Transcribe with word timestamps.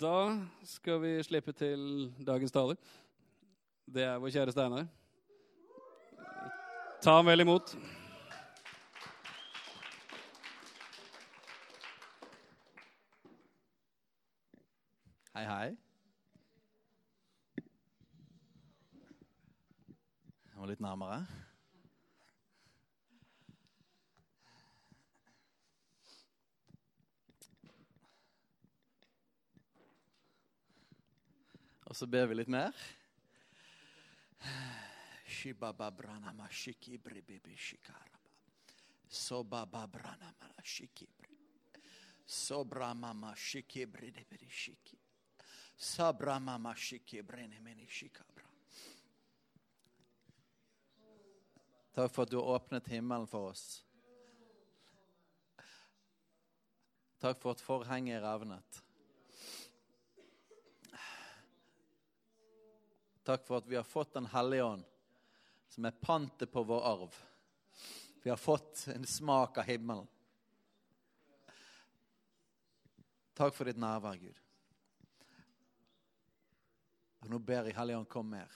Da 0.00 0.40
skal 0.64 1.02
vi 1.02 1.22
slippe 1.22 1.52
til 1.52 2.12
dagens 2.26 2.52
taler. 2.52 2.78
Det 3.84 4.02
er 4.02 4.16
vår 4.16 4.30
kjære 4.32 4.52
Steinar. 4.54 4.86
Ta 7.04 7.18
ham 7.18 7.28
vel 7.28 7.44
imot. 7.44 7.74
Hei, 15.36 15.44
hei. 15.44 15.68
Jeg 20.48 20.56
må 20.56 20.72
litt 20.72 20.80
nærmere. 20.80 21.26
Og 31.92 31.96
så 31.96 32.06
ber 32.08 32.24
vi 32.24 32.38
litt 32.38 32.48
mer. 32.48 32.72
Takk 51.92 52.14
for 52.14 52.24
at 52.24 52.32
du 52.32 52.38
har 52.40 52.54
åpnet 52.54 52.88
himmelen 52.88 53.28
for 53.28 53.50
oss. 53.50 53.82
Takk 57.20 57.36
for 57.44 57.52
at 57.52 57.60
forhenget 57.60 58.16
er 58.16 58.24
revnet. 58.24 58.81
Takk 63.22 63.44
for 63.46 63.60
at 63.60 63.66
vi 63.66 63.76
har 63.76 63.86
fått 63.86 64.14
Den 64.14 64.26
hellige 64.26 64.64
ånd, 64.64 64.84
som 65.68 65.84
er 65.84 66.00
pantet 66.00 66.52
på 66.52 66.62
vår 66.62 66.82
arv. 66.92 67.18
Vi 68.22 68.30
har 68.30 68.36
fått 68.36 68.86
en 68.94 69.06
smak 69.06 69.58
av 69.58 69.64
himmelen. 69.64 70.08
Takk 73.34 73.54
for 73.56 73.66
ditt 73.66 73.80
nærvær, 73.80 74.18
Gud. 74.20 74.38
Og 77.22 77.30
nå 77.30 77.38
ber 77.38 77.70
jeg 77.70 77.76
Hellige 77.78 78.02
Ånd, 78.02 78.08
kom 78.10 78.28
mer. 78.30 78.50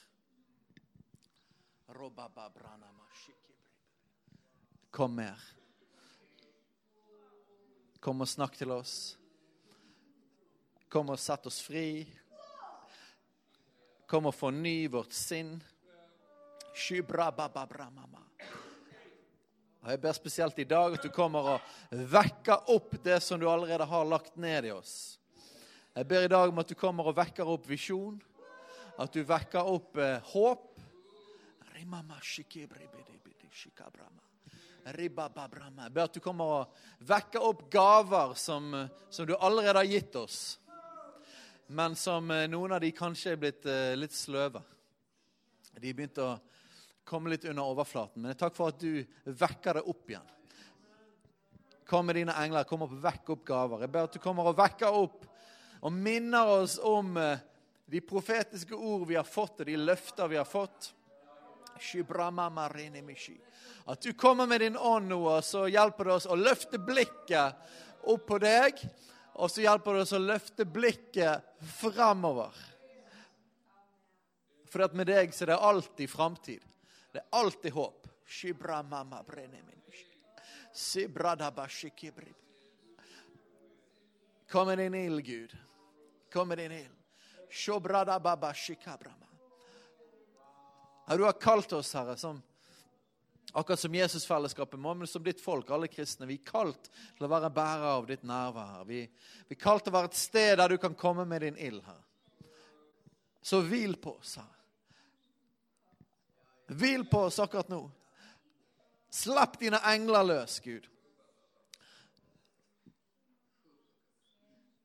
Kom 4.90 5.14
mer. 5.14 5.42
Kom 8.02 8.22
og 8.22 8.28
snakk 8.28 8.58
til 8.58 8.74
oss. 8.74 9.16
Kom 10.92 11.10
og 11.10 11.18
sett 11.18 11.46
oss 11.50 11.62
fri. 11.64 12.04
Kom 14.06 14.28
og 14.30 14.34
forny 14.38 14.86
vårt 14.86 15.14
sinn. 15.16 15.56
Og 19.82 19.90
Jeg 19.90 20.00
ber 20.02 20.14
spesielt 20.14 20.58
i 20.62 20.66
dag 20.66 20.94
at 20.94 21.02
du 21.02 21.10
kommer 21.14 21.48
og 21.56 21.98
vekker 22.12 22.70
opp 22.74 22.94
det 23.02 23.20
som 23.22 23.40
du 23.40 23.48
allerede 23.50 23.86
har 23.86 24.06
lagt 24.06 24.36
ned 24.38 24.66
i 24.66 24.72
oss. 24.74 25.18
Jeg 25.96 26.06
ber 26.06 26.26
i 26.26 26.30
dag 26.30 26.50
om 26.50 26.58
at 26.62 26.70
du 26.70 26.74
kommer 26.78 27.06
og 27.10 27.16
vekker 27.16 27.48
opp 27.48 27.66
visjon, 27.66 28.18
at 28.98 29.12
du 29.14 29.22
vekker 29.26 29.70
opp 29.70 29.96
eh, 29.98 30.18
håp. 30.34 30.66
Jeg 35.86 35.94
ber 35.94 36.02
at 36.04 36.14
du 36.14 36.20
kommer 36.22 36.52
og 36.60 36.76
vekker 37.10 37.42
opp 37.42 37.64
gaver 37.72 38.34
som, 38.38 38.68
eh, 38.74 38.90
som 39.10 39.26
du 39.26 39.34
allerede 39.34 39.82
har 39.82 39.88
gitt 39.90 40.18
oss, 40.20 40.60
men 41.66 41.96
som 41.96 42.30
eh, 42.30 42.46
noen 42.50 42.76
av 42.76 42.80
de 42.80 42.92
kanskje 42.94 43.34
er 43.34 43.40
blitt 43.40 43.66
eh, 43.66 43.94
litt 43.98 44.14
sløve. 44.14 44.62
De 45.76 45.92
begynte 45.92 46.24
å 46.24 46.36
komme 47.06 47.30
litt 47.30 47.44
under 47.44 47.66
overflaten. 47.66 48.22
Men 48.22 48.38
takk 48.38 48.54
for 48.56 48.72
at 48.72 48.80
du 48.80 49.02
vekker 49.24 49.78
det 49.78 49.86
opp 49.86 50.10
igjen. 50.10 50.32
Kom 51.86 52.06
med 52.08 52.18
dine 52.18 52.34
engler, 52.34 52.66
kom 52.66 52.82
opp, 52.86 52.94
vekk 53.02 53.34
opp 53.36 53.44
gaver. 53.46 53.84
Jeg 53.84 53.92
ber 53.94 54.08
at 54.08 54.16
du 54.16 54.22
kommer 54.22 54.50
og 54.50 54.58
vekker 54.58 54.94
opp 54.94 55.26
og 55.86 55.92
minner 55.92 56.48
oss 56.62 56.78
om 56.82 57.16
eh, 57.20 57.42
de 57.86 58.00
profetiske 58.02 58.74
ord 58.74 59.06
vi 59.06 59.18
har 59.18 59.26
fått, 59.26 59.60
og 59.60 59.68
de 59.68 59.76
løfter 59.78 60.30
vi 60.32 60.38
har 60.40 60.48
fått. 60.48 60.92
At 63.86 64.02
du 64.02 64.12
kommer 64.18 64.48
med 64.50 64.64
din 64.64 64.78
ånd 64.78 65.12
nå, 65.12 65.20
og 65.28 65.44
så 65.44 65.66
hjelper 65.70 66.08
det 66.08 66.14
oss 66.16 66.26
å 66.26 66.38
løfte 66.38 66.80
blikket 66.82 67.68
opp 68.08 68.24
på 68.26 68.40
deg. 68.42 68.80
Og 69.36 69.50
så 69.52 69.66
hjelper 69.66 69.94
det 69.96 70.06
oss 70.06 70.14
å 70.16 70.22
løfte 70.22 70.64
blikket 70.64 71.44
fremover. 71.76 72.56
For 74.72 74.86
at 74.86 74.96
med 74.96 75.10
deg 75.10 75.34
så 75.34 75.44
er 75.44 75.52
det 75.52 75.58
alltid 75.68 76.10
framtid. 76.10 76.64
Det 77.12 77.20
er 77.20 77.38
alltid 77.38 77.72
håp. 77.76 78.08
Kom 84.50 84.66
med 84.68 84.78
din 84.78 84.94
ild, 84.94 85.24
Gud. 85.24 85.56
Kom 86.32 86.48
med 86.48 86.58
din 86.58 86.72
ild. 86.72 86.96
Du 91.08 91.22
har 91.24 91.40
kalt 91.40 91.72
oss, 91.72 91.92
Herre, 91.94 92.16
som 92.16 92.42
akkurat 93.56 93.80
som 93.80 93.94
Jesusfellesskapet 93.94 94.80
må, 94.80 94.94
men 94.94 95.08
som 95.08 95.24
ditt 95.24 95.40
folk, 95.40 95.70
alle 95.72 95.88
kristne. 95.88 96.28
Vi 96.28 96.36
er 96.40 96.48
kalt 96.48 96.90
til 97.16 97.26
å 97.26 97.30
være 97.30 97.50
bærer 97.56 97.86
av 97.94 98.08
ditt 98.08 98.26
nærvær. 98.28 98.82
Vi, 98.88 99.00
vi 99.48 99.56
er 99.56 99.60
kalt 99.60 99.86
til 99.86 99.94
å 99.94 99.96
være 99.96 100.10
et 100.12 100.18
sted 100.20 100.58
der 100.60 100.74
du 100.74 100.78
kan 100.82 100.96
komme 100.98 101.24
med 101.28 101.44
din 101.46 101.56
ild, 101.56 101.80
Herre. 101.86 102.04
Så 103.46 103.62
hvil 103.64 103.96
på 104.02 104.16
oss, 104.18 104.36
Herre. 104.40 104.52
Hvil 106.76 107.06
på 107.08 107.22
oss 107.28 107.38
akkurat 107.40 107.70
nå. 107.70 107.84
Slipp 109.16 109.60
dine 109.62 109.78
engler 109.86 110.26
løs, 110.26 110.58
Gud. 110.60 110.88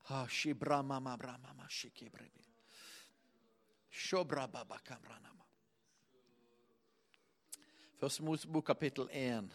Ha, 0.08 0.24
baba. 0.24 1.16
Shobrababakabranama. 3.90 5.41
Første 8.02 8.24
Mosebok 8.26 8.64
kapittel 8.66 9.06
1. 9.14 9.46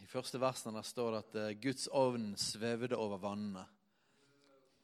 I 0.00 0.06
første 0.08 0.38
versen 0.40 0.78
står 0.80 1.10
det 1.12 1.18
at 1.18 1.34
eh, 1.36 1.56
Guds 1.60 1.82
ovn 1.92 2.30
svevde 2.40 2.96
over 2.96 3.20
vannene. 3.20 3.66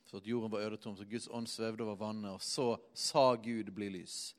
Så 0.05 0.21
at 0.21 0.27
jorden 0.29 0.53
var 0.53 0.67
ødetom, 0.67 0.93
så 0.99 1.07
Guds 1.09 1.31
ånd 1.33 1.49
svevde 1.49 1.87
over 1.87 1.97
vannet, 1.97 2.35
og 2.35 2.45
så 2.45 2.75
sa 2.93 3.23
Gud 3.41 3.71
bli 3.73 3.89
lys. 3.95 4.35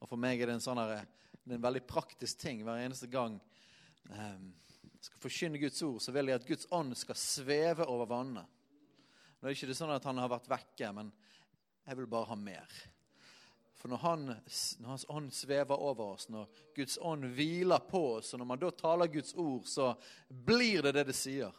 Og 0.00 0.10
For 0.10 0.18
meg 0.18 0.42
er 0.42 0.50
det 0.50 0.56
en 0.56 0.64
sånn 0.64 0.80
her, 0.82 1.04
det 1.44 1.52
er 1.54 1.60
en 1.60 1.68
veldig 1.68 1.84
praktisk 1.86 2.42
ting 2.42 2.64
hver 2.66 2.82
eneste 2.82 3.06
gang 3.12 3.36
eh, 4.10 4.42
jeg 4.82 5.06
skal 5.12 5.22
forkynne 5.28 5.62
Guds 5.62 5.78
ord, 5.86 6.00
så 6.02 6.16
vil 6.16 6.32
jeg 6.32 6.40
at 6.40 6.48
Guds 6.48 6.70
ånd 6.74 6.98
skal 6.98 7.20
sveve 7.22 7.86
over 7.86 8.10
vannet. 8.16 8.50
Nå 9.38 9.46
er 9.46 9.54
det 9.54 9.62
ikke 9.62 9.78
sånn 9.78 9.94
at 9.94 10.10
han 10.10 10.18
har 10.18 10.34
vært 10.34 10.50
vekke, 10.56 10.90
men 10.98 11.14
jeg 11.86 12.02
vil 12.02 12.10
bare 12.18 12.32
ha 12.32 12.40
mer. 12.42 12.82
For 13.84 13.92
når, 13.92 13.96
han, 14.00 14.22
når, 14.24 14.88
Hans 14.88 15.02
ånd 15.12 15.26
svever 15.36 15.76
over 15.76 16.14
oss, 16.14 16.30
når 16.32 16.46
Guds 16.72 16.94
ånd 17.04 17.26
hviler 17.36 17.82
på 17.84 18.00
oss, 18.14 18.30
og 18.32 18.40
når 18.40 18.46
man 18.48 18.62
da 18.62 18.70
taler 18.72 19.10
Guds 19.12 19.34
ord, 19.36 19.66
så 19.68 19.90
blir 20.28 20.86
det 20.86 20.94
det 20.96 21.02
det 21.10 21.14
sier. 21.18 21.52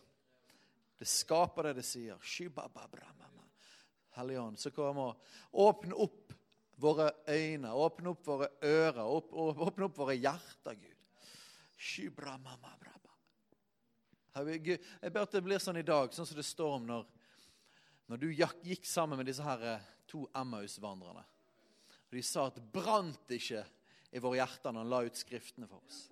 Det 0.97 1.05
skaper 1.05 1.67
det 1.69 1.73
det 1.77 1.83
sier. 1.85 2.17
Hellige 4.17 4.41
Ånd, 4.41 4.57
så 4.57 4.71
kommer 4.73 5.13
åpne 5.51 5.99
opp 6.07 6.33
våre 6.81 7.11
øyne, 7.29 7.75
åpne 7.77 8.15
opp 8.15 8.25
våre 8.25 8.49
ører, 8.71 9.03
åpne 9.05 9.85
opp 9.91 10.01
våre 10.01 10.17
hjerter, 10.17 10.81
Gud. 10.81 10.97
Jeg 14.97 15.13
ber 15.13 15.21
at 15.27 15.37
det 15.37 15.45
blir 15.45 15.61
sånn 15.61 15.77
i 15.77 15.85
dag, 15.85 16.09
sånn 16.09 16.25
som 16.25 16.41
det 16.41 16.49
står 16.49 16.79
om 16.81 16.89
når, 16.89 17.05
når 18.09 18.25
du 18.25 18.27
gikk 18.33 18.89
sammen 18.89 19.21
med 19.21 19.29
disse 19.29 19.45
her 19.45 19.69
eh, 19.75 19.87
to 20.09 20.25
Emmaus-vandrerne. 20.33 21.27
De 22.15 22.23
sa 22.23 22.45
at 22.47 22.55
det 22.55 22.63
brant 22.71 23.31
ikke 23.35 23.65
i 24.15 24.19
våre 24.23 24.39
hjerter 24.39 24.71
når 24.71 24.85
han 24.85 24.91
la 24.93 25.01
ut 25.03 25.17
skriftene 25.19 25.67
for 25.67 25.83
oss. 25.83 26.05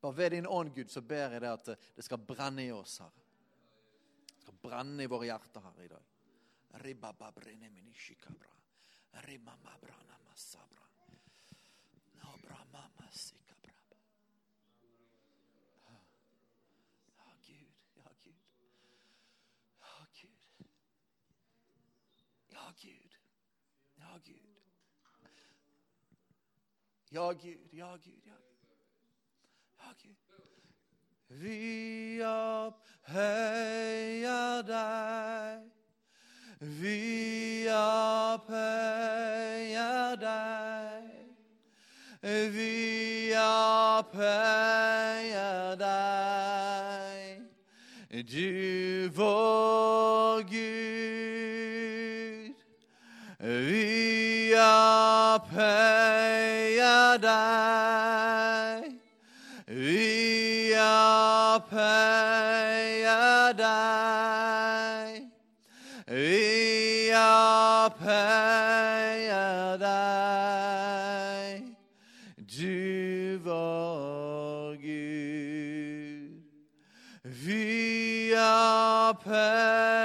Bare 0.00 0.16
ved 0.16 0.32
din 0.32 0.46
ånd, 0.46 0.70
Gud, 0.74 0.88
så 0.88 1.02
ber 1.04 1.34
jeg 1.34 1.42
deg 1.42 1.50
at 1.50 1.68
det 1.96 2.04
skal 2.06 2.22
brenne 2.22 2.64
i 2.64 2.72
oss, 2.72 3.00
Herre. 3.02 3.26
Det 4.30 4.46
skal 4.46 4.60
brenne 4.62 5.04
i 5.04 5.10
våre 5.10 5.28
hjerter, 5.28 5.64
Herre, 5.66 5.84
i 5.84 5.92
dag. 5.92 6.06
Ja, 17.18 17.28
Gud. 17.44 17.68
Ja, 17.96 18.08
Gud. 18.24 18.40
Ja, 19.82 19.96
Gud. 20.20 20.36
Ja, 22.52 22.72
Gud. 22.80 23.18
Ja, 23.98 24.18
Gud. 24.24 24.47
Ja, 27.10 27.32
Gud, 27.32 27.56
ja, 27.72 27.96
Gud, 27.96 28.22
ja. 28.26 28.32
Ja, 29.78 29.92
Gud. 30.02 30.16
Vi 31.28 32.22
opphøyer 32.22 33.42
deg. 34.68 35.62
Vi 36.60 37.68
opphøyer 37.68 38.56
deg. 40.20 41.02
Vi 42.52 43.32
opphøyer 43.40 44.54
deg. 45.80 47.42
Du 48.32 49.08
vår 49.16 50.42
Gud. 50.42 50.68
Vi 53.40 54.52
opphøyer 54.58 55.62
deg. 57.22 58.82
Vi 59.68 60.74
opphøyer 60.74 61.92
deg. 63.60 65.22
Vi 66.10 67.14
opphøyer 67.14 68.58
deg. 69.84 71.62
Du 72.42 73.38
vår 73.46 74.74
Gud. 74.82 76.42
Vi 77.22 78.34
opphøyer 78.34 79.97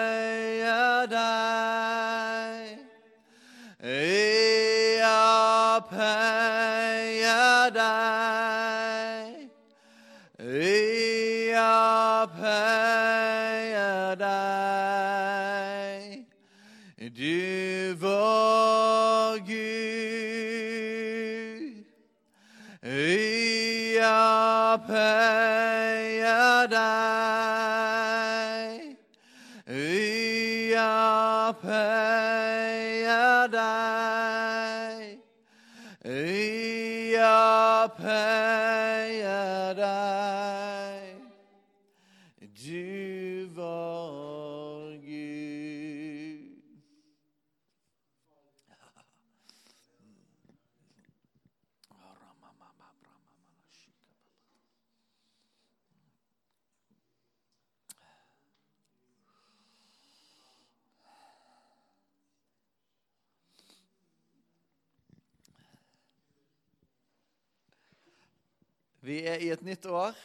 Vi 69.23 69.29
er 69.31 69.39
i 69.39 69.53
et 69.53 69.61
nytt 69.63 69.85
år, 69.87 70.17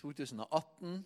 2018. 0.00 0.96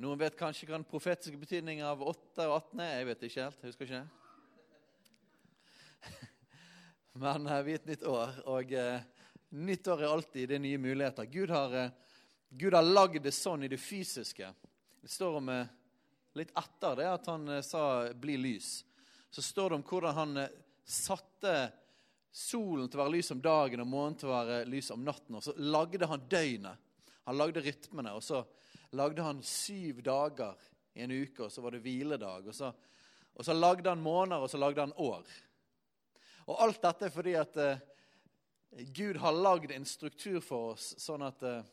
Noen 0.00 0.20
vet 0.22 0.38
kanskje 0.38 0.64
hva 0.64 0.78
den 0.78 0.86
profetiske 0.88 1.36
betydningen 1.36 1.84
av 1.84 2.00
8 2.00 2.46
og 2.46 2.54
18 2.54 2.80
er. 2.80 2.94
Jeg 2.94 3.08
vet 3.10 3.24
ikke 3.26 3.42
helt. 3.44 3.58
jeg 3.60 3.68
husker 3.68 3.90
ikke. 3.90 4.00
Men 7.26 7.44
eh, 7.44 7.60
vi 7.66 7.74
er 7.74 7.82
et 7.82 7.90
nytt 7.90 8.06
år, 8.08 8.38
og 8.48 8.72
eh, 8.72 9.04
nytt 9.68 9.90
år 9.92 10.06
er 10.06 10.14
alltid 10.14 10.48
det 10.54 10.62
nye 10.64 10.78
muligheter. 10.80 11.28
Gud 11.28 11.52
har, 11.52 11.76
eh, 11.76 12.16
Gud 12.48 12.78
har 12.78 12.88
lagd 12.88 13.20
det 13.28 13.34
sånn 13.36 13.68
i 13.68 13.70
det 13.74 13.80
fysiske. 13.84 14.48
Det 15.04 15.12
står 15.12 15.36
om 15.42 15.50
litt 16.40 16.56
etter 16.56 17.02
det 17.02 17.10
at 17.18 17.28
han 17.28 17.58
sa 17.60 17.84
'bli 18.14 18.40
lys'. 18.46 18.80
Så 19.28 19.44
står 19.44 19.68
det 19.68 19.76
om 19.82 19.84
hvordan 19.92 20.14
han 20.22 20.48
satte 20.88 21.68
solen 22.30 22.88
til 22.88 23.00
å 23.00 23.04
være 23.04 23.16
lys 23.16 23.32
om 23.34 23.40
dagen 23.42 23.82
og 23.82 23.90
månen 23.90 24.18
til 24.18 24.30
å 24.30 24.36
være 24.36 24.60
lys 24.68 24.90
om 24.94 25.04
natten. 25.04 25.38
Og 25.38 25.44
så 25.44 25.54
lagde 25.56 26.08
han 26.08 26.26
døgnet. 26.30 26.86
Han 27.28 27.38
lagde 27.38 27.64
rytmene. 27.64 28.14
Og 28.16 28.24
så 28.24 28.42
lagde 28.96 29.24
han 29.24 29.42
syv 29.44 30.02
dager 30.04 30.56
i 30.94 31.04
en 31.04 31.12
uke, 31.12 31.46
og 31.46 31.52
så 31.52 31.62
var 31.64 31.74
det 31.74 31.82
hviledag. 31.84 32.48
Og 32.48 32.56
så, 32.56 32.72
og 33.34 33.46
så 33.46 33.56
lagde 33.56 33.90
han 33.90 34.02
måneder, 34.02 34.42
og 34.42 34.50
så 34.50 34.60
lagde 34.60 34.86
han 34.86 34.96
år. 34.96 35.28
Og 36.48 36.56
alt 36.64 36.80
dette 36.82 37.08
er 37.08 37.12
fordi 37.12 37.34
at 37.36 37.58
eh, 37.60 37.82
Gud 38.96 39.18
har 39.20 39.36
lagd 39.36 39.72
en 39.72 39.86
struktur 39.88 40.40
for 40.44 40.72
oss 40.72 40.94
sånn 41.00 41.24
at, 41.26 41.44
eh, 41.44 41.68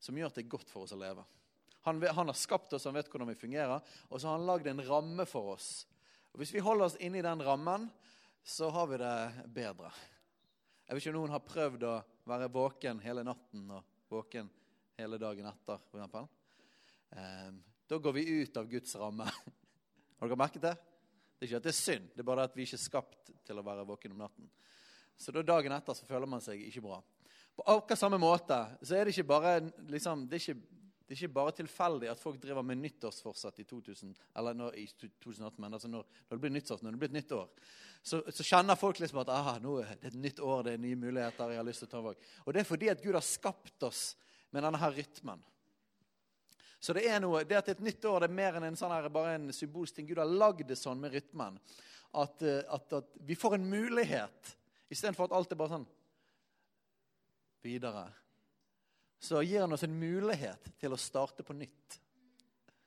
som 0.00 0.16
gjør 0.16 0.32
at 0.32 0.40
det 0.40 0.46
er 0.46 0.54
godt 0.54 0.72
for 0.72 0.86
oss 0.86 0.94
å 0.96 1.00
leve. 1.00 1.24
Han, 1.84 1.98
han 2.00 2.30
har 2.30 2.38
skapt 2.38 2.72
oss, 2.76 2.86
han 2.86 2.96
vet 2.96 3.10
hvordan 3.10 3.28
vi 3.32 3.38
fungerer, 3.38 3.82
og 4.08 4.20
så 4.20 4.30
har 4.30 4.38
han 4.38 4.48
lagd 4.48 4.68
en 4.70 4.84
ramme 4.86 5.26
for 5.28 5.56
oss. 5.56 5.70
Og 6.32 6.40
Hvis 6.40 6.54
vi 6.54 6.64
holder 6.64 6.88
oss 6.88 6.98
inne 7.02 7.20
i 7.20 7.26
den 7.26 7.42
rammen, 7.44 7.88
så 8.42 8.68
har 8.70 8.86
vi 8.86 8.98
det 8.98 9.16
bedre. 9.46 9.90
Jeg 10.86 10.96
vet 10.96 11.04
ikke 11.04 11.12
om 11.14 11.20
noen 11.20 11.34
har 11.34 11.44
prøvd 11.46 11.84
å 11.86 11.96
være 12.28 12.50
våken 12.52 13.00
hele 13.02 13.22
natten 13.26 13.68
og 13.70 13.86
våken 14.10 14.50
hele 14.98 15.18
dagen 15.20 15.46
etter, 15.48 15.78
for 15.90 16.00
eksempel. 16.00 16.26
Ehm, 17.16 17.60
da 17.88 17.98
går 17.98 18.16
vi 18.18 18.26
ut 18.42 18.56
av 18.56 18.68
Guds 18.70 18.96
ramme. 18.98 19.28
Har 20.18 20.28
dere 20.28 20.38
merket 20.38 20.64
det? 20.64 20.74
Det 21.38 21.46
er 21.46 21.50
ikke 21.50 21.60
at 21.62 21.66
det 21.66 21.72
er 21.72 21.78
synd, 21.78 22.10
det 22.14 22.22
er 22.22 22.28
bare 22.28 22.44
at 22.46 22.54
vi 22.56 22.66
ikke 22.66 22.78
er 22.78 22.82
skapt 22.82 23.32
til 23.46 23.58
å 23.58 23.64
være 23.66 23.86
våken 23.86 24.14
om 24.14 24.22
natten. 24.22 24.50
Så 25.18 25.34
da 25.34 25.42
dagen 25.46 25.74
etter 25.74 25.96
så 25.98 26.06
føler 26.06 26.30
man 26.30 26.42
seg 26.42 26.60
ikke 26.66 26.84
bra. 26.84 27.00
På 27.56 27.64
akkurat 27.68 28.00
samme 28.00 28.20
måte 28.22 28.58
så 28.80 28.96
er 28.96 29.06
det 29.06 29.14
ikke 29.14 29.28
bare, 29.32 29.56
liksom, 29.90 30.26
det 30.30 30.38
er 30.38 30.44
ikke, 30.44 30.81
det 31.12 31.18
er 31.18 31.26
ikke 31.26 31.36
bare 31.36 31.52
tilfeldig 31.52 32.08
at 32.08 32.20
folk 32.22 32.38
driver 32.40 32.64
med 32.64 32.78
nyttårsforsett 32.80 33.58
i 33.60 33.64
2000, 33.68 34.14
eller 34.40 34.54
når, 34.56 34.76
i 34.80 34.86
2018, 34.96 35.58
men 35.60 35.76
altså 35.76 35.90
når, 35.92 36.06
når 36.30 36.38
det 36.38 36.40
blir 36.40 36.52
nyttårs, 36.54 36.80
når 36.80 36.94
det 36.94 37.00
blir 37.02 37.10
et 37.10 37.16
nytt 37.18 37.34
år. 37.36 37.50
Så, 38.00 38.22
så 38.32 38.46
kjenner 38.48 38.78
folk 38.80 38.96
liksom 38.96 39.20
at 39.20 39.32
aha, 39.34 39.58
nå 39.60 39.74
er 39.82 39.90
det 40.00 40.08
et 40.08 40.16
nytt 40.16 40.40
år, 40.40 40.62
det 40.64 40.72
er 40.72 40.80
nye 40.80 40.96
muligheter. 40.96 41.52
jeg 41.52 41.60
har 41.60 41.66
lyst 41.68 41.84
til 41.84 41.90
å 41.90 41.92
ta 41.92 42.00
valg. 42.06 42.24
Og 42.46 42.56
det 42.56 42.62
er 42.62 42.68
fordi 42.70 42.88
at 42.94 43.04
Gud 43.04 43.18
har 43.18 43.26
skapt 43.26 43.84
oss 43.90 44.00
med 44.56 44.64
denne 44.64 44.80
her 44.80 44.96
rytmen. 44.96 45.44
Så 46.80 46.96
det 46.96 47.04
er 47.12 47.20
noe, 47.20 47.44
det 47.44 47.60
at 47.60 47.68
det 47.68 47.74
er 47.74 47.78
et 47.82 47.86
nytt 47.90 48.08
år 48.08 48.24
det 48.24 48.30
er 48.30 48.38
mer 48.40 48.56
enn 48.56 48.70
en 48.70 48.80
sånn 48.80 48.96
her, 48.96 49.12
bare 49.12 49.36
en 49.36 49.52
symbolsk 49.52 50.00
ting. 50.00 50.08
Gud 50.08 50.22
har 50.22 50.32
lagd 50.32 50.64
det 50.72 50.80
sånn 50.80 51.04
med 51.04 51.12
rytmen 51.12 51.60
at, 51.60 52.40
eh, 52.40 52.64
at, 52.72 52.96
at 53.02 53.12
vi 53.28 53.36
får 53.36 53.58
en 53.58 53.68
mulighet 53.68 54.56
istedenfor 54.88 55.28
at 55.28 55.36
alt 55.36 55.52
er 55.52 55.60
bare 55.60 55.76
sånn 55.76 55.88
videre. 57.68 58.08
Så 59.22 59.42
gir 59.42 59.60
han 59.60 59.72
oss 59.72 59.84
en 59.86 59.98
mulighet 59.98 60.72
til 60.82 60.92
å 60.92 60.98
starte 60.98 61.44
på 61.46 61.54
nytt. 61.54 61.98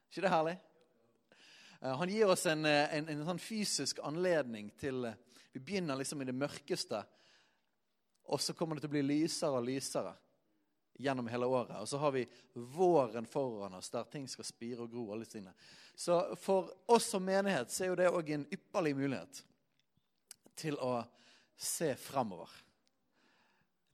ikke 0.09 0.25
det 0.25 0.31
herlig? 0.33 0.57
Eh, 1.81 1.95
Han 1.97 2.09
gir 2.09 2.27
oss 2.27 2.45
en, 2.45 2.65
eh, 2.65 2.97
en, 2.97 3.07
en 3.09 3.23
sånn 3.25 3.39
fysisk 3.39 4.01
anledning 4.03 4.73
til 4.75 5.05
eh, 5.05 5.15
Vi 5.53 5.61
begynner 5.63 5.95
liksom 5.95 6.21
i 6.21 6.27
det 6.27 6.35
mørkeste, 6.35 6.99
og 8.27 8.41
så 8.41 8.53
kommer 8.53 8.75
det 8.75 8.83
til 8.83 8.91
å 8.91 8.95
bli 8.97 9.05
lysere 9.05 9.61
og 9.61 9.63
lysere 9.63 10.11
gjennom 10.99 11.31
hele 11.31 11.47
året. 11.47 11.77
Og 11.79 11.87
så 11.87 12.03
har 12.03 12.11
vi 12.11 12.27
våren 12.53 13.25
foran 13.25 13.79
oss, 13.79 13.89
der 13.89 14.03
ting 14.11 14.27
skal 14.27 14.43
spire 14.43 14.83
og 14.83 14.91
gro. 14.91 15.13
alle 15.13 15.25
sine. 15.25 15.53
Så 15.95 16.35
for 16.35 16.73
oss 16.91 17.07
som 17.15 17.23
menighet 17.23 17.71
så 17.71 17.85
er 17.85 17.93
jo 17.93 17.99
det 18.03 18.11
òg 18.11 18.33
en 18.35 18.47
ypperlig 18.51 18.95
mulighet 18.99 19.45
til 20.59 20.75
å 20.83 20.97
se 21.55 21.93
framover. 21.95 22.51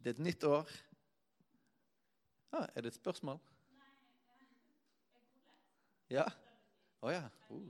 Det 0.01 0.09
er 0.09 0.17
et 0.17 0.25
nytt 0.25 0.49
år. 0.49 0.65
Ah, 2.51 2.67
er 2.75 2.83
det 2.83 2.91
et 2.91 2.99
spørsmål? 2.99 3.39
Ja? 6.11 6.25
Å 6.99 7.11
ja. 7.13 7.23
Uh. 7.47 7.69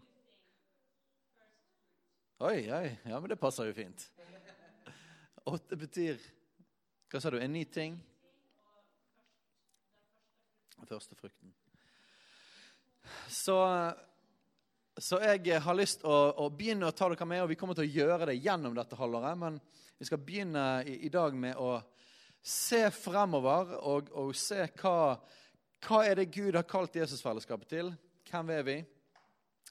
Oi, 2.41 2.65
oi. 2.73 2.87
Ja, 3.05 3.19
men 3.19 3.29
det 3.29 3.37
passer 3.37 3.69
jo 3.69 3.75
fint. 3.77 4.07
Åtte 5.45 5.77
betyr 5.77 6.17
Hva 7.11 7.19
sa 7.21 7.29
du? 7.29 7.37
En 7.37 7.53
ny 7.53 7.61
ting? 7.69 7.99
Første 10.89 11.15
frukten. 11.15 11.53
Så, 13.29 13.55
så 14.97 15.19
jeg 15.21 15.61
har 15.61 15.77
lyst 15.77 16.01
å, 16.01 16.15
å 16.41 16.49
begynne 16.49 16.89
å 16.89 16.95
ta 16.95 17.07
dere 17.11 17.27
med, 17.29 17.43
og 17.43 17.51
vi 17.51 17.57
kommer 17.59 17.77
til 17.77 17.85
å 17.85 17.93
gjøre 18.01 18.31
det 18.31 18.39
gjennom 18.41 18.73
dette 18.75 18.97
halvåret. 18.97 19.37
Men 19.37 19.59
vi 19.99 20.09
skal 20.09 20.23
begynne 20.25 20.65
i, 20.89 20.97
i 21.05 21.13
dag 21.13 21.37
med 21.37 21.61
å 21.61 21.75
se 22.41 22.81
fremover 22.91 23.75
og, 23.79 24.09
og 24.17 24.33
se 24.37 24.65
hva, 24.81 25.15
hva 25.85 26.03
er 26.07 26.21
det 26.21 26.31
Gud 26.33 26.57
har 26.57 26.67
kalt 26.67 26.97
Jesusfellesskapet 26.97 27.69
til. 27.75 27.91
Hvem 28.29 28.53
er 28.55 28.67
vi? 28.67 28.77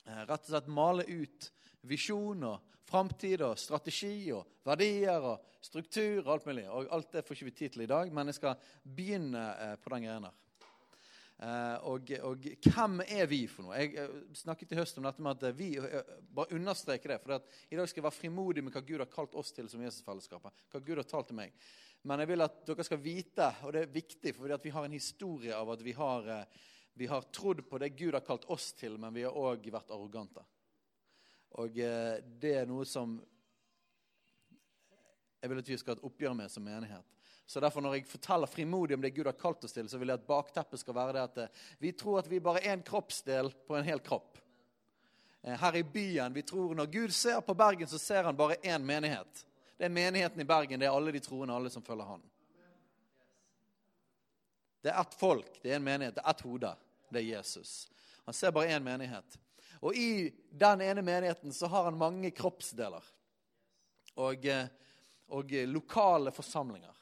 Eh, 0.07 0.23
Rett 0.27 0.45
og 0.45 0.53
slett 0.53 0.71
male 0.71 1.07
ut 1.09 1.50
visjon 1.91 2.45
og 2.47 2.77
framtid 2.91 3.43
og 3.47 3.59
strategi 3.59 4.31
og 4.35 4.61
verdier 4.67 5.23
og 5.33 5.57
struktur 5.62 6.25
og 6.25 6.35
alt 6.37 6.47
mulig. 6.50 6.69
Og 6.69 6.93
alt 6.95 7.17
det 7.17 7.25
får 7.27 7.39
ikke 7.39 7.50
vi 7.50 7.57
tid 7.62 7.75
til 7.75 7.87
i 7.87 7.91
dag, 7.91 8.12
men 8.12 8.31
jeg 8.31 8.41
skal 8.41 8.71
begynne 8.85 9.49
eh, 9.57 9.75
på 9.81 9.93
den 9.95 10.07
greia 10.07 10.23
der. 10.27 10.39
Eh, 11.41 11.77
og, 11.89 12.11
og, 12.29 12.49
hvem 12.67 12.99
er 13.07 13.29
vi 13.31 13.45
for 13.49 13.65
noe? 13.65 13.79
Jeg, 13.81 14.09
snakket 14.37 14.75
i 14.75 14.81
høst 14.81 14.99
om 15.00 15.07
dette 15.09 15.25
med 15.25 15.39
at 15.39 15.57
vi 15.57 15.71
Bare 15.81 16.53
understreker 16.57 17.15
det. 17.15 17.21
For 17.23 17.39
i 17.71 17.79
dag 17.79 17.89
skal 17.89 18.03
jeg 18.03 18.09
være 18.11 18.19
frimodig 18.19 18.65
med 18.65 18.77
hva 18.77 18.83
Gud 18.85 19.00
har 19.00 19.09
kalt 19.11 19.39
oss 19.41 19.55
til 19.57 19.71
som 19.73 19.81
Jesusfellesskapet. 19.83 20.67
Hva 20.71 20.83
Gud 20.85 21.00
har 21.00 21.09
talt 21.09 21.31
til 21.31 21.41
meg. 21.41 21.55
Men 22.02 22.23
jeg 22.23 22.30
vil 22.30 22.45
at 22.47 22.62
dere 22.69 22.87
skal 22.87 23.02
vite, 23.02 23.49
og 23.66 23.75
det 23.76 23.83
er 23.85 23.92
viktig, 23.92 24.33
for 24.37 24.57
vi 24.62 24.73
har 24.73 24.87
en 24.87 24.97
historie 24.97 25.57
av 25.57 25.75
at 25.75 25.83
vi 25.85 25.92
har, 25.92 26.30
vi 26.97 27.09
har 27.11 27.26
trodd 27.28 27.61
på 27.69 27.80
det 27.83 27.90
Gud 27.99 28.16
har 28.16 28.25
kalt 28.25 28.47
oss 28.49 28.71
til, 28.73 28.97
men 28.99 29.12
vi 29.14 29.26
har 29.26 29.37
òg 29.37 29.69
vært 29.69 29.92
arrogante. 29.92 30.47
Og 31.61 31.76
det 31.76 32.54
er 32.57 32.69
noe 32.71 32.87
som 32.88 33.19
jeg 35.40 35.50
vil 35.50 35.61
at 35.62 35.71
vi 35.71 35.78
skal 35.80 35.95
ha 35.95 35.99
et 35.99 36.09
oppgjør 36.09 36.37
med 36.37 36.52
som 36.52 36.64
menighet. 36.64 37.07
Så 37.47 37.61
derfor 37.61 37.80
Når 37.80 37.95
jeg 37.95 38.07
forteller 38.07 38.47
frimodig 38.47 38.95
om 38.95 39.02
det 39.02 39.11
Gud 39.11 39.26
har 39.26 39.35
kalt 39.35 39.64
oss 39.64 39.73
til, 39.73 39.88
så 39.88 39.99
vil 39.99 40.12
jeg 40.12 40.21
at 40.21 40.26
bakteppet 40.26 40.80
skal 40.80 40.95
være 40.95 41.12
det 41.16 41.23
at 41.23 41.38
eh, 41.42 41.62
vi 41.78 41.92
tror 41.92 42.21
at 42.21 42.30
vi 42.30 42.38
bare 42.40 42.62
er 42.62 42.76
en 42.76 42.85
kroppsdel 42.87 43.50
på 43.66 43.76
en 43.76 43.85
hel 43.85 43.99
kropp. 43.99 44.38
Eh, 45.42 45.57
her 45.59 45.76
i 45.76 45.83
byen, 45.83 46.35
vi 46.35 46.42
tror 46.42 46.75
Når 46.75 46.87
Gud 46.87 47.11
ser 47.11 47.40
på 47.40 47.54
Bergen, 47.54 47.88
så 47.88 47.99
ser 47.99 48.23
han 48.23 48.37
bare 48.37 48.61
én 48.62 48.85
menighet. 48.85 49.47
Det 49.81 49.87
er 49.87 49.89
menigheten 49.89 50.41
i 50.41 50.45
Bergen. 50.45 50.81
Det 50.81 50.85
er 50.87 50.93
alle 50.93 51.13
de 51.13 51.21
troende, 51.25 51.55
alle 51.57 51.71
som 51.73 51.81
følger 51.81 52.05
han. 52.05 52.25
Det 54.85 54.91
er 54.93 54.99
ett 55.01 55.15
folk, 55.17 55.55
det 55.63 55.71
er 55.73 55.79
en 55.79 55.87
menighet, 55.87 56.19
det 56.19 56.21
er 56.21 56.35
ett 56.35 56.43
hode. 56.45 56.73
Det 57.09 57.19
er 57.23 57.25
Jesus. 57.25 57.71
Han 58.27 58.37
ser 58.37 58.53
bare 58.53 58.75
én 58.77 58.85
menighet. 58.85 59.39
Og 59.81 59.97
i 59.97 60.29
den 60.53 60.85
ene 60.85 61.01
menigheten 61.01 61.57
så 61.57 61.71
har 61.73 61.89
han 61.89 61.97
mange 61.97 62.29
kroppsdeler. 62.29 63.09
Og, 64.21 64.45
eh, 64.45 64.69
og 65.33 65.57
lokale 65.73 66.29
forsamlinger. 66.37 67.01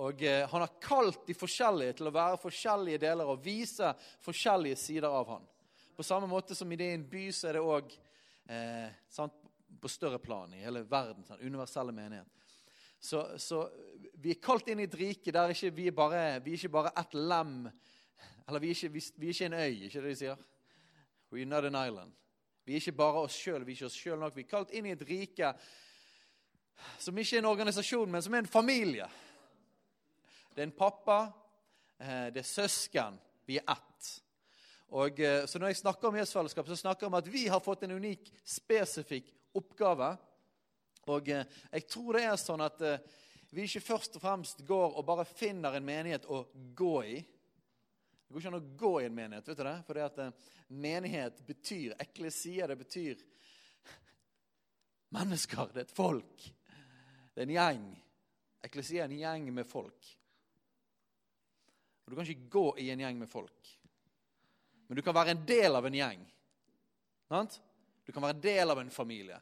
Og 0.00 0.22
eh, 0.22 0.48
Han 0.48 0.64
har 0.64 0.80
kalt 0.80 1.26
de 1.28 1.36
forskjellige 1.36 1.98
til 2.00 2.08
å 2.08 2.16
være 2.16 2.40
forskjellige 2.40 3.04
deler 3.04 3.28
og 3.28 3.44
vise 3.44 3.92
forskjellige 4.24 4.80
sider 4.80 5.12
av 5.12 5.28
han. 5.28 5.44
På 5.92 6.08
samme 6.08 6.26
måte 6.26 6.56
som 6.56 6.72
i 6.72 6.80
det 6.80 6.88
i 6.94 6.96
en 6.96 7.04
by, 7.04 7.28
så 7.36 7.52
er 7.52 7.60
det 7.60 7.66
òg 7.68 7.92
eh, 8.48 8.88
på 9.80 9.88
større 9.88 10.18
plan 10.18 10.52
i 10.54 10.62
hele 10.64 10.84
verden. 10.90 11.24
Sånn, 11.26 11.42
universelle 11.42 11.94
menighet. 11.94 12.28
Så, 13.02 13.24
så, 13.38 13.64
vi 14.22 14.30
er 14.30 14.42
kalt 14.42 14.68
inn 14.70 14.80
i 14.82 14.86
et 14.86 14.94
rike 14.94 15.34
der 15.34 15.50
ikke 15.50 15.72
vi, 15.74 15.88
bare, 15.90 16.40
vi 16.44 16.52
er 16.52 16.60
ikke 16.60 16.76
bare 16.76 16.92
ett 17.00 17.16
lem 17.18 17.64
Eller 18.46 18.62
vi 18.62 18.68
er, 18.70 18.76
ikke, 18.76 18.90
vi, 18.94 19.00
vi 19.18 19.26
er 19.26 19.34
ikke 19.34 19.48
en 19.48 19.56
øy, 19.58 19.86
ikke 19.88 20.02
det 20.02 20.12
de 20.12 20.18
sier? 20.20 20.44
We're 21.32 21.48
not 21.48 21.64
an 21.64 21.78
island. 21.78 22.12
Vi 22.64 22.74
er 22.76 22.82
ikke 22.82 22.94
bare 23.00 23.24
oss 23.24 23.34
sjøl, 23.34 23.64
vi 23.66 23.72
er 23.72 23.80
ikke 23.80 23.88
oss 23.88 23.98
sjøl 23.98 24.20
nok. 24.20 24.36
Vi 24.36 24.44
er 24.44 24.50
kalt 24.50 24.74
inn 24.76 24.86
i 24.86 24.94
et 24.94 25.04
rike 25.08 25.50
som 27.00 27.18
ikke 27.18 27.38
er 27.38 27.42
en 27.42 27.50
organisasjon, 27.50 28.10
men 28.10 28.22
som 28.22 28.34
er 28.34 28.42
en 28.44 28.50
familie. 28.50 29.06
Det 30.52 30.62
er 30.62 30.68
en 30.68 30.76
pappa, 30.76 31.20
eh, 31.98 32.28
det 32.34 32.42
er 32.42 32.48
søsken. 32.48 33.18
Vi 33.46 33.58
er 33.58 33.66
ett. 33.72 34.10
Og, 34.88 35.20
eh, 35.20 35.46
så 35.46 35.58
Når 35.58 35.66
jeg 35.66 35.76
snakker 35.76 36.08
om 36.08 36.16
Jesusfellesskap, 36.16 36.66
så 36.68 36.76
snakker 36.76 37.06
jeg 37.06 37.12
om 37.12 37.18
at 37.18 37.32
vi 37.32 37.46
har 37.46 37.60
fått 37.60 37.82
en 37.82 37.96
unik, 37.98 38.32
spesifikk 38.44 39.32
oppgave. 39.58 40.12
Og 41.12 41.28
eh, 41.34 41.58
jeg 41.72 41.86
tror 41.90 42.18
det 42.18 42.24
er 42.28 42.40
sånn 42.40 42.64
at 42.64 42.82
vi 43.52 43.66
ikke 43.66 43.84
først 43.84 44.16
og 44.16 44.24
fremst 44.24 44.62
går 44.64 44.96
og 44.96 45.06
bare 45.06 45.28
finner 45.28 45.76
en 45.76 45.84
menighet 45.84 46.24
å 46.30 46.44
gå 46.78 46.94
i. 47.04 47.18
Det 47.20 48.32
går 48.32 48.40
ikke 48.40 48.52
an 48.52 48.60
å 48.62 48.76
gå 48.80 48.92
i 49.00 49.08
en 49.10 49.18
menighet, 49.18 49.50
vet 49.50 49.58
du 49.60 49.66
det? 49.66 49.76
For 49.84 49.98
det 49.98 50.06
at 50.06 50.46
menighet 50.72 51.42
betyr 51.44 51.98
Eklesia, 52.00 52.70
det 52.70 52.78
betyr 52.80 53.20
mennesker. 55.12 55.68
Det 55.74 55.82
er 55.82 55.86
et 55.86 55.94
folk. 55.96 56.48
Det 57.34 57.42
er 57.42 57.48
en 57.48 57.54
gjeng. 57.56 57.84
Eklesia 58.64 59.04
er 59.04 59.10
en 59.10 59.20
gjeng 59.20 59.48
med 59.54 59.68
folk. 59.68 60.10
Og 62.04 62.10
Du 62.10 62.16
kan 62.16 62.26
ikke 62.26 62.50
gå 62.52 62.66
i 62.82 62.90
en 62.92 63.04
gjeng 63.04 63.18
med 63.20 63.30
folk. 63.30 63.70
Men 64.88 64.98
du 64.98 65.02
kan 65.02 65.16
være 65.16 65.36
en 65.36 65.44
del 65.48 65.76
av 65.76 65.86
en 65.86 65.96
gjeng. 65.96 66.24
Sant? 67.28 67.60
Du 68.12 68.18
kan 68.18 68.26
være 68.26 68.42
del 68.44 68.68
av 68.68 68.76
en 68.76 68.90
familie. 68.92 69.38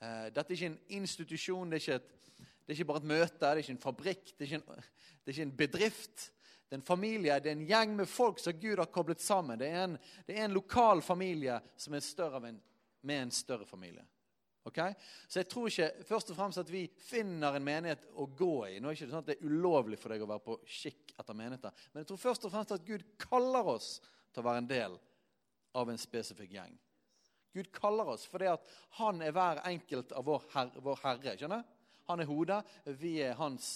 Eh, 0.00 0.28
dette 0.32 0.54
er 0.54 0.56
ikke 0.56 0.68
en 0.70 1.00
institusjon, 1.02 1.68
det 1.68 1.76
er 1.76 1.82
ikke, 1.82 1.96
et, 2.00 2.46
det 2.64 2.72
er 2.72 2.78
ikke 2.78 2.86
bare 2.88 3.02
et 3.02 3.08
møte, 3.10 3.40
det 3.42 3.50
er 3.50 3.60
ikke 3.60 3.74
en 3.74 3.82
fabrikk, 3.82 4.30
det 4.30 4.46
er 4.46 4.48
ikke 4.48 4.60
en, 4.62 4.86
det 5.20 5.28
er 5.28 5.34
ikke 5.34 5.44
en 5.44 5.58
bedrift. 5.58 6.24
Det 6.64 6.78
er 6.78 6.80
en 6.80 6.86
familie, 6.86 7.36
det 7.44 7.52
er 7.52 7.58
en 7.58 7.66
gjeng 7.68 7.92
med 7.98 8.08
folk 8.08 8.40
som 8.40 8.56
Gud 8.56 8.80
har 8.80 8.88
koblet 8.88 9.20
sammen. 9.20 9.60
Det 9.60 9.68
er 9.68 9.84
en, 9.84 9.98
det 10.24 10.38
er 10.38 10.46
en 10.46 10.56
lokal 10.56 11.04
familie 11.04 11.60
som 11.76 11.98
er 11.98 12.08
større 12.08 12.40
en, 12.48 12.64
med 13.04 13.22
en 13.26 13.36
større 13.36 13.68
familie. 13.68 14.08
Okay? 14.64 14.96
Så 15.28 15.42
jeg 15.42 15.52
tror 15.52 15.68
ikke 15.68 16.08
først 16.08 16.32
og 16.32 16.40
fremst 16.40 16.64
at 16.64 16.72
vi 16.72 16.86
finner 17.04 17.60
en 17.60 17.68
menighet 17.68 18.08
å 18.16 18.30
gå 18.32 18.54
i. 18.70 18.80
Nå 18.80 18.88
er 18.88 18.96
det 18.96 19.02
ikke 19.02 19.12
sånn 19.12 19.26
at 19.26 19.32
det 19.34 19.36
er 19.42 19.48
ulovlig 19.50 20.00
for 20.00 20.16
deg 20.16 20.24
å 20.24 20.32
være 20.32 20.48
på 20.48 20.62
skikk 20.64 21.18
etter 21.18 21.36
menigheter. 21.36 21.88
Men 21.92 22.00
jeg 22.00 22.14
tror 22.14 22.28
først 22.30 22.48
og 22.48 22.56
fremst 22.56 22.78
at 22.80 22.88
Gud 22.88 23.04
kaller 23.28 23.74
oss 23.76 23.98
til 24.32 24.40
å 24.40 24.48
være 24.48 24.64
en 24.64 24.76
del 24.78 25.02
av 25.76 25.92
en 25.92 26.00
spesifikk 26.00 26.56
gjeng. 26.56 26.80
Gud 27.52 27.70
kaller 27.74 28.12
oss 28.14 28.26
fordi 28.30 28.50
han 29.00 29.22
er 29.22 29.34
hver 29.34 29.62
enkelt 29.70 30.12
av 30.16 30.26
vår, 30.28 30.46
herre. 30.54 30.82
Vår 30.84 31.02
herre 31.02 31.36
skjønner? 31.38 31.66
Han 32.10 32.22
er 32.22 32.30
hodet, 32.30 32.60
vi 32.98 33.16
er 33.22 33.38
hans 33.38 33.72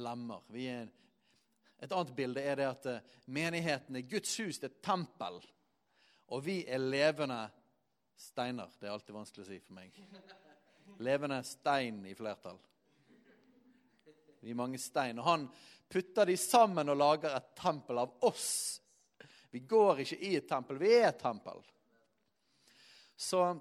lemmer. 0.00 0.44
Er 0.52 0.88
et 1.80 1.92
annet 1.92 2.12
bilde 2.16 2.42
er 2.44 2.58
det 2.60 2.68
at 2.68 2.88
eh, 2.90 3.06
menigheten 3.32 3.96
er 3.96 4.08
Guds 4.08 4.34
hus, 4.40 4.58
det 4.60 4.68
er 4.68 4.82
tempel. 4.84 5.40
Og 6.30 6.44
vi 6.44 6.60
er 6.68 6.82
levende 6.82 7.46
Steiner. 8.20 8.68
Det 8.78 8.86
er 8.86 8.92
alltid 8.92 9.16
vanskelig 9.16 9.44
å 9.46 9.48
si 9.48 9.58
for 9.64 9.76
meg. 9.78 9.96
Levende 11.00 11.38
stein 11.46 12.02
i 12.04 12.12
flertall. 12.12 12.58
Vi 14.40 14.52
er 14.52 14.58
mange 14.58 14.80
stein. 14.80 15.18
Og 15.20 15.24
han 15.24 15.46
putter 15.88 16.28
de 16.28 16.36
sammen 16.36 16.92
og 16.92 16.98
lager 17.00 17.32
et 17.36 17.54
tempel 17.56 18.02
av 18.02 18.12
oss. 18.28 18.50
Vi 19.50 19.64
går 19.64 20.04
ikke 20.04 20.18
i 20.28 20.34
et 20.36 20.48
tempel, 20.48 20.78
vi 20.78 20.92
er 20.98 21.08
et 21.08 21.22
tempel. 21.22 21.64
Så, 23.20 23.60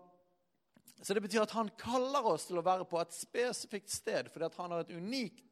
så 1.01 1.13
det 1.13 1.21
betyr 1.21 1.41
at 1.43 1.51
han 1.51 1.69
kaller 1.75 2.23
oss 2.31 2.45
til 2.47 2.61
å 2.61 2.63
være 2.63 2.85
på 2.87 2.95
et 3.01 3.11
spesifikt 3.11 3.91
sted 3.91 4.29
fordi 4.31 4.47
han 4.55 4.71
har 4.71 4.85
et 4.85 4.93
unikt 4.95 5.43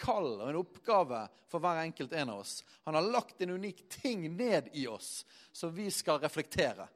kall 0.00 0.30
og 0.38 0.46
en 0.48 0.58
oppgave 0.62 1.18
for 1.50 1.60
hver 1.60 1.82
enkelt 1.82 2.14
en 2.16 2.32
av 2.32 2.40
oss. 2.40 2.62
Han 2.88 2.96
har 2.96 3.04
lagt 3.04 3.42
en 3.44 3.52
unik 3.52 3.82
ting 4.00 4.24
ned 4.32 4.70
i 4.72 4.86
oss 4.88 5.26
som 5.52 5.74
vi 5.76 5.90
skal 5.92 6.22
reflektere 6.22 6.88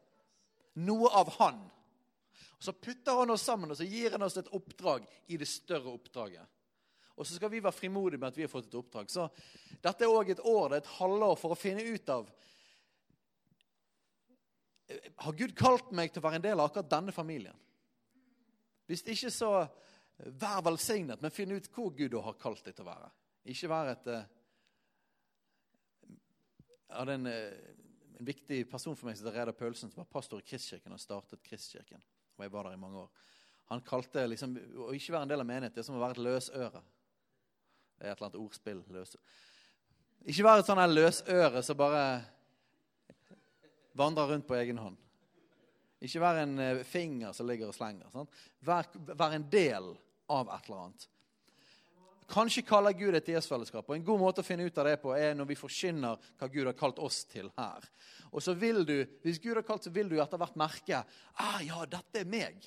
noe 0.80 1.10
av 1.12 1.34
Han. 1.36 1.60
Og 2.56 2.64
Så 2.64 2.72
putter 2.72 3.20
han 3.20 3.34
oss 3.34 3.44
sammen 3.44 3.70
og 3.70 3.76
så 3.76 3.84
gir 3.84 4.16
han 4.16 4.24
oss 4.24 4.38
et 4.40 4.48
oppdrag 4.56 5.04
i 5.26 5.36
det 5.36 5.50
større 5.50 5.92
oppdraget. 5.92 6.48
Og 7.20 7.26
så 7.26 7.36
skal 7.36 7.52
vi 7.52 7.60
være 7.60 7.76
frimodige 7.76 8.24
med 8.24 8.32
at 8.32 8.40
vi 8.40 8.46
har 8.46 8.54
fått 8.54 8.72
et 8.72 8.80
oppdrag. 8.80 9.12
Så 9.12 9.28
dette 9.84 10.06
er 10.06 10.16
òg 10.16 10.32
et 10.32 10.40
år, 10.40 10.70
det 10.70 10.80
er 10.80 10.86
et 10.86 10.94
halvår 10.96 11.36
for 11.38 11.52
å 11.52 11.60
finne 11.60 11.84
ut 11.84 12.08
av 12.16 12.32
Har 15.16 15.36
Gud 15.38 15.54
kalt 15.56 15.92
meg 15.96 16.12
til 16.12 16.20
å 16.20 16.26
være 16.26 16.40
en 16.40 16.44
del 16.44 16.60
av 16.60 16.68
akkurat 16.68 16.90
denne 16.92 17.12
familien? 17.14 17.56
Hvis 18.88 19.04
ikke, 19.08 19.30
så 19.32 19.50
vær 20.40 20.62
velsignet, 20.66 21.22
men 21.22 21.32
finn 21.32 21.54
ut 21.54 21.70
hvor 21.74 21.94
Gud 21.96 22.14
har 22.22 22.36
kalt 22.40 22.64
deg 22.66 22.76
til 22.76 22.84
å 22.84 22.90
være. 22.90 23.08
Ikke 23.52 23.70
være 23.72 23.94
et 23.96 24.10
Jeg 26.84 27.00
hadde 27.00 27.14
den, 27.16 27.26
en 28.20 28.26
viktig 28.28 28.60
person 28.70 28.94
for 28.94 29.08
meg 29.08 29.16
som 29.18 29.32
Reda 29.32 29.52
Paulsen, 29.56 29.90
som 29.90 30.04
var 30.04 30.10
pastor 30.12 30.38
i 30.38 30.46
Kristkirken 30.46 30.94
og 30.94 31.00
startet 31.02 31.42
Kristkirken. 31.42 32.02
Og 32.36 32.44
jeg 32.44 32.52
var 32.52 32.68
der 32.68 32.76
i 32.76 32.80
mange 32.80 33.00
år. 33.00 33.24
Han 33.72 33.82
kalte 33.82 34.26
liksom, 34.28 34.54
å 34.84 34.92
ikke 34.94 35.14
være 35.14 35.26
en 35.26 35.32
del 35.32 35.42
av 35.42 35.48
menighet 35.48 35.74
det 35.74 35.82
er 35.82 35.88
som 35.88 35.96
å 35.96 36.02
være 36.02 36.18
et 36.18 36.26
løsøre. 36.26 36.82
Det 37.94 38.04
er 38.04 38.12
et 38.12 38.18
eller 38.18 38.28
annet 38.28 38.40
ordspill. 38.42 38.84
Løs. 38.94 39.16
Ikke 40.28 40.46
være 40.46 40.62
et 40.62 40.68
sånn 40.68 40.82
løsøre 40.92 41.62
som 41.64 41.78
bare 41.80 42.04
vandrer 43.96 44.30
rundt 44.32 44.46
på 44.48 44.56
egen 44.58 44.78
hånd. 44.82 45.00
Ikke 46.04 46.20
være 46.20 46.44
en 46.44 46.60
eh, 46.60 46.84
finger 46.84 47.32
som 47.32 47.48
ligger 47.48 47.70
og 47.70 47.76
slenger. 47.76 48.10
Sant? 48.12 48.40
Vær, 48.64 48.88
vær 49.14 49.36
en 49.36 49.46
del 49.50 49.92
av 50.32 50.50
et 50.52 50.68
eller 50.68 50.86
annet. 50.86 51.08
Kanskje 52.30 52.64
kaller 52.64 52.94
Gud 52.96 53.16
et 53.16 53.28
IS-fellesskap. 53.28 53.88
Og 53.88 53.96
En 53.96 54.04
god 54.04 54.20
måte 54.20 54.42
å 54.42 54.46
finne 54.46 54.64
ut 54.64 54.78
av 54.80 54.88
det 54.88 54.96
på 55.02 55.12
er 55.16 55.34
når 55.36 55.50
vi 55.50 55.58
forkynner 55.60 56.30
hva 56.40 56.48
Gud 56.48 56.68
har 56.70 56.76
kalt 56.76 57.00
oss 57.02 57.22
til 57.28 57.50
her. 57.56 57.84
Og 58.32 58.42
så 58.42 58.54
vil 58.58 58.82
du, 58.86 58.96
Hvis 59.22 59.38
Gud 59.38 59.54
har 59.56 59.66
kalt, 59.66 59.84
så 59.84 59.92
vil 59.92 60.08
du 60.08 60.16
etter 60.18 60.40
hvert 60.40 60.56
merke 60.58 61.04
ah, 61.04 61.60
ja, 61.62 61.84
dette 61.86 62.24
er 62.24 62.28
meg. 62.28 62.64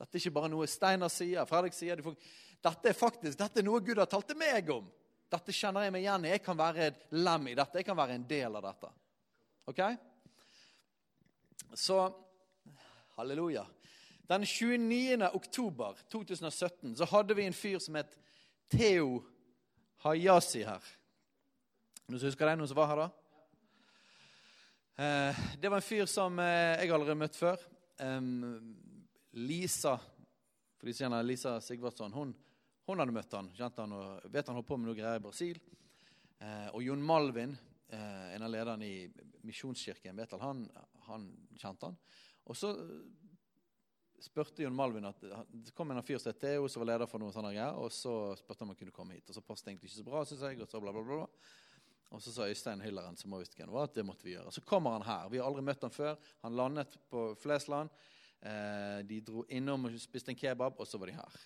Dette 0.00 0.16
er 0.16 0.22
ikke 0.22 0.38
bare 0.38 0.50
noe 0.52 0.68
Steinar 0.70 1.12
sier. 1.12 1.42
Fredrik 1.46 1.76
sier 1.76 2.00
får, 2.02 2.16
dette 2.62 2.90
er 2.90 2.96
faktisk 2.96 3.38
dette 3.38 3.60
er 3.60 3.66
noe 3.66 3.82
Gud 3.84 3.98
har 4.00 4.08
talt 4.10 4.30
til 4.30 4.38
meg 4.40 4.70
om. 4.72 4.86
Dette 5.30 5.54
kjenner 5.54 5.86
jeg 5.86 5.94
meg 5.94 6.06
igjen 6.06 6.26
i. 6.26 6.32
Jeg 6.34 6.42
kan 6.46 6.58
være 6.58 6.86
et 6.90 7.02
lem 7.14 7.50
i 7.50 7.58
dette. 7.58 7.82
Jeg 7.82 7.86
kan 7.86 7.98
være 7.98 8.16
en 8.16 8.26
del 8.30 8.56
av 8.58 8.64
dette. 8.66 8.94
Ok? 9.70 9.82
Så 11.74 12.12
Halleluja. 13.16 13.66
Den 14.28 14.46
29. 14.46 15.28
oktober 15.32 15.96
2017 16.08 16.96
så 16.96 17.04
hadde 17.04 17.34
vi 17.34 17.46
en 17.46 17.56
fyr 17.56 17.78
som 17.78 17.98
het 17.98 18.18
Theo 18.70 19.24
Hayasi 20.04 20.62
her. 20.64 20.84
Noen 22.06 22.20
som 22.20 22.30
husker 22.30 22.46
det? 22.46 22.56
Noen 22.58 22.70
som 22.70 22.78
var 22.78 22.90
her 22.90 23.02
da? 23.02 23.08
Eh, 25.00 25.42
det 25.58 25.68
var 25.70 25.82
en 25.82 25.88
fyr 25.88 26.06
som 26.10 26.38
eh, 26.38 26.78
jeg 26.82 26.94
aldri 26.94 27.14
har 27.14 27.20
møtt 27.20 27.38
før. 27.38 27.66
Lisa 29.36 29.98
for 30.80 30.88
de 30.88 30.94
sier 30.96 31.12
Lisa 31.28 31.58
Sigvardsson, 31.60 32.14
hun, 32.16 32.30
hun 32.88 33.00
hadde 33.02 33.12
møtt 33.12 33.34
han, 33.36 33.50
kjent 33.52 33.82
han 33.82 33.90
og 33.92 34.22
vet 34.32 34.46
han 34.48 34.56
holdt 34.56 34.68
på 34.70 34.78
med 34.80 34.88
noe 34.88 34.96
greier 34.96 35.20
i 35.20 35.20
Brasil. 35.20 35.58
Eh, 36.40 36.70
og 36.72 36.80
Jon 36.80 37.02
Malvin 37.04 37.52
eh, 37.92 38.26
en 38.34 38.46
av 38.46 38.52
lederne 38.52 38.86
i 38.86 39.06
Misjonskirken 39.46 40.18
Betel, 40.18 40.42
han, 40.42 40.64
han 41.06 41.30
kjente 41.58 41.90
han. 41.90 41.98
Og 42.50 42.58
så 42.58 42.74
spurte 44.20 44.64
Jon 44.64 44.76
Malvin 44.76 45.08
at 45.08 45.22
det 45.22 45.72
kom 45.76 45.90
en 45.92 46.02
fyr 46.04 46.20
som 46.20 46.32
het 46.32 46.40
Theo, 46.42 46.68
som 46.68 46.82
var 46.82 46.92
leder 46.92 47.08
for 47.08 47.22
noen 47.22 47.34
sånne 47.34 47.54
greier. 47.54 47.78
Og 47.80 47.92
så 47.94 48.14
spurte 48.38 48.62
han 48.62 48.68
om 48.68 48.74
han 48.74 48.80
kunne 48.82 48.94
komme 48.96 49.16
hit. 49.16 49.30
Og 49.30 49.36
så 49.36 49.44
passet 49.44 49.70
egentlig 49.70 49.90
ikke 49.90 50.02
så 50.02 50.06
bra, 50.06 50.22
synes 50.28 50.44
jeg. 50.46 50.60
Og 50.60 50.70
så 50.70 50.82
bla, 50.82 50.94
bla, 50.96 51.04
bla. 51.06 51.26
Og 52.10 52.22
så 52.22 52.32
sa 52.34 52.48
Øystein 52.50 52.82
Hylleren, 52.82 53.16
som 53.16 53.30
var 53.30 53.44
hvem 53.46 53.70
var, 53.70 53.86
at 53.86 53.94
det 53.94 54.04
måtte 54.06 54.26
vi 54.26 54.34
gjøre. 54.34 54.52
Så 54.52 54.64
kommer 54.66 54.96
han 54.96 55.06
her. 55.06 55.28
Vi 55.30 55.38
har 55.38 55.46
aldri 55.46 55.62
møtt 55.62 55.86
han 55.86 55.94
før. 55.94 56.18
Han 56.42 56.56
landet 56.58 56.96
på 57.10 57.28
Flesland. 57.38 57.92
Eh, 58.40 58.98
de 59.06 59.20
dro 59.22 59.44
innom 59.52 59.86
og 59.86 59.96
spiste 60.00 60.32
en 60.32 60.38
kebab, 60.38 60.78
og 60.80 60.88
så 60.88 60.98
var 60.98 61.10
de 61.10 61.16
her. 61.18 61.40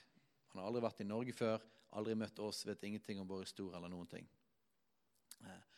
Han 0.52 0.62
har 0.62 0.70
aldri 0.70 0.84
vært 0.86 1.02
i 1.02 1.08
Norge 1.08 1.34
før, 1.34 1.62
aldri 1.98 2.14
møtt 2.16 2.38
oss, 2.38 2.62
vet 2.66 2.84
ingenting 2.86 3.20
om 3.20 3.28
vår 3.28 3.42
historie 3.42 3.76
eller 3.76 3.90
noen 3.90 4.06
ting. 4.08 4.28
Eh, 5.42 5.73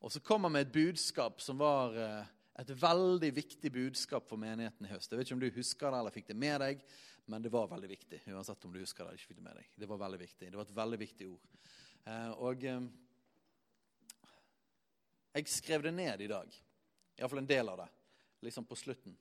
og 0.00 0.12
så 0.12 0.20
kom 0.20 0.44
han 0.44 0.52
med 0.52 0.66
et 0.66 0.72
budskap 0.72 1.40
som 1.40 1.58
var 1.60 1.96
eh, 1.96 2.28
et 2.60 2.70
veldig 2.70 3.30
viktig 3.36 3.72
budskap 3.72 4.28
for 4.28 4.40
menigheten 4.40 4.86
i 4.86 4.92
høst. 4.92 5.10
Jeg 5.10 5.18
vet 5.18 5.28
ikke 5.28 5.36
om 5.36 5.42
du 5.42 5.58
husker 5.58 5.92
det 5.92 6.00
eller 6.00 6.14
fikk 6.14 6.28
det 6.30 6.38
med 6.40 6.60
deg, 6.62 6.84
men 7.32 7.44
det 7.44 7.52
var 7.52 7.70
veldig 7.72 7.90
viktig. 7.90 8.20
uansett 8.32 8.64
om 8.64 8.72
du 8.72 8.80
husker 8.80 9.04
Det 9.04 9.08
eller 9.08 9.18
ikke 9.18 9.32
fikk 9.32 9.40
det 9.40 9.48
med 9.48 9.58
deg. 9.60 9.72
Det 9.76 9.88
var 9.90 10.00
veldig 10.04 10.20
viktig. 10.20 10.50
Det 10.50 10.56
var 10.56 10.68
et 10.68 10.76
veldig 10.76 11.00
viktig 11.00 11.28
ord. 11.28 11.58
Eh, 12.04 12.30
og 12.30 12.64
eh, 12.64 12.88
jeg 15.36 15.52
skrev 15.52 15.82
det 15.84 15.94
ned 15.94 16.20
i 16.20 16.30
dag. 16.32 16.58
Iallfall 17.16 17.42
en 17.42 17.52
del 17.52 17.68
av 17.68 17.80
det. 17.84 17.90
Liksom 18.46 18.64
på 18.68 18.76
slutten. 18.76 19.16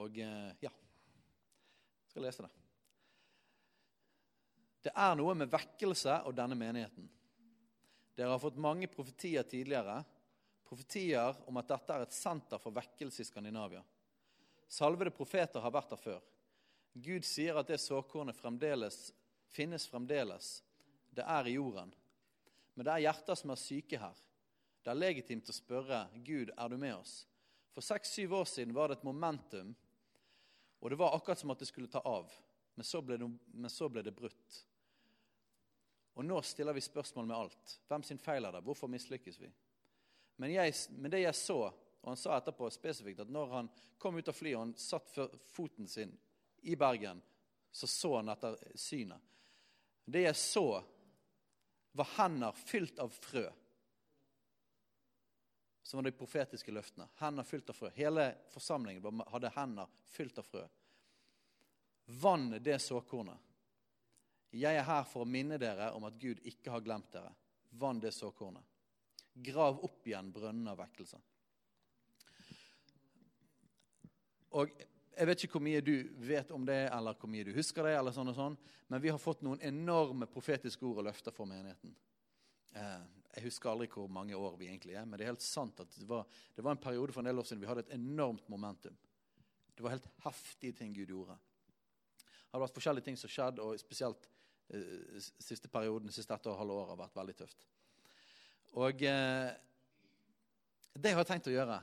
Og 0.00 0.16
ja 0.16 0.70
Jeg 0.70 2.12
skal 2.12 2.24
lese 2.24 2.44
det. 2.44 2.50
Det 4.86 4.92
er 4.96 5.16
noe 5.18 5.34
med 5.36 5.50
vekkelse 5.52 6.22
og 6.28 6.36
denne 6.36 6.56
menigheten. 6.56 7.08
Dere 8.16 8.32
har 8.34 8.42
fått 8.42 8.58
mange 8.60 8.88
profetier 8.90 9.46
tidligere 9.46 10.00
profetier 10.70 11.34
om 11.50 11.56
at 11.58 11.66
dette 11.66 11.94
er 11.94 12.04
et 12.04 12.14
senter 12.14 12.60
for 12.62 12.74
vekkelse 12.74 13.24
i 13.24 13.26
Skandinavia. 13.26 13.80
Salvede 14.70 15.10
profeter 15.10 15.62
har 15.64 15.72
vært 15.74 15.90
der 15.90 15.98
før. 15.98 16.20
Gud 16.94 17.26
sier 17.26 17.58
at 17.58 17.66
det 17.66 17.80
såkornet 17.82 18.38
fremdeles 18.38 19.08
finnes 19.50 19.86
fremdeles. 19.90 20.60
Det 21.10 21.26
er 21.26 21.48
i 21.50 21.56
jorden. 21.56 21.90
Men 22.74 22.86
det 22.86 22.92
er 22.94 23.06
hjerter 23.08 23.38
som 23.38 23.50
er 23.50 23.58
syke 23.58 23.98
her. 23.98 24.22
Det 24.80 24.92
er 24.92 25.00
legitimt 25.00 25.50
å 25.50 25.56
spørre 25.56 26.04
Gud, 26.22 26.54
er 26.54 26.70
du 26.70 26.78
med 26.78 26.94
oss? 26.94 27.24
For 27.74 27.84
seks-syv 27.84 28.38
år 28.38 28.46
siden 28.48 28.74
var 28.74 28.88
det 28.88 29.00
et 29.00 29.06
momentum, 29.06 29.74
og 30.80 30.90
det 30.90 30.98
var 31.02 31.16
akkurat 31.16 31.42
som 31.42 31.50
at 31.52 31.60
det 31.60 31.68
skulle 31.68 31.90
ta 31.90 32.00
av. 32.06 32.30
Men 32.78 32.86
så 32.86 33.02
ble 33.04 33.18
det, 33.20 33.28
men 33.52 33.74
så 33.74 33.90
ble 33.90 34.06
det 34.06 34.14
brutt. 34.16 34.62
Og 36.18 36.24
nå 36.26 36.40
stiller 36.42 36.74
vi 36.76 36.82
spørsmål 36.84 37.26
med 37.26 37.36
alt. 37.36 37.76
Hvem 37.88 38.02
sin 38.02 38.18
feil 38.18 38.44
er 38.44 38.56
det? 38.56 38.64
Hvorfor 38.66 38.90
mislykkes 38.90 39.40
vi? 39.40 39.50
Men, 40.36 40.52
jeg, 40.52 40.74
men, 40.96 41.10
det 41.12 41.22
jeg 41.22 41.36
så, 41.36 41.58
og 42.00 42.08
han 42.08 42.18
sa 42.18 42.36
etterpå 42.36 42.70
spesifikt 42.72 43.22
at 43.24 43.32
når 43.32 43.50
han 43.54 43.70
kom 44.00 44.16
ut 44.16 44.28
av 44.28 44.36
flyet 44.36 44.56
og 44.56 44.62
han 44.64 44.76
satt 44.80 45.18
foten 45.52 45.88
sin 45.88 46.14
i 46.64 46.76
Bergen, 46.76 47.20
så 47.70 47.86
så 47.86 48.16
han 48.16 48.32
etter 48.32 48.56
synet. 48.74 49.20
Det 50.04 50.24
jeg 50.24 50.36
så, 50.36 50.82
var 51.92 52.08
hender 52.16 52.52
fylt 52.52 52.98
av 52.98 53.12
frø. 53.14 53.44
Som 55.82 55.98
var 55.98 56.06
de 56.06 56.16
profetiske 56.16 56.72
løftene. 56.72 57.08
Hender 57.18 57.46
fylt 57.46 57.70
av 57.70 57.78
frø. 57.78 57.90
Hele 57.94 58.26
forsamlingen 58.50 59.22
hadde 59.30 59.52
hender 59.54 59.90
fylt 60.10 60.38
av 60.38 60.46
frø. 60.46 60.64
Vann 62.22 62.50
det 62.62 62.78
såkornet. 62.82 63.38
Jeg 64.50 64.74
er 64.76 64.86
her 64.86 65.04
for 65.06 65.22
å 65.22 65.28
minne 65.28 65.58
dere 65.62 65.92
om 65.94 66.04
at 66.08 66.16
Gud 66.18 66.40
ikke 66.48 66.72
har 66.74 66.82
glemt 66.82 67.10
dere. 67.14 67.30
Vann 67.78 68.00
det 68.02 68.10
såkornet. 68.16 68.64
Grav 69.32 69.78
opp 69.86 70.06
igjen 70.06 70.32
brønnen 70.34 70.72
av 70.72 70.80
vekkelse. 70.80 71.20
Og 74.58 74.72
Jeg 75.20 75.26
vet 75.26 75.42
ikke 75.44 75.58
hvor 75.58 75.62
mye 75.66 75.80
du 75.84 75.94
vet 76.24 76.50
om 76.54 76.62
det, 76.64 76.86
eller 76.88 77.16
hvor 77.18 77.28
mye 77.28 77.44
du 77.44 77.50
husker 77.52 77.84
det, 77.84 77.90
eller 77.98 78.14
sånn 78.14 78.30
og 78.30 78.36
sånn, 78.38 78.54
men 78.88 79.02
vi 79.02 79.10
har 79.12 79.18
fått 79.20 79.42
noen 79.44 79.60
enorme 79.66 80.24
profetiske 80.30 80.86
ord 80.86 81.02
og 81.02 81.06
løfter 81.10 81.34
for 81.34 81.50
menigheten. 81.50 81.92
Eh, 82.72 83.02
jeg 83.34 83.44
husker 83.44 83.72
aldri 83.72 83.90
hvor 83.92 84.08
mange 84.08 84.38
år 84.38 84.56
vi 84.56 84.70
egentlig 84.70 84.96
er, 84.96 85.04
men 85.04 85.18
det 85.18 85.26
er 85.26 85.32
helt 85.34 85.44
sant 85.44 85.82
at 85.82 85.92
det 85.98 86.08
var, 86.08 86.24
det 86.56 86.64
var 86.64 86.72
en 86.72 86.80
periode 86.80 87.12
for 87.12 87.20
en 87.20 87.28
del 87.28 87.42
år 87.42 87.50
siden 87.50 87.60
vi 87.60 87.68
hadde 87.68 87.84
et 87.84 87.94
enormt 87.98 88.48
momentum. 88.48 88.96
Det 89.74 89.84
var 89.84 89.94
helt 89.98 90.08
heftige 90.24 90.78
ting 90.80 90.94
Gud 90.96 91.12
gjorde. 91.12 91.36
Det 92.16 92.54
hadde 92.54 92.64
vært 92.64 92.78
forskjellige 92.78 93.10
ting 93.10 93.20
som 93.20 93.30
skjedde, 93.34 93.66
og 93.66 93.82
spesielt 93.82 94.30
siste 95.42 95.68
perioden, 95.72 96.12
siste 96.14 96.34
ett 96.34 96.46
og 96.46 96.58
halve 96.58 96.76
år 96.82 96.92
har 96.92 97.00
vært 97.00 97.16
veldig 97.18 97.36
tøft. 97.40 97.66
Og 98.78 99.02
eh, 99.02 99.50
det 100.94 101.12
jeg 101.12 101.18
har 101.18 101.26
tenkt 101.26 101.50
å 101.50 101.54
gjøre, 101.54 101.80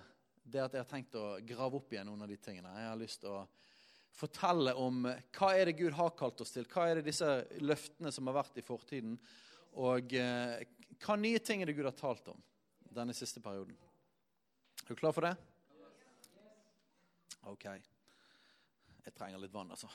det 0.47 0.61
er 0.61 0.69
at 0.69 0.75
jeg 0.77 0.85
har 0.85 0.91
tenkt 0.91 1.17
å 1.19 1.25
grave 1.43 1.79
opp 1.81 1.91
igjen 1.91 2.07
noen 2.07 2.23
av 2.23 2.31
de 2.31 2.37
tingene. 2.39 2.71
Jeg 2.79 2.91
har 2.91 3.01
lyst 3.01 3.21
til 3.23 3.33
å 3.35 3.41
fortelle 4.17 4.73
om 4.79 5.03
hva 5.05 5.51
er 5.53 5.69
det 5.69 5.77
Gud 5.81 5.95
har 5.97 6.15
kalt 6.17 6.41
oss 6.41 6.55
til. 6.55 6.67
Hva 6.71 6.87
er 6.87 6.99
det 6.99 7.09
disse 7.09 7.27
løftene 7.61 8.11
som 8.13 8.29
har 8.31 8.39
vært 8.39 8.61
i 8.61 8.65
fortiden? 8.65 9.17
Og 9.83 10.15
eh, 10.17 10.63
hva 11.03 11.19
nye 11.19 11.43
ting 11.43 11.61
er 11.61 11.69
det 11.69 11.75
Gud 11.77 11.89
har 11.89 11.97
talt 11.97 12.31
om 12.31 12.39
denne 12.95 13.15
siste 13.17 13.43
perioden? 13.43 13.75
Er 14.85 14.95
du 14.95 14.97
klar 14.97 15.13
for 15.15 15.27
det? 15.27 15.35
OK. 17.47 17.67
Jeg 17.67 19.15
trenger 19.15 19.39
litt 19.39 19.53
vann, 19.53 19.71
altså. 19.71 19.91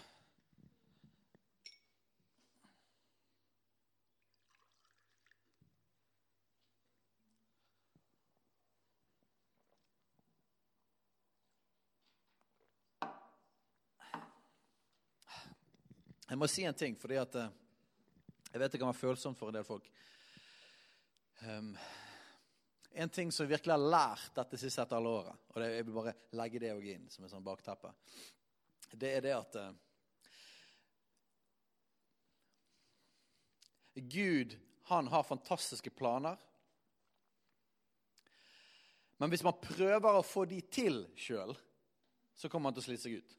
Må 16.43 16.49
si 16.51 16.65
en 16.67 16.75
ting, 16.75 16.97
fordi 16.99 17.19
at 17.21 17.37
eh, 17.39 17.51
jeg 18.51 18.61
vet 18.61 18.73
det 18.75 18.81
kan 18.83 18.91
være 18.91 18.99
følsomt 18.99 19.39
for 19.39 19.53
en 19.53 19.57
del 19.57 19.67
folk. 19.67 19.87
Um, 21.43 21.71
en 22.93 23.11
ting 23.11 23.31
som 23.33 23.47
jeg 23.47 23.55
virkelig 23.55 23.73
har 23.73 23.91
lært 23.95 24.35
dette 24.37 24.59
siste 24.61 24.83
etter 24.83 24.99
alle 24.99 25.13
året, 25.21 25.45
og 25.53 25.63
det, 25.63 25.69
jeg 25.77 25.87
vil 25.87 25.97
bare 25.97 26.15
legge 26.39 26.61
det 26.63 26.73
inn 26.93 27.07
som 27.11 27.25
et 27.25 27.33
sånn 27.33 27.47
bakteppe, 27.47 27.93
det 28.93 29.13
er 29.17 29.25
det 29.25 29.35
at 29.37 29.59
uh, 29.63 29.71
Gud, 33.95 34.57
han 34.91 35.09
har 35.13 35.29
fantastiske 35.29 35.93
planer. 35.95 36.41
Men 39.21 39.31
hvis 39.31 39.45
man 39.47 39.61
prøver 39.63 40.19
å 40.19 40.27
få 40.27 40.45
de 40.51 40.59
til 40.73 41.05
sjøl, 41.15 41.55
så 42.35 42.51
kommer 42.51 42.71
man 42.71 42.77
til 42.77 42.83
å 42.83 42.89
slite 42.89 43.05
seg 43.05 43.21
ut. 43.21 43.39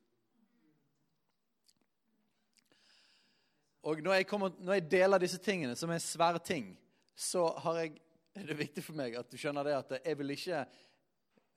Og 3.84 4.00
når 4.00 4.14
jeg, 4.14 4.28
kommer, 4.28 4.54
når 4.64 4.78
jeg, 4.78 4.86
deler 4.92 5.20
disse 5.20 5.40
tingene, 5.44 5.76
som 5.76 5.92
er 5.92 6.00
svære 6.00 6.40
ting, 6.40 6.70
så 7.16 7.50
jeg, 7.82 7.98
er 8.40 8.46
det 8.48 8.60
viktig 8.60 8.84
for 8.86 8.98
meg 8.98 9.18
at 9.20 9.32
du 9.32 9.36
skjønner 9.40 9.68
det 9.68 9.80
at 9.80 9.98
jeg 10.00 10.20
vil 10.20 10.36
ikke 10.38 10.66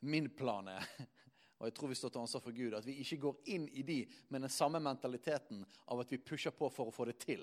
Min 0.06 0.26
plan 0.36 0.66
er, 0.68 0.84
og 1.58 1.64
jeg 1.66 1.74
tror 1.74 1.88
vi 1.88 1.96
står 1.96 2.10
til 2.12 2.20
ansvar 2.20 2.42
for 2.44 2.54
Gud, 2.54 2.74
at 2.76 2.84
vi 2.86 2.98
ikke 3.00 3.16
går 3.22 3.38
inn 3.54 3.64
i 3.72 3.82
de 3.82 4.02
med 4.28 4.44
den 4.44 4.52
samme 4.52 4.78
mentaliteten 4.84 5.62
av 5.88 6.02
at 6.02 6.12
vi 6.12 6.18
pusher 6.20 6.52
på 6.54 6.68
for 6.70 6.90
å 6.90 6.94
få 6.94 7.06
det 7.08 7.16
til. 7.22 7.40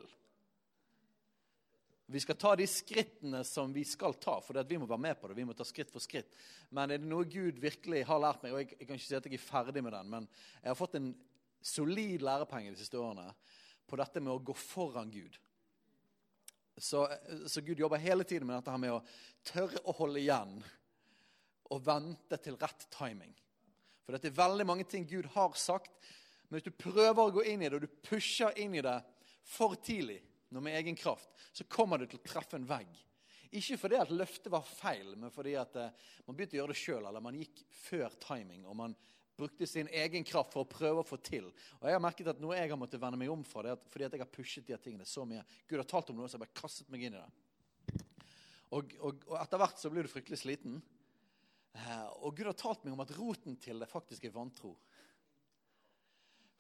Vi 2.14 2.22
skal 2.22 2.38
ta 2.38 2.52
de 2.56 2.68
skrittene 2.70 3.42
som 3.48 3.74
vi 3.74 3.82
skal 3.90 4.14
ta, 4.22 4.38
for 4.46 4.62
vi 4.70 4.78
må 4.78 4.86
være 4.86 5.02
med 5.02 5.18
på 5.20 5.28
det. 5.28 5.38
Vi 5.40 5.48
må 5.50 5.56
ta 5.58 5.66
skritt 5.66 5.92
for 5.92 6.04
skritt. 6.04 6.38
Men 6.70 6.94
er 6.94 7.02
det 7.02 7.10
noe 7.10 7.26
Gud 7.26 7.58
virkelig 7.64 8.04
har 8.06 8.22
lært 8.22 8.46
meg, 8.46 8.54
og 8.54 8.62
jeg, 8.62 8.76
jeg 8.78 8.88
kan 8.88 9.00
ikke 9.00 9.08
si 9.08 9.18
at 9.18 9.28
jeg 9.32 9.40
er 9.40 9.44
ferdig 9.48 9.84
med 9.84 9.96
den, 9.98 10.14
men 10.14 10.30
jeg 10.62 10.70
har 10.70 10.78
fått 10.78 11.00
en 11.00 11.10
solid 11.64 12.24
lærepenge 12.24 12.76
de 12.76 12.84
siste 12.84 13.02
årene 13.02 13.32
på 13.94 14.00
dette 14.02 14.22
med 14.26 14.34
å 14.34 14.42
gå 14.42 14.56
foran 14.58 15.12
Gud. 15.14 15.36
Så, 16.82 17.06
så, 17.46 17.62
Gud 17.62 17.78
jobber 17.78 18.02
hele 18.02 18.26
tiden 18.26 18.48
med 18.50 18.58
dette 18.58 18.74
her 18.74 18.82
med 18.82 18.96
å 18.96 19.04
tørre 19.46 19.84
å 19.86 19.94
holde 20.00 20.24
igjen 20.24 20.56
og 21.70 21.84
vente 21.86 22.40
til 22.42 22.58
rett 22.58 22.88
timing. 22.96 23.36
For 24.02 24.16
dette 24.16 24.32
er 24.32 24.40
veldig 24.40 24.66
mange 24.66 24.88
ting 24.90 25.06
Gud 25.06 25.30
har 25.36 25.54
sagt, 25.60 25.94
men 26.48 26.58
hvis 26.58 26.66
du 26.66 26.74
prøver 26.74 27.22
å 27.22 27.36
gå 27.36 27.46
inn 27.52 27.62
i 27.62 27.70
det, 27.70 27.78
og 27.78 27.86
du 27.86 28.02
pusher 28.10 28.58
inn 28.62 28.74
i 28.80 28.82
det 28.82 28.98
for 29.46 29.78
tidlig, 29.78 30.24
når 30.50 30.66
med 30.66 30.80
egen 30.82 30.98
kraft, 30.98 31.30
så 31.54 31.66
kommer 31.70 32.02
du 32.02 32.08
til 32.10 32.18
å 32.18 32.26
treffe 32.26 32.58
en 32.58 32.68
vegg. 32.70 32.90
Ikke 33.54 33.78
fordi 33.78 34.02
at 34.02 34.14
løftet 34.14 34.50
var 34.54 34.66
feil, 34.66 35.14
men 35.22 35.34
fordi 35.34 35.54
at 35.62 35.78
eh, 35.78 35.94
man 36.26 36.38
begynte 36.38 36.58
å 36.58 36.64
gjøre 36.64 36.74
det 36.74 36.82
sjøl, 36.82 37.06
eller 37.06 37.22
man 37.22 37.38
gikk 37.38 37.62
før 37.84 38.18
timing. 38.26 38.66
og 38.66 38.78
man 38.80 38.98
brukte 39.38 39.68
sin 39.68 39.88
egen 39.88 40.24
kraft 40.24 40.54
for 40.54 40.64
å 40.64 40.70
prøve 40.70 41.02
å 41.02 41.08
få 41.08 41.18
til. 41.24 41.50
Og 41.80 41.88
jeg 41.90 41.98
har 41.98 42.04
merket 42.04 42.30
at 42.34 42.42
Noe 42.42 42.58
jeg 42.58 42.72
har 42.72 42.80
måttet 42.80 43.02
vende 43.02 43.20
meg 43.20 43.32
om 43.34 43.44
fra, 43.48 43.64
det 43.66 43.74
er 43.74 43.94
fordi 43.94 44.08
at 44.08 44.18
jeg 44.18 44.24
har 44.24 44.34
pushet 44.34 44.68
de 44.68 44.78
tingene 44.82 45.08
så 45.10 45.26
mye. 45.28 45.44
Gud 45.68 45.80
har 45.82 45.90
talt 45.90 46.12
om 46.14 46.20
noe, 46.20 46.30
så 46.30 46.38
jeg 46.38 46.46
bare 46.46 46.62
kastet 46.62 46.92
meg 46.94 47.08
inn 47.08 47.18
i 47.18 47.22
det. 47.22 48.04
Og, 48.74 48.96
og, 49.02 49.26
og 49.30 49.38
etter 49.42 49.62
hvert 49.62 49.82
så 49.82 49.92
blir 49.94 50.06
du 50.06 50.12
fryktelig 50.12 50.42
sliten. 50.42 50.80
Eh, 51.74 52.08
og 52.22 52.38
Gud 52.38 52.50
har 52.50 52.58
talt 52.58 52.86
meg 52.86 52.96
om 52.96 53.04
at 53.06 53.14
roten 53.18 53.58
til 53.62 53.82
det 53.82 53.90
faktisk 53.90 54.26
er 54.26 54.34
vantro. 54.34 54.74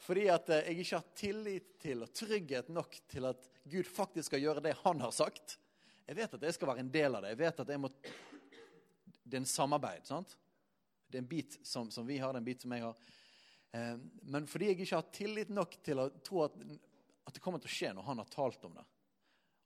Fordi 0.04 0.28
at 0.34 0.50
eh, 0.54 0.70
jeg 0.70 0.84
ikke 0.84 1.00
har 1.00 1.18
tillit 1.18 1.74
til 1.82 2.06
og 2.06 2.14
trygghet 2.18 2.70
nok 2.74 2.98
til 3.10 3.30
at 3.30 3.50
Gud 3.64 3.90
faktisk 3.90 4.32
skal 4.32 4.44
gjøre 4.44 4.64
det 4.66 4.76
han 4.84 5.02
har 5.02 5.14
sagt. 5.16 5.58
Jeg 6.04 6.20
vet 6.20 6.34
at 6.36 6.46
jeg 6.46 6.58
skal 6.58 6.74
være 6.74 6.84
en 6.84 6.94
del 6.94 7.16
av 7.16 7.24
det. 7.24 7.34
Jeg 7.34 7.44
vet 7.46 7.62
at 7.64 7.74
jeg 7.74 7.82
må 7.82 7.92
det 9.24 9.40
er 9.40 9.42
en 9.42 9.50
samarbeid. 9.50 10.06
sant? 10.06 10.36
Det 11.14 11.20
er 11.20 11.22
en 11.22 11.30
bit 11.30 11.60
som, 11.62 11.92
som 11.94 12.08
vi 12.08 12.18
har, 12.18 12.34
det 12.34 12.40
er 12.40 12.42
en 12.42 12.48
bit 12.48 12.64
som 12.66 12.74
jeg 12.74 12.82
har. 12.82 13.02
Eh, 13.78 13.98
men 14.34 14.48
fordi 14.50 14.72
jeg 14.72 14.80
ikke 14.80 14.98
har 14.98 15.12
tillit 15.14 15.52
nok 15.54 15.76
til 15.86 16.02
å 16.02 16.08
tro 16.26 16.40
at, 16.48 16.56
at 17.30 17.38
det 17.38 17.44
kommer 17.44 17.62
til 17.62 17.70
å 17.70 17.74
skje 17.76 17.92
når 17.94 18.08
han 18.08 18.22
har 18.24 18.32
talt 18.34 18.66
om 18.66 18.74
det, 18.80 18.86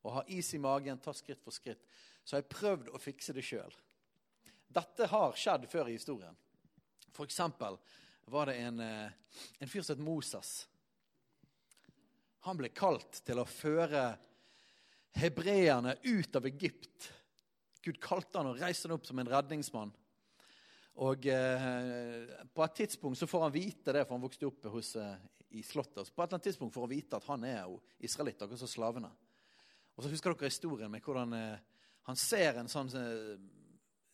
og 0.04 0.18
har 0.18 0.34
is 0.36 0.52
i 0.58 0.60
magen, 0.60 1.00
tar 1.00 1.16
skritt 1.16 1.40
for 1.46 1.56
skritt, 1.56 1.88
så 2.28 2.36
har 2.36 2.44
jeg 2.44 2.52
prøvd 2.52 2.92
å 2.92 3.00
fikse 3.00 3.36
det 3.36 3.46
sjøl. 3.48 3.80
Dette 4.76 5.08
har 5.08 5.40
skjedd 5.40 5.70
før 5.72 5.88
i 5.88 5.96
historien. 5.96 6.36
For 7.16 7.24
eksempel 7.24 7.80
var 8.28 8.52
det 8.52 8.58
en, 8.68 8.84
eh, 8.84 9.12
en 9.64 9.72
fyr 9.72 9.88
som 9.88 9.96
het 9.96 10.04
Moses. 10.04 10.68
Han 12.44 12.60
ble 12.60 12.76
kalt 12.76 13.24
til 13.24 13.40
å 13.40 13.48
føre 13.48 14.18
hebreerne 15.16 15.96
ut 16.04 16.36
av 16.36 16.46
Egypt. 16.52 17.14
Gud 17.82 18.02
kalte 18.04 18.38
han 18.38 18.52
og 18.52 18.60
reiste 18.60 18.90
han 18.90 18.98
opp 19.00 19.08
som 19.08 19.20
en 19.20 19.32
redningsmann. 19.32 19.96
Og 20.98 21.28
eh, 21.30 22.46
På 22.54 22.64
et 22.66 22.78
tidspunkt 22.82 23.20
så 23.20 23.30
får 23.30 23.48
han 23.48 23.54
vite 23.54 23.94
det, 23.94 24.06
for 24.06 24.18
han 24.18 24.24
vokste 24.24 24.48
opp 24.50 24.66
hos, 24.74 24.96
eh, 24.98 25.18
i 25.50 25.64
slottet. 25.64 26.10
På 26.10 26.24
et 26.24 26.28
eller 26.28 26.38
annet 26.38 26.48
tidspunkt 26.50 26.74
får 26.74 26.88
han 26.88 26.94
vite 26.96 27.20
at 27.20 27.28
han 27.30 27.44
er 27.48 27.60
jo 27.68 27.80
israelitt, 28.04 28.42
akkurat 28.42 28.62
som 28.64 28.72
slavene. 28.72 29.12
Og 29.96 30.04
så 30.04 30.12
Husker 30.12 30.34
dere 30.34 30.50
historien 30.50 30.92
med 30.92 31.06
hvordan 31.06 31.34
eh, 31.38 31.78
han 32.10 32.20
ser 32.20 32.58
en 32.58 32.72
sånn 32.72 32.90
eh, 32.98 33.38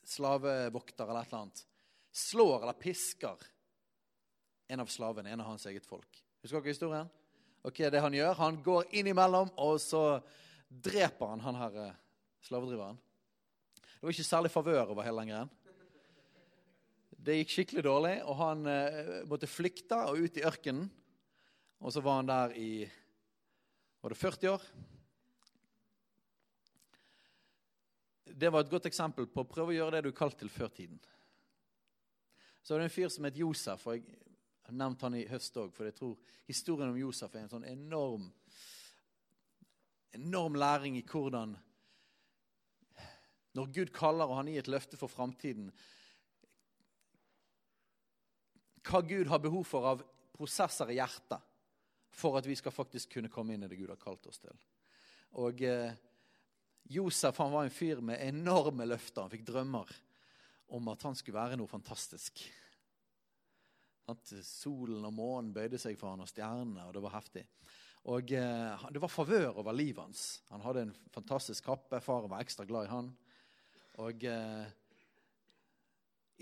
slavevokter 0.03 1.07
eller 1.07 1.23
et 1.23 1.31
eller 1.31 1.45
annet 1.45 1.65
slår 2.13 2.61
eller 2.61 2.77
pisker 2.77 3.49
en 4.73 4.83
av 4.83 4.91
slavene, 4.91 5.31
en 5.31 5.41
av 5.41 5.53
hans 5.53 5.65
eget 5.69 5.85
folk. 5.87 6.19
Husker 6.43 6.61
dere 6.61 6.75
historien? 6.75 7.11
Ok, 7.63 7.79
Det 7.89 8.01
han 8.01 8.13
gjør, 8.13 8.33
han 8.35 8.59
går 8.63 8.91
innimellom, 8.91 9.53
og 9.57 9.79
så 9.79 10.19
dreper 10.67 11.31
han 11.31 11.43
han 11.45 11.59
her 11.61 11.81
eh, 11.85 11.99
slavedriveren. 12.43 12.99
Det 13.73 14.03
var 14.03 14.15
ikke 14.15 14.27
særlig 14.27 14.51
favør 14.51 14.91
over 14.91 15.05
hele 15.05 15.23
den 15.23 15.31
greien. 15.31 15.51
Det 17.23 17.37
gikk 17.37 17.53
skikkelig 17.53 17.83
dårlig, 17.85 18.15
og 18.27 18.35
han 18.35 18.65
eh, 18.67 19.21
måtte 19.31 19.47
flykte 19.47 19.95
og 20.09 20.25
ut 20.25 20.37
i 20.41 20.43
ørkenen. 20.43 20.89
Og 21.79 21.93
så 21.95 22.01
var 22.03 22.17
han 22.19 22.27
der 22.27 22.55
i 22.59 22.71
Var 24.03 24.11
det 24.11 24.17
40 24.19 24.49
år? 24.51 24.65
Det 28.25 28.51
var 28.51 28.65
et 28.65 28.73
godt 28.73 28.89
eksempel 28.89 29.29
på 29.31 29.45
å 29.45 29.47
prøve 29.47 29.71
å 29.71 29.77
gjøre 29.77 29.95
det 29.95 30.01
du 30.03 30.09
er 30.11 30.17
kalt 30.17 30.35
til 30.41 30.51
før 30.51 30.73
tiden. 30.75 30.99
Så 32.59 32.73
var 32.73 32.83
det 32.83 32.89
en 32.89 32.95
fyr 32.97 33.07
som 33.13 33.29
het 33.29 33.39
Josef, 33.39 33.87
og 33.87 33.95
jeg 33.95 34.19
har 34.67 34.75
nevnt 34.83 35.07
han 35.07 35.15
i 35.15 35.23
høst 35.29 35.63
òg, 35.63 35.71
for 35.71 35.87
jeg 35.87 35.95
tror 35.95 36.19
historien 36.51 36.91
om 36.91 36.99
Josef 36.99 37.31
er 37.31 37.45
en 37.45 37.53
sånn 37.55 37.69
enorm, 37.71 38.27
enorm 40.11 40.59
læring 40.59 40.99
i 40.99 41.07
hvordan 41.07 41.55
Når 43.53 43.67
Gud 43.71 43.95
kaller 43.95 44.27
og 44.27 44.41
han 44.41 44.47
gir 44.49 44.63
et 44.65 44.75
løfte 44.75 44.97
for 44.97 45.07
framtiden, 45.07 45.71
hva 48.83 49.01
Gud 49.07 49.29
har 49.31 49.41
behov 49.43 49.65
for 49.67 49.87
av 49.93 50.03
prosesser 50.33 50.91
i 50.91 50.97
hjertet 50.99 51.51
for 52.13 52.37
at 52.37 52.47
vi 52.47 52.55
skal 52.57 52.73
faktisk 52.75 53.15
kunne 53.15 53.31
komme 53.31 53.55
inn 53.55 53.65
i 53.65 53.69
det 53.69 53.79
Gud 53.79 53.89
har 53.89 54.01
kalt 54.01 54.25
oss 54.29 54.41
til. 54.43 54.57
Og 55.41 55.63
eh, 55.65 55.93
Josef 56.93 57.39
han 57.41 57.53
var 57.53 57.65
en 57.65 57.73
fyr 57.73 58.01
med 58.05 58.21
enorme 58.21 58.85
løfter. 58.85 59.23
Han 59.23 59.33
fikk 59.33 59.47
drømmer 59.47 59.89
om 60.73 60.91
at 60.91 61.05
han 61.07 61.17
skulle 61.17 61.39
være 61.39 61.57
noe 61.57 61.69
fantastisk. 61.69 62.43
At 64.11 64.33
solen 64.45 65.05
og 65.07 65.15
månen 65.15 65.53
bøyde 65.55 65.79
seg 65.81 65.97
for 65.97 66.11
han, 66.11 66.21
og 66.21 66.29
stjernene, 66.29 66.85
og 66.85 66.93
det 66.95 67.03
var 67.05 67.15
heftig. 67.15 67.45
Og 68.11 68.33
eh, 68.35 68.87
Det 68.91 69.01
var 69.01 69.11
favør 69.11 69.61
over 69.63 69.75
livet 69.75 70.03
hans. 70.03 70.43
Han 70.51 70.63
hadde 70.65 70.87
en 70.87 70.95
fantastisk 71.13 71.65
kappe. 71.65 72.01
Faren 72.03 72.31
var 72.31 72.43
ekstra 72.43 72.67
glad 72.67 72.89
i 72.89 72.93
han. 72.93 73.11
Og 74.03 74.25
eh, 74.27 74.65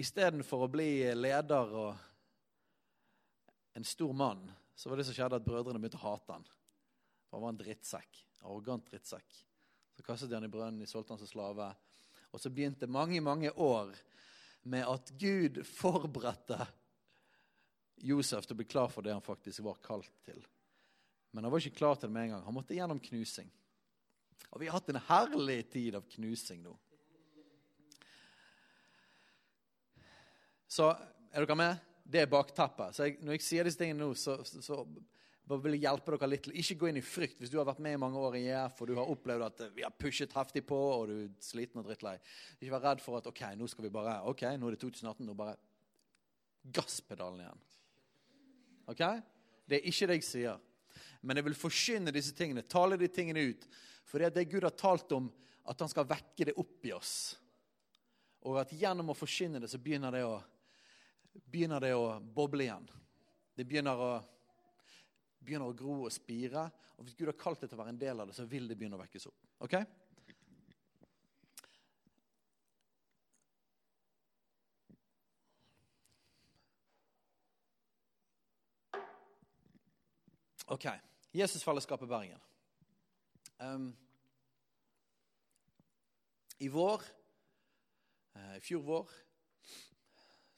istedenfor 0.02 0.66
å 0.66 0.72
bli 0.72 0.90
leder 1.14 1.76
og 1.86 2.11
en 3.74 3.88
stor 3.88 4.14
mann, 4.14 4.52
så 4.76 4.90
var 4.90 5.00
det 5.00 5.06
som 5.08 5.16
skjedde 5.16 5.40
at 5.40 5.46
brødrene 5.46 5.80
begynte 5.80 6.00
å 6.02 6.08
hate 6.08 6.36
han. 6.36 6.46
For 7.30 7.38
han 7.38 7.46
var 7.46 7.54
en 7.54 7.62
drittsekk. 7.62 8.22
Arrogant 8.42 8.88
drittsekk. 8.90 9.38
Så 9.96 10.04
kastet 10.04 10.32
de 10.32 10.38
han 10.40 10.48
i 10.48 10.52
brønnen, 10.52 10.80
de 10.82 10.90
solgte 10.90 11.14
han 11.14 11.22
som 11.22 11.30
slave. 11.30 11.68
Og 12.32 12.42
så 12.42 12.52
begynte 12.52 12.90
mange, 12.90 13.22
mange 13.24 13.52
år 13.52 13.94
med 14.64 14.88
at 14.88 15.12
Gud 15.20 15.62
forberedte 15.68 16.60
Josef 18.02 18.48
til 18.48 18.56
å 18.56 18.62
bli 18.62 18.70
klar 18.70 18.90
for 18.92 19.06
det 19.06 19.14
han 19.14 19.24
faktisk 19.24 19.64
var 19.66 19.82
kalt 19.84 20.12
til. 20.26 20.42
Men 21.32 21.46
han 21.46 21.54
var 21.54 21.64
ikke 21.64 21.80
klar 21.80 21.96
til 21.96 22.10
det 22.10 22.16
med 22.16 22.28
en 22.28 22.36
gang. 22.36 22.46
Han 22.48 22.56
måtte 22.58 22.76
gjennom 22.76 23.00
knusing. 23.00 23.50
Og 24.52 24.60
vi 24.60 24.68
har 24.68 24.80
hatt 24.80 24.90
en 24.92 25.04
herlig 25.08 25.62
tid 25.72 25.96
av 25.96 26.08
knusing 26.12 26.64
nå. 26.66 26.74
Så 30.72 30.90
er 31.32 31.44
dere 31.44 31.56
med? 31.60 31.91
Det 32.04 32.24
er 32.24 32.30
bakteppet. 32.32 32.96
Så 32.96 33.08
jeg, 33.08 33.18
når 33.22 33.38
jeg 33.38 33.46
sier 33.46 33.68
disse 33.68 33.80
tingene 33.80 34.04
nå, 34.04 34.14
så, 34.18 34.38
så, 34.48 34.62
så 34.64 34.82
vil 35.60 35.76
jeg 35.76 35.84
hjelpe 35.84 36.16
dere 36.16 36.30
litt 36.32 36.48
ikke 36.52 36.78
gå 36.80 36.90
inn 36.92 37.00
i 37.02 37.04
frykt 37.06 37.42
hvis 37.42 37.52
du 37.52 37.58
har 37.60 37.68
vært 37.68 37.82
med 37.84 37.98
i 37.98 38.00
mange 38.02 38.20
år 38.20 38.38
i 38.40 38.46
EF 38.54 38.82
og 38.82 38.90
du 38.90 38.96
har 39.00 39.10
opplevd 39.12 39.46
at 39.48 39.64
vi 39.76 39.84
har 39.84 39.96
pushet 40.00 40.34
heftig 40.38 40.64
på 40.70 40.78
og 40.78 41.10
du 41.10 41.16
er 41.26 41.30
sliten 41.44 41.82
og 41.82 41.88
drittlei. 41.88 42.16
Ikke 42.60 42.76
vær 42.76 42.86
redd 42.92 43.04
for 43.04 43.20
at 43.20 43.28
ok, 43.28 43.44
nå 43.60 43.68
skal 43.72 43.88
vi 43.88 43.94
bare, 43.94 44.22
ok, 44.32 44.46
nå 44.56 44.70
er 44.70 44.78
det 44.78 44.82
2018, 44.84 45.28
nå 45.28 45.36
bare 45.38 45.58
gasspedalen 46.78 47.44
igjen. 47.44 47.64
Ok? 48.92 49.04
Det 49.68 49.80
er 49.80 49.90
ikke 49.92 50.10
det 50.10 50.20
jeg 50.20 50.28
sier. 50.28 50.62
Men 51.22 51.38
jeg 51.38 51.48
vil 51.48 51.58
forkynne 51.58 52.14
disse 52.14 52.34
tingene, 52.38 52.66
tale 52.66 52.98
de 53.00 53.10
tingene 53.12 53.46
ut. 53.52 53.68
For 54.10 54.20
det 54.20 54.30
er 54.30 54.38
det 54.40 54.50
Gud 54.52 54.66
har 54.66 54.76
talt 54.78 55.14
om, 55.16 55.30
at 55.70 55.80
han 55.80 55.92
skal 55.92 56.08
vekke 56.10 56.50
det 56.50 56.58
opp 56.60 56.88
i 56.90 56.94
oss. 56.96 57.16
Og 58.50 58.58
at 58.62 58.74
gjennom 58.74 59.14
å 59.14 59.18
forkynne 59.18 59.62
det, 59.62 59.70
så 59.70 59.80
begynner 59.82 60.16
det 60.16 60.24
å 60.26 60.40
begynner 61.34 61.84
det 61.84 61.94
å 61.96 62.20
boble 62.20 62.66
igjen. 62.66 62.88
Det 63.56 63.66
begynner 63.68 64.00
å, 64.00 64.12
begynner 65.40 65.72
å 65.72 65.78
gro 65.78 66.02
og 66.06 66.14
spire. 66.14 66.68
Og 66.98 67.06
hvis 67.06 67.18
Gud 67.18 67.32
har 67.32 67.40
kalt 67.40 67.64
det 67.64 67.72
til 67.72 67.80
å 67.80 67.84
være 67.84 67.96
en 67.96 68.02
del 68.02 68.24
av 68.24 68.30
det, 68.30 68.38
så 68.38 68.46
vil 68.48 68.68
det 68.70 68.78
begynne 68.80 69.00
å 69.00 69.04
vekkes 69.04 69.28
opp. 69.32 69.40
Ok? 69.66 69.80
Ok. 80.72 80.88
Jesusfellesskapet 81.36 82.08
Bergen. 82.08 82.40
Um, 83.60 83.90
I 86.60 86.68
vår, 86.72 87.04
uh, 88.36 88.56
i 88.56 88.64
fjor 88.64 88.82
vår, 88.88 89.12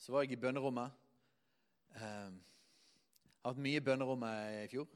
så 0.04 0.12
var 0.12 0.26
jeg 0.26 0.36
i 0.36 0.42
bønnerommet. 0.42 0.96
Jeg 1.94 2.04
ehm, 2.04 2.34
har 3.40 3.54
hatt 3.54 3.60
mye 3.64 3.80
i 3.80 3.84
bønnerommet 3.84 4.56
i 4.66 4.72
fjor. 4.72 4.90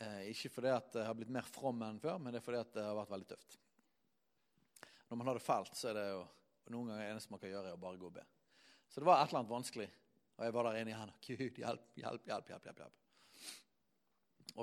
Eh, 0.00 0.30
ikke 0.30 0.50
fordi 0.54 0.70
at 0.72 0.94
jeg 0.96 1.04
har 1.04 1.16
blitt 1.18 1.32
mer 1.34 1.44
from 1.52 1.82
enn 1.84 1.98
før, 2.00 2.16
men 2.16 2.32
det 2.32 2.40
er 2.40 2.46
fordi 2.46 2.62
at 2.62 2.70
det 2.72 2.84
har 2.86 2.96
vært 2.96 3.12
veldig 3.12 3.28
tøft. 3.34 3.58
Når 5.10 5.18
man 5.20 5.28
har 5.28 5.36
det 5.36 5.44
fælt, 5.44 5.76
så 5.76 5.90
er 5.90 5.98
det 5.98 6.04
jo 6.08 6.22
noen 6.72 6.94
ganger 6.94 7.10
eneste 7.10 7.34
man 7.34 7.42
kan 7.42 7.52
gjøre, 7.52 7.74
er 7.74 7.76
å 7.76 7.82
bare 7.82 8.00
gå 8.00 8.08
og 8.08 8.14
be. 8.16 8.24
Så 8.88 9.02
det 9.02 9.08
var 9.10 9.20
et 9.20 9.28
eller 9.28 9.42
annet 9.42 9.52
vanskelig. 9.52 9.88
Og 10.34 10.46
jeg 10.46 10.54
var 10.56 10.68
der 10.68 10.78
inne 10.80 11.00
henne. 11.02 11.16
Gud, 11.26 11.42
hjelp, 11.44 11.60
hjelp, 12.00 12.30
hjelp. 12.30 12.48
hjelp, 12.54 12.70
hjelp, 12.70 12.80
hjelp. 12.86 12.96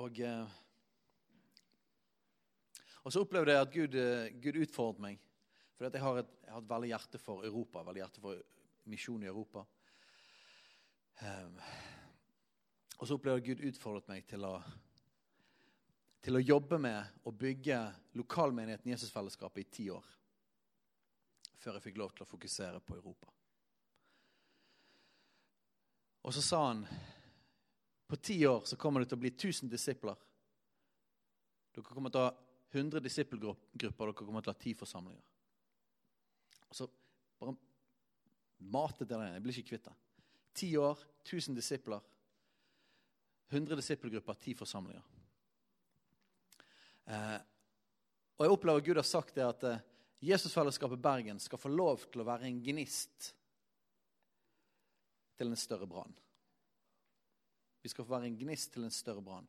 Og, 0.02 0.18
eh, 0.26 0.56
og 3.04 3.14
så 3.14 3.22
opplevde 3.22 3.54
jeg 3.54 3.68
at 3.68 3.76
Gud, 3.76 3.94
eh, 4.02 4.34
Gud 4.42 4.58
utfordret 4.66 5.06
meg. 5.06 5.22
Fordi 5.76 5.92
jeg 5.92 5.94
jeg 5.94 6.06
har 6.08 6.24
et 6.24 6.68
veldig 6.74 6.90
hjerte 6.90 7.22
for 7.22 7.46
Europa, 7.46 7.86
veldig 7.86 8.02
hjerte 8.02 8.24
for 8.24 8.42
misjon 8.90 9.22
i 9.22 9.30
Europa. 9.30 9.64
Um, 11.22 11.58
og 12.98 13.08
så 13.08 13.18
opplevde 13.18 13.44
Gud 13.46 13.62
utfordret 13.68 14.08
meg 14.10 14.26
til 14.30 14.44
å, 14.46 14.56
til 16.22 16.38
å 16.38 16.42
jobbe 16.42 16.78
med 16.82 17.26
å 17.26 17.34
bygge 17.34 17.78
lokalmenigheten 18.18 18.92
Jesusfellesskapet 18.94 19.64
i 19.64 19.70
ti 19.76 19.86
år. 19.90 20.06
Før 21.62 21.78
jeg 21.78 21.86
fikk 21.88 22.02
lov 22.02 22.14
til 22.14 22.26
å 22.26 22.30
fokusere 22.30 22.82
på 22.82 22.96
Europa. 22.98 23.30
Og 26.22 26.34
så 26.34 26.42
sa 26.42 26.60
han 26.68 26.84
på 28.06 28.18
ti 28.22 28.36
år 28.46 28.66
så 28.68 28.76
kommer 28.76 29.02
det 29.02 29.10
til 29.10 29.18
å 29.18 29.22
bli 29.24 29.32
1000 29.32 29.70
disipler. 29.72 30.18
Dere 31.72 31.86
kommer 31.88 32.12
til 32.12 32.20
å 32.20 32.26
ha 32.28 32.32
100 32.72 33.00
disippelgrupper, 33.04 33.78
dere 33.80 34.16
kommer 34.16 34.44
til 34.44 34.52
å 34.52 34.54
ha 34.54 34.60
ti 34.60 34.74
forsamlinger. 34.76 35.24
Og 36.68 36.76
så 36.76 36.86
Matet 38.70 39.06
til 39.06 39.16
den. 39.16 39.34
Jeg 39.34 39.42
blir 39.44 39.58
ikke 39.58 39.70
kvitt 39.74 39.88
det. 39.88 39.94
Ti 40.54 40.68
år, 40.76 41.00
1000 41.24 41.56
disipler. 41.56 42.02
100 43.52 43.76
disippelgrupper, 43.76 44.38
ti 44.40 44.54
forsamlinger. 44.56 45.04
Eh, 47.12 47.38
og 48.38 48.46
jeg 48.46 48.54
opplever 48.54 48.84
Gud 48.86 49.00
har 49.00 49.06
sagt 49.06 49.36
det 49.36 49.44
at 49.44 49.64
eh, 49.68 49.82
Jesusfellesskapet 50.22 51.02
Bergen 51.02 51.40
skal 51.42 51.60
få 51.60 51.72
lov 51.72 52.06
til 52.08 52.22
å 52.22 52.28
være 52.28 52.46
en 52.48 52.60
gnist 52.62 53.32
til 55.36 55.50
en 55.50 55.58
større 55.58 55.88
brann. 55.90 56.14
Vi 57.82 57.90
skal 57.90 58.06
få 58.06 58.14
være 58.14 58.30
en 58.30 58.38
gnist 58.38 58.72
til 58.72 58.86
en 58.86 58.94
større 58.94 59.24
brann. 59.24 59.48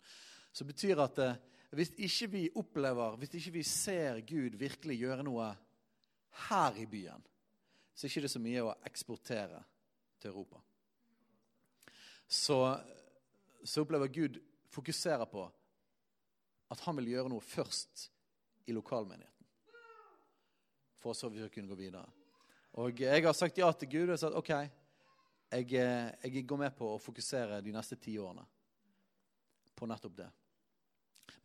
Så 0.52 0.65
betyr 0.65 0.99
at 1.04 1.19
eh, 1.21 1.38
hvis 1.78 1.93
ikke 2.06 2.30
vi 2.34 2.47
opplever, 2.60 3.15
hvis 3.21 3.38
ikke 3.39 3.56
vi 3.56 3.63
ser 3.65 4.19
Gud 4.28 4.58
virkelig 4.60 4.97
gjøre 4.99 5.26
noe 5.26 5.52
her 6.49 6.82
i 6.82 6.86
byen, 6.89 7.23
så 7.93 8.06
er 8.06 8.10
det 8.10 8.23
ikke 8.23 8.34
så 8.34 8.41
mye 8.41 8.63
å 8.65 8.73
eksportere 8.88 9.60
til 10.21 10.32
Europa. 10.32 10.62
Så, 12.27 12.58
så 13.63 13.84
opplever 13.84 14.10
Gud 14.10 14.39
fokuserer 14.73 15.29
på 15.29 15.45
at 16.73 16.82
han 16.88 16.97
vil 16.97 17.12
gjøre 17.13 17.29
noe 17.29 17.45
først 17.45 18.08
i 18.65 18.73
lokalmenigheten. 18.73 19.29
For 21.03 21.13
så 21.13 21.29
vi 21.29 21.43
kunne 21.51 21.69
gå 21.69 21.77
videre. 21.77 22.08
Og 22.82 23.03
jeg 23.03 23.25
har 23.25 23.36
sagt 23.38 23.60
ja 23.62 23.69
til 23.77 23.91
Gud 23.91 24.10
og 24.10 24.17
sagt 24.17 24.39
OK, 24.39 24.49
jeg, 25.53 25.67
jeg 25.69 26.45
går 26.49 26.63
med 26.63 26.73
på 26.73 26.95
å 26.95 27.01
fokusere 27.01 27.62
de 27.62 27.73
neste 27.75 27.99
ti 28.01 28.15
årene 28.17 28.45
på 29.77 29.86
nettopp 29.89 30.15
det. 30.17 30.29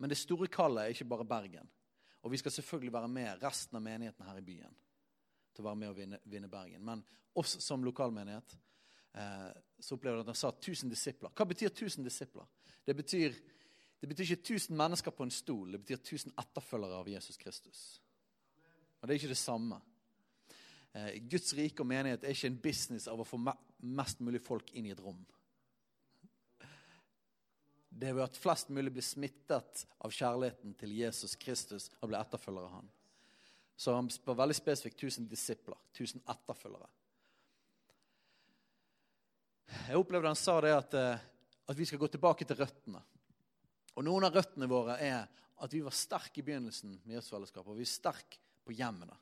Men 0.01 0.09
det 0.09 0.17
store 0.17 0.49
kallet 0.49 0.87
er 0.87 0.95
ikke 0.95 1.11
bare 1.11 1.27
Bergen. 1.27 1.69
Og 2.23 2.33
vi 2.33 2.39
skal 2.41 2.55
selvfølgelig 2.55 2.93
være 2.95 3.11
med 3.11 3.43
resten 3.43 3.77
av 3.77 3.83
menigheten 3.83 4.25
her 4.25 4.39
i 4.39 4.47
byen 4.47 4.73
til 5.59 5.67
å 5.67 5.69
være 5.69 5.81
med 5.81 5.91
og 5.91 5.97
vinne, 5.99 6.19
vinne 6.31 6.49
Bergen. 6.51 6.83
Men 6.87 7.03
oss 7.39 7.57
som 7.63 7.83
lokalmenighet 7.83 8.55
eh, 9.19 9.49
så 9.79 9.97
opplever 9.97 10.19
jeg 10.19 10.27
at 10.27 10.31
han 10.31 10.39
sa 10.39 10.51
1000 10.53 10.91
disipler. 10.93 11.33
Hva 11.35 11.47
betyr 11.49 11.71
1000 11.73 12.07
disipler? 12.07 12.47
Det 12.87 12.95
betyr, 12.95 13.35
det 13.99 14.09
betyr 14.09 14.31
ikke 14.31 14.55
1000 14.55 14.79
mennesker 14.79 15.15
på 15.15 15.27
en 15.27 15.33
stol. 15.33 15.73
Det 15.75 15.81
betyr 15.83 15.99
1000 15.99 16.35
etterfølgere 16.39 17.01
av 17.03 17.09
Jesus 17.11 17.39
Kristus. 17.39 17.81
Og 18.99 19.07
det 19.07 19.13
er 19.13 19.21
ikke 19.21 19.33
det 19.33 19.41
samme. 19.41 19.81
Eh, 20.95 21.19
Guds 21.31 21.51
rike 21.57 21.83
og 21.83 21.91
menighet 21.91 22.23
er 22.23 22.35
ikke 22.35 22.53
en 22.53 22.61
business 22.63 23.09
av 23.11 23.19
å 23.19 23.27
få 23.27 23.41
mest 23.43 24.23
mulig 24.23 24.41
folk 24.43 24.71
inn 24.79 24.87
i 24.87 24.95
et 24.95 25.03
rom. 25.03 25.19
Det 27.89 28.07
er 28.07 28.15
ved 28.15 28.29
at 28.29 28.39
flest 28.39 28.69
mulig 28.71 28.93
blir 28.95 29.03
smittet 29.03 29.83
av 29.99 30.13
kjærligheten 30.13 30.75
til 30.79 30.95
Jesus 30.95 31.35
Kristus 31.35 31.89
og 31.99 32.11
blir 32.11 32.21
etterfølgere 32.21 32.69
av 32.69 32.77
han. 32.77 32.91
Så 33.79 33.93
han 33.95 34.09
var 34.25 34.35
veldig 34.35 34.55
spesifikt 34.57 35.03
1000 35.03 35.29
disipler, 35.31 35.77
1000 35.95 36.19
etterfølgere. 36.27 36.87
Jeg 39.87 40.01
opplevde 40.01 40.27
han 40.27 40.35
sa 40.35 40.57
det 40.65 40.73
at, 40.75 40.97
eh, 40.99 41.21
at 41.71 41.77
vi 41.77 41.85
skal 41.87 42.01
gå 42.01 42.09
tilbake 42.11 42.43
til 42.43 42.59
røttene. 42.59 42.99
Og 43.95 44.03
Noen 44.03 44.27
av 44.27 44.35
røttene 44.35 44.67
våre 44.67 44.97
er 44.99 45.21
at 45.63 45.73
vi 45.73 45.79
var 45.85 45.95
sterke 45.95 46.41
i 46.41 46.43
begynnelsen 46.43 46.97
med 47.05 47.15
Jesusfellesskapet. 47.15 47.71
Og 47.71 47.79
vi 47.79 47.87
er 47.87 47.91
sterke 47.93 48.41
på 48.67 48.75
hjemmene. 48.75 49.15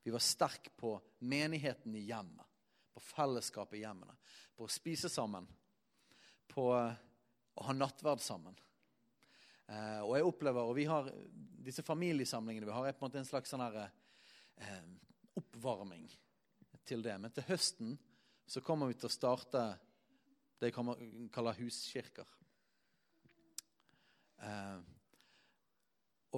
Vi 0.00 0.14
var 0.16 0.24
sterke 0.24 0.72
på 0.72 0.94
menigheten 1.28 1.92
i 2.00 2.06
hjemmet. 2.08 2.46
På 2.94 3.04
fellesskapet 3.04 3.76
i 3.76 3.82
hjemmene. 3.82 4.16
På 4.56 4.64
å 4.64 4.72
spise 4.72 5.12
sammen. 5.12 5.44
På 6.48 6.70
å 6.72 7.68
ha 7.68 7.76
nattverd 7.76 8.24
sammen. 8.24 8.56
Eh, 9.68 10.00
og 10.02 10.14
jeg 10.16 10.28
opplever, 10.28 10.64
og 10.64 10.76
vi 10.78 10.86
har 10.88 11.10
disse 11.68 11.84
familiesamlingene 11.84 12.68
vi 12.68 12.74
har, 12.74 12.88
er 12.88 12.96
på 12.96 13.04
en 13.04 13.10
måte 13.10 13.20
en 13.20 13.28
slags 13.28 13.52
sånn 13.52 13.64
her, 13.64 13.90
eh, 14.56 14.84
oppvarming 15.38 16.08
til 16.88 17.04
det. 17.04 17.16
Men 17.20 17.34
til 17.34 17.46
høsten 17.50 17.96
så 18.48 18.64
kommer 18.64 18.88
vi 18.88 18.96
til 18.96 19.10
å 19.10 19.12
starte 19.12 19.64
det 20.58 20.70
jeg 20.70 21.30
kaller 21.34 21.60
huskirker. 21.60 22.28
Eh, 24.42 24.78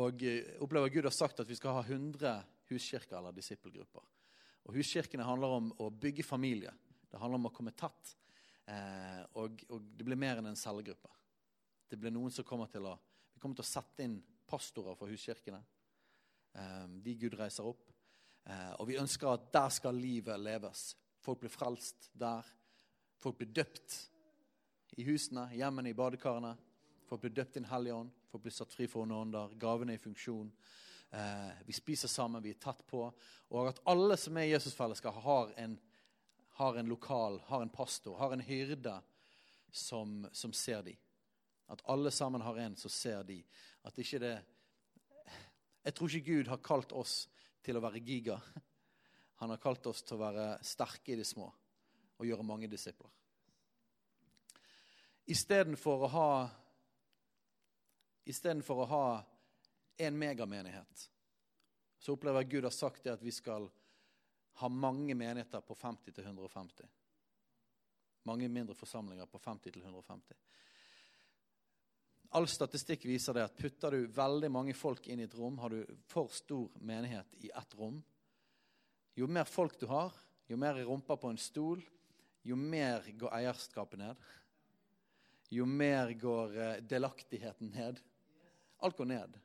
og 0.00 0.22
opplever 0.62 0.92
Gud 0.94 1.06
har 1.06 1.14
sagt 1.14 1.42
at 1.42 1.48
vi 1.48 1.58
skal 1.58 1.74
ha 1.78 1.82
100 1.82 2.34
huskirker 2.70 3.18
eller 3.18 3.34
disippelgrupper. 3.34 4.04
Og 4.68 4.76
Huskirkene 4.76 5.26
handler 5.26 5.56
om 5.56 5.70
å 5.82 5.88
bygge 5.90 6.26
familie. 6.26 6.72
Det 7.10 7.18
handler 7.18 7.40
om 7.40 7.48
å 7.48 7.54
komme 7.54 7.72
tatt. 7.74 8.14
Eh, 8.70 9.22
og, 9.40 9.64
og, 9.70 9.86
det 9.96 10.06
blir 10.06 10.18
mer 10.20 10.38
enn 10.38 10.50
en 10.52 10.58
cellegruppe. 10.58 11.10
Det 11.90 11.98
blir 11.98 12.14
noen 12.14 12.30
som 12.34 12.46
kommer 12.46 12.70
til 12.70 12.86
å 12.86 12.94
Vi 13.40 13.46
kommer 13.46 13.56
til 13.56 13.64
å 13.64 13.72
sette 13.72 14.04
inn 14.04 14.18
pastorer 14.44 14.98
for 15.00 15.08
huskirkene. 15.08 15.62
Eh, 16.60 16.88
de 17.00 17.14
Gud 17.22 17.38
reiser 17.40 17.64
opp. 17.64 17.86
Eh, 18.44 18.74
og 18.76 18.84
vi 18.90 18.98
ønsker 19.00 19.30
at 19.32 19.46
der 19.54 19.70
skal 19.72 19.96
livet 19.96 20.36
leves. 20.36 20.82
Folk 21.24 21.40
blir 21.40 21.54
frelst 21.54 22.10
der. 22.20 22.44
Folk 23.16 23.38
blir 23.40 23.48
døpt 23.48 23.96
i 25.00 25.08
husene, 25.08 25.46
hjemmene, 25.56 25.88
i 25.88 25.96
badekarene. 25.96 26.52
Folk 27.08 27.24
blir 27.24 27.32
døpt 27.40 27.56
inn 27.56 27.70
hellige 27.72 27.96
Ånd. 28.02 28.12
Folk 28.28 28.44
blir 28.44 28.58
satt 28.58 28.76
fri 28.76 28.84
for 28.92 29.06
onde 29.06 29.16
ånder. 29.16 29.56
Gavene 29.56 29.96
er 29.96 30.02
i 30.02 30.04
funksjon. 30.04 30.52
Eh, 31.08 31.64
vi 31.64 31.80
spiser 31.80 32.12
sammen, 32.12 32.44
vi 32.44 32.52
er 32.52 32.60
tatt 32.60 32.84
på. 32.92 33.06
Og 33.56 33.72
at 33.72 33.80
alle 33.88 34.20
som 34.20 34.36
er 34.36 34.50
i 34.50 34.52
Jesusfellesskapet, 34.52 35.24
har 35.24 35.56
en 35.64 35.80
har 36.60 36.76
en 36.76 36.92
lokal, 36.92 37.40
har 37.46 37.62
en 37.62 37.72
pastor, 37.72 38.18
har 38.18 38.32
en 38.36 38.40
hyrde 38.44 39.00
som, 39.72 40.26
som 40.32 40.52
ser 40.52 40.82
de. 40.84 41.00
At 41.70 41.82
alle 41.90 42.10
sammen 42.10 42.42
har 42.42 42.58
en 42.58 42.76
som 42.76 42.90
ser 42.90 43.22
de. 43.24 43.38
At 43.86 43.98
ikke 43.98 44.18
det 44.18 44.34
Jeg 45.84 45.94
tror 45.96 46.12
ikke 46.12 46.34
Gud 46.34 46.48
har 46.50 46.58
kalt 46.60 46.92
oss 46.92 47.28
til 47.64 47.78
å 47.78 47.80
være 47.80 48.02
giga. 48.04 48.36
Han 49.40 49.50
har 49.50 49.60
kalt 49.62 49.86
oss 49.88 50.02
til 50.04 50.18
å 50.18 50.24
være 50.26 50.46
sterke 50.66 51.14
i 51.14 51.16
det 51.16 51.24
små 51.24 51.46
og 52.20 52.26
gjøre 52.28 52.44
mange 52.44 52.68
disipler. 52.68 53.08
Istedenfor 55.24 56.04
å 56.04 56.10
ha 56.12 56.30
Istedenfor 58.28 58.82
å 58.82 58.86
ha 58.86 59.04
en 60.04 60.18
megamenighet, 60.20 61.06
så 61.98 62.12
opplever 62.14 62.44
jeg 62.44 62.50
Gud 62.52 62.66
har 62.68 62.74
sagt 62.74 63.02
det 63.04 63.14
at 63.16 63.22
vi 63.24 63.32
skal 63.34 63.64
ha 64.60 64.68
mange 64.68 65.16
menigheter 65.16 65.64
på 65.64 65.74
50 65.74 66.14
til 66.14 66.28
150. 66.28 66.86
Mange 68.28 68.48
mindre 68.52 68.76
forsamlinger 68.76 69.26
på 69.26 69.40
50 69.40 69.72
til 69.72 69.82
150. 69.82 70.36
All 72.30 72.46
statistikk 72.46 73.04
viser 73.10 73.34
det 73.34 73.44
at 73.48 73.56
putter 73.58 73.96
du 73.96 74.10
veldig 74.14 74.50
mange 74.54 74.74
folk 74.78 75.08
inn 75.10 75.22
i 75.22 75.26
et 75.26 75.34
rom, 75.34 75.56
har 75.58 75.72
du 75.74 75.96
for 76.10 76.30
stor 76.30 76.68
menighet 76.78 77.34
i 77.42 77.50
ett 77.50 77.74
rom. 77.78 77.96
Jo 79.18 79.26
mer 79.26 79.48
folk 79.50 79.74
du 79.80 79.88
har, 79.90 80.14
jo 80.46 80.58
mer 80.58 80.78
rumper 80.86 81.18
på 81.18 81.32
en 81.32 81.40
stol, 81.40 81.82
jo 82.46 82.56
mer 82.56 83.02
går 83.18 83.34
eierskapet 83.40 83.98
ned. 83.98 84.28
Jo 85.50 85.66
mer 85.66 86.12
går 86.14 86.56
eh, 86.56 86.76
delaktigheten 86.86 87.72
ned. 87.74 87.98
Alt 88.78 88.96
går 88.96 89.10
ned. 89.10 89.38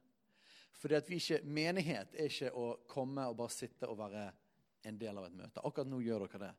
Ikke, 0.86 1.40
Menighet 1.50 2.14
er 2.14 2.30
ikke 2.30 2.52
å 2.54 2.68
komme 2.86 3.26
og 3.26 3.40
bare 3.40 3.54
sitte 3.54 3.90
og 3.90 3.98
være 3.98 4.28
en 4.86 5.00
del 5.02 5.18
av 5.18 5.26
et 5.26 5.34
møte. 5.34 5.64
Akkurat 5.66 5.90
nå 5.90 5.98
gjør 6.06 6.28
dere 6.28 6.44
det. 6.44 6.52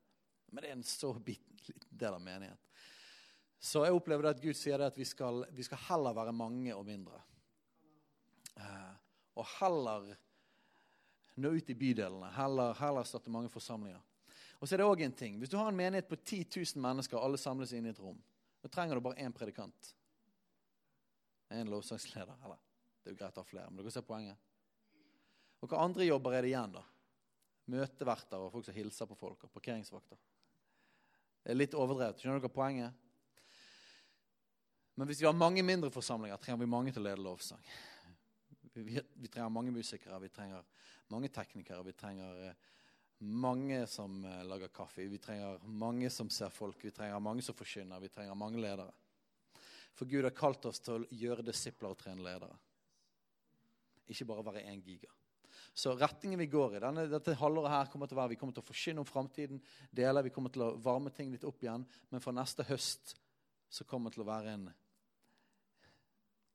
Men 0.50 0.64
det 0.64 0.70
er 0.70 0.74
en 0.74 0.86
så 0.86 1.12
liten 1.20 1.84
del 1.90 2.16
av 2.16 2.22
menighet. 2.22 2.58
Så 3.66 3.82
jeg 3.82 3.96
opplever 3.96 4.28
at 4.30 4.42
Gud 4.42 4.54
sier 4.54 4.82
at 4.84 4.98
vi 4.98 5.06
skal, 5.08 5.42
vi 5.54 5.64
skal 5.66 5.80
heller 5.88 6.14
være 6.14 6.34
mange 6.36 6.74
og 6.76 6.84
mindre. 6.86 7.18
Uh, 8.54 8.92
og 9.40 9.48
heller 9.56 10.12
nå 11.42 11.50
ut 11.56 11.72
i 11.72 11.76
bydelene. 11.76 12.30
Heller, 12.36 12.76
heller 12.78 13.08
starte 13.08 13.32
mange 13.32 13.50
forsamlinger. 13.52 14.00
Og 14.60 14.68
så 14.68 14.76
er 14.76 14.80
det 14.80 14.86
også 14.86 15.04
en 15.04 15.16
ting. 15.18 15.38
Hvis 15.40 15.50
du 15.52 15.58
har 15.58 15.68
en 15.68 15.76
menighet 15.76 16.08
på 16.08 16.16
10 16.16 16.46
000 16.54 16.82
mennesker, 16.84 17.18
alle 17.18 17.40
samles 17.40 17.74
inn 17.76 17.88
i 17.88 17.92
et 17.92 18.00
rom, 18.00 18.18
da 18.62 18.70
trenger 18.72 18.96
du 18.96 19.04
bare 19.04 19.20
én 19.26 19.34
predikant. 19.34 19.90
En 21.52 21.68
lovsangsleder. 21.70 22.38
Eller 22.46 22.60
det 23.02 23.10
er 23.10 23.16
jo 23.16 23.20
greit 23.20 23.36
å 23.36 23.44
ha 23.44 23.50
flere, 23.50 23.70
men 23.70 23.82
dere 23.82 23.92
ser 23.92 24.06
poenget. 24.06 24.38
Og 25.60 25.68
hva 25.68 25.82
andre 25.82 26.06
jobber 26.06 26.38
er 26.38 26.46
det 26.46 26.54
igjen, 26.54 26.78
da? 26.78 26.84
møteverter 27.66 28.38
og 28.38 28.52
folk 28.54 28.66
som 28.68 28.76
hilser 28.76 29.08
på 29.10 29.18
folk, 29.18 29.42
og 29.42 29.52
parkeringsvakter. 29.54 30.18
Det 31.42 31.50
er 31.50 31.58
litt 31.58 31.74
overdrevet. 31.78 32.20
Skjønner 32.22 32.42
dere 32.42 32.54
poenget? 32.54 33.05
Men 34.96 35.08
hvis 35.08 35.20
vi 35.20 35.28
har 35.28 35.36
mange 35.36 35.62
mindre 35.64 35.90
forsamlinger, 35.92 36.40
trenger 36.40 36.62
vi 36.62 36.70
mange 36.72 36.92
til 36.94 37.02
å 37.02 37.08
lede 37.10 37.20
lovsang. 37.20 37.60
Vi, 38.72 38.96
vi, 38.96 39.28
trenger 39.28 39.52
mange 39.52 39.72
musikere, 39.72 40.20
vi 40.22 40.30
trenger 40.32 40.64
mange 41.12 41.28
teknikere, 41.32 41.84
vi 41.84 41.92
trenger 41.96 42.38
eh, 42.48 42.62
mange 43.24 43.82
som 43.88 44.18
uh, 44.24 44.42
lager 44.44 44.72
kaffe, 44.72 45.04
vi 45.08 45.20
trenger 45.20 45.60
mange 45.68 46.10
som 46.12 46.28
ser 46.32 46.52
folk, 46.52 46.80
vi 46.84 46.92
trenger 46.96 47.20
mange 47.20 47.44
som 47.44 47.56
forkynner, 47.56 48.00
vi 48.00 48.10
trenger 48.12 48.36
mange 48.36 48.60
ledere. 48.60 48.88
For 49.96 50.08
Gud 50.08 50.28
har 50.28 50.34
kalt 50.36 50.64
oss 50.68 50.80
til 50.84 51.04
å 51.04 51.08
gjøre 51.12 51.44
disipler 51.44 51.92
og 51.92 52.00
trene 52.00 52.24
ledere. 52.24 52.56
Ikke 54.12 54.28
bare 54.28 54.44
være 54.48 54.64
én 54.68 54.80
giga. 54.84 55.12
Så 55.76 55.92
retningen 55.96 56.40
vi 56.40 56.48
går 56.52 56.76
i 56.76 56.82
denne, 56.84 57.04
dette 57.12 57.36
halvåret 57.36 57.72
her 57.72 57.92
kommer 57.92 58.08
til 58.08 58.16
å 58.16 58.22
være 58.22 58.32
vi 58.32 58.40
kommer 58.40 58.56
til 58.56 58.64
å 58.64 58.68
forkynne 58.68 59.02
om 59.02 59.08
framtiden. 59.08 59.60
Deler, 59.92 60.24
vi 60.24 60.32
kommer 60.32 60.52
til 60.52 60.64
å 60.64 60.72
varme 60.80 61.12
ting 61.12 61.32
litt 61.32 61.44
opp 61.48 61.64
igjen. 61.64 61.84
Men 62.12 62.24
for 62.24 62.36
neste 62.36 62.64
høst 62.68 63.16
så 63.68 63.84
kommer 63.88 64.08
det 64.08 64.16
til 64.16 64.24
å 64.24 64.28
være 64.30 64.54
en 64.56 64.68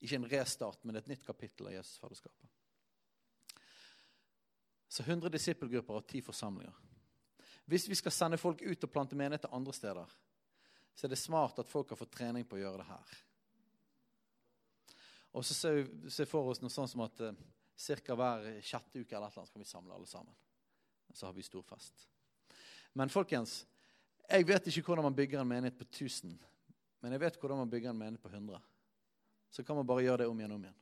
ikke 0.02 0.18
en 0.18 0.30
restart, 0.32 0.82
men 0.84 0.98
et 0.98 1.08
nytt 1.10 1.26
kapittel 1.26 1.70
av 1.70 1.76
Jesusfaderskapet. 1.76 2.50
Så 4.92 5.06
100 5.06 5.32
disippelgrupper 5.32 6.02
og 6.02 6.08
10 6.08 6.24
forsamlinger. 6.26 6.80
Hvis 7.70 7.88
vi 7.88 7.96
skal 7.96 8.12
sende 8.12 8.40
folk 8.42 8.62
ut 8.66 8.84
og 8.84 8.92
plante 8.92 9.16
menigheter 9.16 9.54
andre 9.56 9.74
steder, 9.74 10.16
så 10.96 11.08
er 11.08 11.14
det 11.14 11.22
smart 11.22 11.62
at 11.62 11.70
folk 11.70 11.94
har 11.94 12.00
fått 12.00 12.12
trening 12.18 12.44
på 12.48 12.58
å 12.58 12.64
gjøre 12.64 12.82
det 12.82 12.88
her. 12.90 13.14
Og 15.32 15.46
så 15.48 15.56
ser 15.56 15.78
vi 15.86 16.28
for 16.28 16.52
oss 16.52 16.60
noe 16.60 16.74
sånn 16.74 16.90
som 16.92 17.06
at 17.06 17.22
eh, 17.24 17.38
Ca. 17.82 18.16
hver 18.18 18.44
sjette 18.62 19.00
uke 19.00 19.16
eller 19.16 19.32
et 19.32 19.54
kan 19.54 19.64
vi 19.64 19.66
samle 19.66 19.96
alle 19.96 20.10
sammen. 20.10 20.34
Så 21.14 21.26
har 21.26 21.34
vi 21.34 21.46
stor 21.46 21.64
fest. 21.66 22.04
Men 22.94 23.10
folkens, 23.10 23.62
jeg 24.28 24.46
vet 24.48 24.68
ikke 24.68 24.92
hvordan 24.92 25.08
man 25.08 25.16
bygger 25.16 25.42
en 25.42 25.50
menighet 25.50 25.80
på 25.80 25.88
1000. 25.88 26.36
Men 27.02 27.16
jeg 27.16 27.24
vet 27.24 27.40
hvordan 27.40 27.64
man 27.64 27.72
bygger 27.72 27.90
en 27.90 27.98
menighet 27.98 28.22
på 28.22 28.30
100. 28.30 28.60
Så 29.52 29.64
kan 29.68 29.76
man 29.76 29.88
bare 29.88 30.06
gjøre 30.06 30.24
det 30.24 30.30
om 30.32 30.40
igjen 30.40 30.54
og 30.56 30.62
om 30.62 30.68
igjen. 30.70 30.80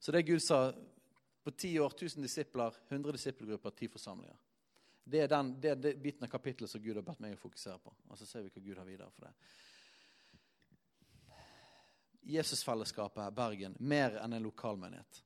Så 0.00 0.12
det 0.14 0.22
Gud 0.22 0.42
sa 0.42 0.60
på 1.42 1.50
ti 1.50 1.74
år, 1.80 1.92
1000 1.96 2.22
disipler, 2.22 2.76
100 2.88 3.12
disippelgrupper, 3.12 3.70
10 3.70 3.88
forsamlinger. 3.88 4.36
Det 5.04 5.24
er 5.24 5.32
den 5.32 5.50
det 5.60 5.70
er 5.70 5.80
det 5.80 5.96
biten 6.00 6.24
av 6.24 6.30
kapittelet 6.30 6.70
som 6.70 6.82
Gud 6.82 6.96
har 6.96 7.04
bedt 7.04 7.20
meg 7.20 7.34
å 7.34 7.40
fokusere 7.40 7.80
på. 7.82 7.94
Og 8.08 8.18
så 8.18 8.28
ser 8.28 8.44
vi 8.44 8.52
hva 8.54 8.62
Gud 8.62 8.78
har 8.78 8.86
videre 8.86 9.10
for 9.10 9.26
det. 9.26 9.32
Jesusfellesskapet 12.30 13.34
Bergen 13.34 13.74
mer 13.80 14.20
enn 14.22 14.36
en 14.36 14.46
lokalmenighet. 14.46 15.24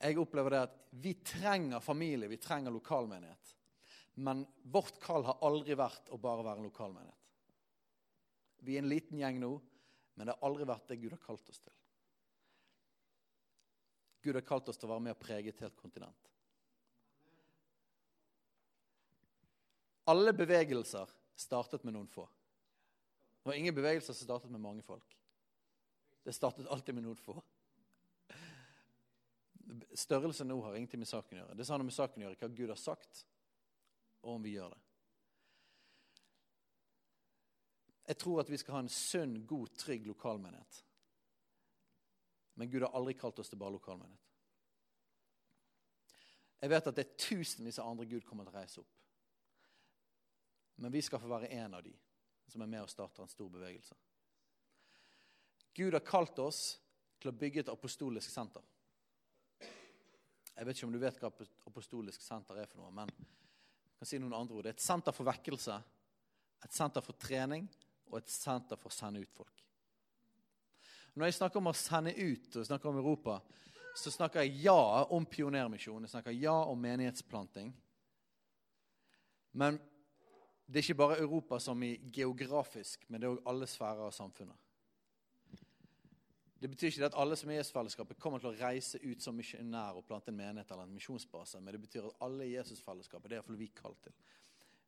Jeg 0.00 0.18
opplever 0.20 0.54
det 0.54 0.64
at 0.68 0.80
vi 1.02 1.14
trenger 1.24 1.84
familie, 1.84 2.30
vi 2.30 2.40
trenger 2.40 2.72
lokalmenighet. 2.72 3.54
Men 4.24 4.46
vårt 4.62 5.00
kall 5.02 5.24
har 5.26 5.42
aldri 5.44 5.76
vært 5.76 6.10
å 6.14 6.20
bare 6.20 6.44
være 6.46 6.62
en 6.62 6.70
lokalmenighet. 6.70 7.25
Vi 8.66 8.74
er 8.74 8.82
en 8.82 8.90
liten 8.90 9.20
gjeng 9.20 9.38
nå, 9.38 9.52
men 10.16 10.26
det 10.26 10.34
har 10.34 10.48
aldri 10.48 10.66
vært 10.66 10.88
det 10.90 10.98
Gud 10.98 11.12
har 11.14 11.22
kalt 11.22 11.50
oss 11.52 11.60
til. 11.62 11.74
Gud 14.26 14.34
har 14.34 14.46
kalt 14.46 14.68
oss 14.72 14.80
til 14.80 14.88
å 14.88 14.94
være 14.96 15.04
med 15.06 15.14
og 15.14 15.20
prege 15.22 15.52
et 15.52 15.60
helt 15.62 15.76
kontinent. 15.78 16.32
Alle 20.10 20.32
bevegelser 20.34 21.10
startet 21.38 21.84
med 21.86 21.94
noen 21.94 22.10
få. 22.10 22.24
Det 23.42 23.50
var 23.52 23.58
ingen 23.60 23.74
bevegelser 23.74 24.14
som 24.14 24.26
startet 24.26 24.50
med 24.50 24.62
mange 24.62 24.82
folk. 24.82 25.14
Det 26.26 26.34
startet 26.34 26.66
alltid 26.66 26.96
med 26.96 27.06
noen 27.06 27.18
få. 27.22 27.36
Størrelsen 29.94 30.50
nå 30.50 30.58
har 30.64 30.74
ingenting 30.78 31.02
med 31.02 31.10
saken 31.10 31.38
å 31.38 31.40
gjøre. 31.44 31.58
Det 31.58 31.68
har 31.70 31.78
noe 31.78 31.86
med 31.86 31.94
saken 31.94 32.22
å 32.22 32.26
gjøre 32.26 32.40
hva 32.40 32.50
Gud 32.54 32.72
har 32.72 32.82
sagt, 32.82 33.22
og 34.26 34.36
om 34.38 34.46
vi 34.46 34.56
gjør 34.56 34.74
det. 34.74 34.85
Jeg 38.06 38.18
tror 38.22 38.40
at 38.40 38.50
vi 38.50 38.58
skal 38.60 38.76
ha 38.76 38.82
en 38.84 38.92
sunn, 38.92 39.40
god, 39.46 39.72
trygg 39.74 40.06
lokalmenighet. 40.06 40.82
Men 42.56 42.70
Gud 42.70 42.86
har 42.86 42.94
aldri 42.94 43.16
kalt 43.18 43.38
oss 43.42 43.50
til 43.50 43.58
bare 43.60 43.74
lokalmenighet. 43.74 44.22
Jeg 46.62 46.72
vet 46.72 46.86
at 46.88 46.96
det 46.96 47.04
er 47.04 47.18
tusenvis 47.20 47.78
av 47.82 47.90
andre 47.90 48.06
Gud 48.08 48.24
kommer 48.24 48.46
til 48.46 48.54
å 48.54 48.60
reise 48.60 48.80
opp. 48.80 48.92
Men 50.80 50.92
vi 50.92 51.02
skal 51.04 51.20
få 51.20 51.28
være 51.28 51.50
en 51.58 51.74
av 51.76 51.82
de 51.84 51.92
som 52.48 52.62
er 52.62 52.70
med 52.70 52.84
og 52.84 52.90
starter 52.92 53.24
en 53.24 53.32
stor 53.32 53.50
bevegelse. 53.52 53.96
Gud 55.76 55.92
har 55.92 56.04
kalt 56.06 56.38
oss 56.40 56.60
til 57.20 57.32
å 57.32 57.36
bygge 57.36 57.64
et 57.64 57.72
apostolisk 57.72 58.32
senter. 58.32 58.64
Jeg 60.56 60.64
vet 60.64 60.78
ikke 60.78 60.88
om 60.88 60.94
du 60.94 61.02
vet 61.02 61.18
hva 61.20 61.30
apostolisk 61.68 62.22
senter 62.24 62.62
er 62.62 62.70
for 62.70 62.80
noe, 62.80 62.92
men 62.94 63.10
jeg 63.12 63.98
kan 64.00 64.08
si 64.08 64.20
noen 64.20 64.36
andre 64.38 64.56
ord. 64.56 64.64
Det 64.64 64.72
er 64.72 64.78
et 64.78 64.84
senter 64.86 65.12
for 65.16 65.28
vekkelse, 65.28 65.76
et 66.64 66.76
senter 66.76 67.04
for 67.04 67.18
trening 67.20 67.66
og 68.10 68.18
et 68.20 68.30
senter 68.30 68.78
for 68.80 68.92
å 68.92 68.96
sende 68.96 69.22
ut 69.22 69.32
folk. 69.34 69.62
Når 71.16 71.30
jeg 71.30 71.38
snakker 71.38 71.62
om 71.62 71.70
å 71.70 71.76
sende 71.76 72.12
ut 72.12 72.56
og 72.56 72.66
snakker 72.68 72.90
om 72.90 73.00
Europa, 73.00 73.40
så 73.96 74.12
snakker 74.12 74.44
jeg 74.44 74.66
ja 74.66 75.06
om 75.16 75.24
pionermisjon, 75.24 76.04
jeg 76.04 76.12
snakker 76.12 76.34
ja 76.36 76.56
om 76.68 76.80
menighetsplanting. 76.80 77.70
Men 79.56 79.78
det 80.66 80.80
er 80.80 80.84
ikke 80.84 81.00
bare 81.00 81.18
Europa 81.22 81.58
som 81.62 81.82
i 81.82 81.94
geografisk, 82.12 83.06
men 83.08 83.20
det 83.20 83.28
er 83.28 83.36
òg 83.36 83.48
alle 83.48 83.68
sfærer 83.70 84.04
av 84.04 84.12
samfunnet. 84.12 84.58
Det 86.60 86.70
betyr 86.72 86.90
ikke 86.90 87.08
at 87.08 87.18
alle 87.20 87.36
som 87.36 87.50
er 87.50 87.58
i 87.58 87.58
Jesusfellesskapet 87.60 88.20
kommer 88.20 88.40
til 88.40 88.50
å 88.50 88.56
reise 88.56 88.98
ut 89.04 89.22
som 89.22 89.36
misjonær 89.36 89.98
og 89.98 90.06
plante 90.08 90.32
en 90.32 90.38
menighet 90.38 90.70
eller 90.72 90.88
en 90.88 90.94
misjonsbase, 90.96 91.60
men 91.60 91.76
det 91.76 91.82
betyr 91.84 92.08
at 92.08 92.22
alle 92.24 92.46
i 92.46 92.54
Jesusfellesskapet, 92.54 93.28
det 93.28 93.36
er 93.36 93.42
iallfall 93.42 93.60
vi 93.60 93.68
kalt 93.76 94.00
til. 94.04 94.16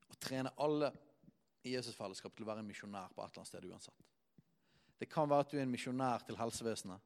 Å 0.09 0.17
trene 0.21 0.53
alle 0.65 0.91
i 1.67 1.75
Jesusfellesskapet 1.75 2.39
til 2.39 2.47
å 2.47 2.51
være 2.53 2.63
en 2.63 2.71
misjonær 2.71 3.13
på 3.15 3.23
et 3.23 3.31
eller 3.31 3.43
annet 3.43 3.51
sted 3.51 3.69
uansett. 3.69 4.07
Det 4.99 5.09
kan 5.11 5.29
være 5.31 5.47
at 5.47 5.53
du 5.53 5.59
er 5.59 5.65
en 5.65 5.73
misjonær 5.73 6.25
til 6.27 6.39
helsevesenet. 6.39 7.05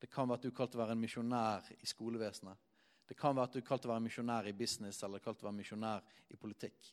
Det 0.00 0.08
kan 0.12 0.28
være 0.28 0.40
at 0.40 0.44
du 0.44 0.48
er 0.50 0.56
kalt 0.56 0.72
til 0.72 0.80
å 0.80 0.84
være 0.84 0.96
en 0.96 1.02
misjonær 1.02 1.70
i 1.76 1.88
skolevesenet. 1.88 2.64
Det 3.06 3.16
kan 3.16 3.36
være 3.36 3.48
at 3.48 3.56
du 3.56 3.60
er 3.60 3.66
kalt 3.66 3.84
til 3.84 3.90
å 3.90 3.94
være 3.94 4.02
en 4.02 4.08
misjonær 4.08 4.48
i 4.50 4.56
business 4.56 5.02
eller 5.06 5.22
kalt 5.24 5.38
til 5.40 5.46
å 5.46 5.48
være 5.48 5.56
en 5.56 5.62
misjonær 5.62 6.08
i 6.32 6.40
politikk. 6.40 6.90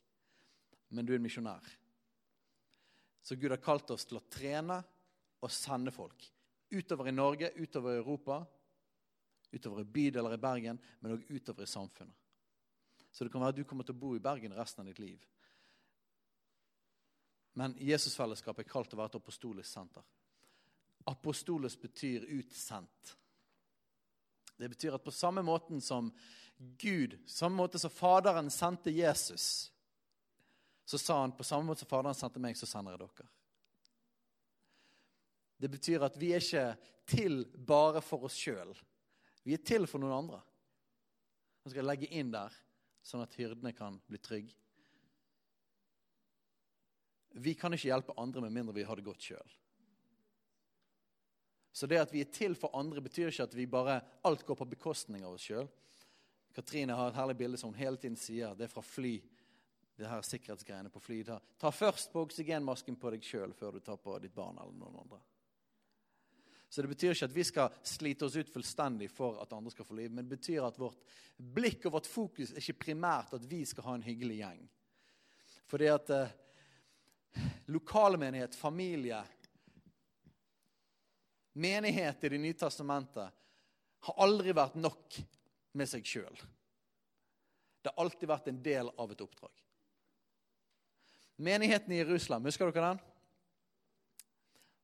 Men 0.94 1.08
du 1.08 1.13
er 1.13 1.20
en 1.20 1.26
misjonær. 1.26 1.70
Så 3.24 3.36
Gud 3.39 3.56
har 3.56 3.63
kalt 3.63 3.92
oss 3.96 4.06
til 4.06 4.20
å 4.20 4.26
trene 4.32 4.82
og 5.44 5.52
sende 5.52 5.92
folk 5.96 6.28
utover 6.74 7.08
i 7.08 7.13
Norge, 7.13 7.52
utover 7.56 7.94
i 7.94 8.02
Europa, 8.02 8.39
utover 9.54 9.84
i 9.84 9.89
bydeler 9.96 10.36
i 10.36 10.42
Bergen, 10.42 10.80
men 11.00 11.16
òg 11.16 11.28
utover 11.30 11.66
i 11.66 11.70
samfunnet. 11.70 12.16
Så 13.13 13.26
det 13.26 13.32
kan 13.34 13.44
være 13.44 13.54
at 13.54 13.60
du 13.60 13.68
kommer 13.70 13.86
til 13.86 13.94
å 13.94 14.02
bo 14.02 14.16
i 14.18 14.24
Bergen 14.24 14.56
resten 14.58 14.82
av 14.82 14.89
ditt 14.89 15.02
liv. 15.04 15.22
Men 17.54 17.76
Jesusfellesskapet 17.78 18.66
er 18.66 18.72
kalt 18.72 18.94
å 18.94 19.00
være 19.00 19.13
et 19.13 19.20
apostolisk 19.20 19.70
senter. 19.70 20.06
Apostolisk 21.10 21.82
betyr 21.84 22.26
utsendt. 22.39 23.13
Det 24.58 24.70
betyr 24.70 24.96
at 24.96 25.04
på 25.04 25.12
samme 25.12 25.44
måten 25.46 25.82
som 25.82 26.10
Gud, 26.58 27.18
samme 27.28 27.58
måte 27.58 27.80
som 27.82 27.92
Faderen 27.92 28.50
sendte 28.54 28.94
Jesus, 28.94 29.72
så 30.86 30.98
sa 30.98 31.20
han 31.22 31.36
på 31.36 31.44
samme 31.44 31.68
måte 31.68 31.84
som 31.84 31.89
Faderen 31.92 32.18
sendte 32.18 32.42
meg, 32.42 32.58
så 32.58 32.70
sender 32.70 32.96
jeg 32.96 33.04
dere. 33.04 33.30
Det 35.63 35.70
betyr 35.72 36.04
at 36.08 36.18
vi 36.20 36.34
er 36.36 36.44
ikke 36.44 36.66
til 37.08 37.44
bare 37.56 38.02
for 38.04 38.28
oss 38.28 38.36
sjøl. 38.38 38.74
Vi 39.44 39.56
er 39.56 39.63
til 39.63 39.88
for 39.88 40.02
noen 40.02 40.16
andre. 40.24 40.42
Han 41.63 41.72
skal 41.72 41.88
legge 41.88 42.10
inn 42.12 42.32
der, 42.34 42.52
sånn 43.04 43.24
at 43.24 43.36
hyrdene 43.39 43.72
kan 43.76 44.00
bli 44.08 44.20
trygge. 44.20 44.56
Vi 47.34 47.56
kan 47.58 47.74
ikke 47.74 47.89
hjelpe 47.89 48.15
andre 48.22 48.43
med 48.46 48.54
mindre 48.54 48.76
vi 48.76 48.86
har 48.86 49.00
det 49.00 49.06
godt 49.06 49.26
sjøl. 49.26 49.54
Så 51.74 51.89
det 51.89 51.98
at 51.98 52.12
vi 52.13 52.22
er 52.22 52.30
til 52.30 52.54
for 52.56 52.76
andre, 52.78 53.02
betyr 53.02 53.32
ikke 53.32 53.48
at 53.48 53.56
vi 53.58 53.65
bare 53.65 54.02
alt 54.30 54.46
går 54.46 54.60
på 54.60 54.69
bekostning 54.76 55.24
av 55.26 55.34
oss 55.34 55.48
sjøl. 55.50 55.69
Katrine 56.54 56.93
har 56.93 57.10
et 57.10 57.17
herlig 57.17 57.38
bilde 57.39 57.58
som 57.58 57.72
hun 57.72 57.80
hele 57.80 57.98
tiden 57.98 58.17
sier. 58.19 58.54
Det 58.54 58.67
er 58.67 58.74
fra 58.74 58.84
fly. 58.86 59.15
Det 59.98 60.10
her 60.10 60.26
sikkerhetsgreiene 60.26 60.91
på 60.93 61.02
fly. 61.02 61.24
Ta, 61.26 61.39
ta 61.58 61.72
først 61.74 62.13
på 62.13 62.22
oksygenmasken 62.28 62.98
på 63.02 63.13
deg 63.13 63.26
sjøl 63.26 63.54
før 63.58 63.78
du 63.78 63.86
tar 63.86 63.98
på 64.02 64.19
ditt 64.22 64.36
barn 64.38 64.60
eller 64.62 64.78
noen 64.78 65.02
andre. 65.02 65.22
Så 66.74 66.82
det 66.82 66.89
betyr 66.89 67.13
ikke 67.13 67.28
at 67.30 67.36
vi 67.36 67.43
skal 67.46 67.74
slite 67.86 68.26
oss 68.26 68.38
ut 68.38 68.50
fullstendig 68.50 69.10
for 69.13 69.38
at 69.41 69.52
andre 69.54 69.69
skal 69.69 69.86
få 69.86 69.98
liv, 69.98 70.10
men 70.10 70.26
det 70.26 70.39
betyr 70.39 70.65
at 70.65 70.80
vårt 70.82 71.04
blikk 71.38 71.86
og 71.86 72.00
vårt 72.00 72.10
fokus 72.10 72.54
er 72.54 72.62
ikke 72.62 72.88
primært 72.88 73.36
at 73.38 73.46
vi 73.46 73.60
skal 73.69 73.86
ha 73.86 73.93
en 73.98 74.06
hyggelig 74.06 74.39
gjeng. 74.39 74.63
Fordi 75.69 75.89
at 75.93 76.10
eh, 76.13 76.34
lokalmenighet, 77.65 78.56
familie, 78.56 79.24
menighet 81.54 82.24
i 82.24 82.30
Det 82.30 82.41
nye 82.41 82.58
testamentet 82.58 83.41
har 84.04 84.22
aldri 84.26 84.54
vært 84.56 84.76
nok 84.76 85.17
med 85.78 85.89
seg 85.89 86.06
sjøl. 86.06 86.43
Det 87.82 87.91
har 87.91 88.04
alltid 88.04 88.30
vært 88.30 88.48
en 88.52 88.62
del 88.63 88.91
av 88.98 89.12
et 89.12 89.22
oppdrag. 89.24 89.52
Menigheten 91.43 91.93
i 91.93 92.00
Jerusalem, 92.00 92.46
husker 92.48 92.72
dere 92.72 92.93
den? 92.93 93.04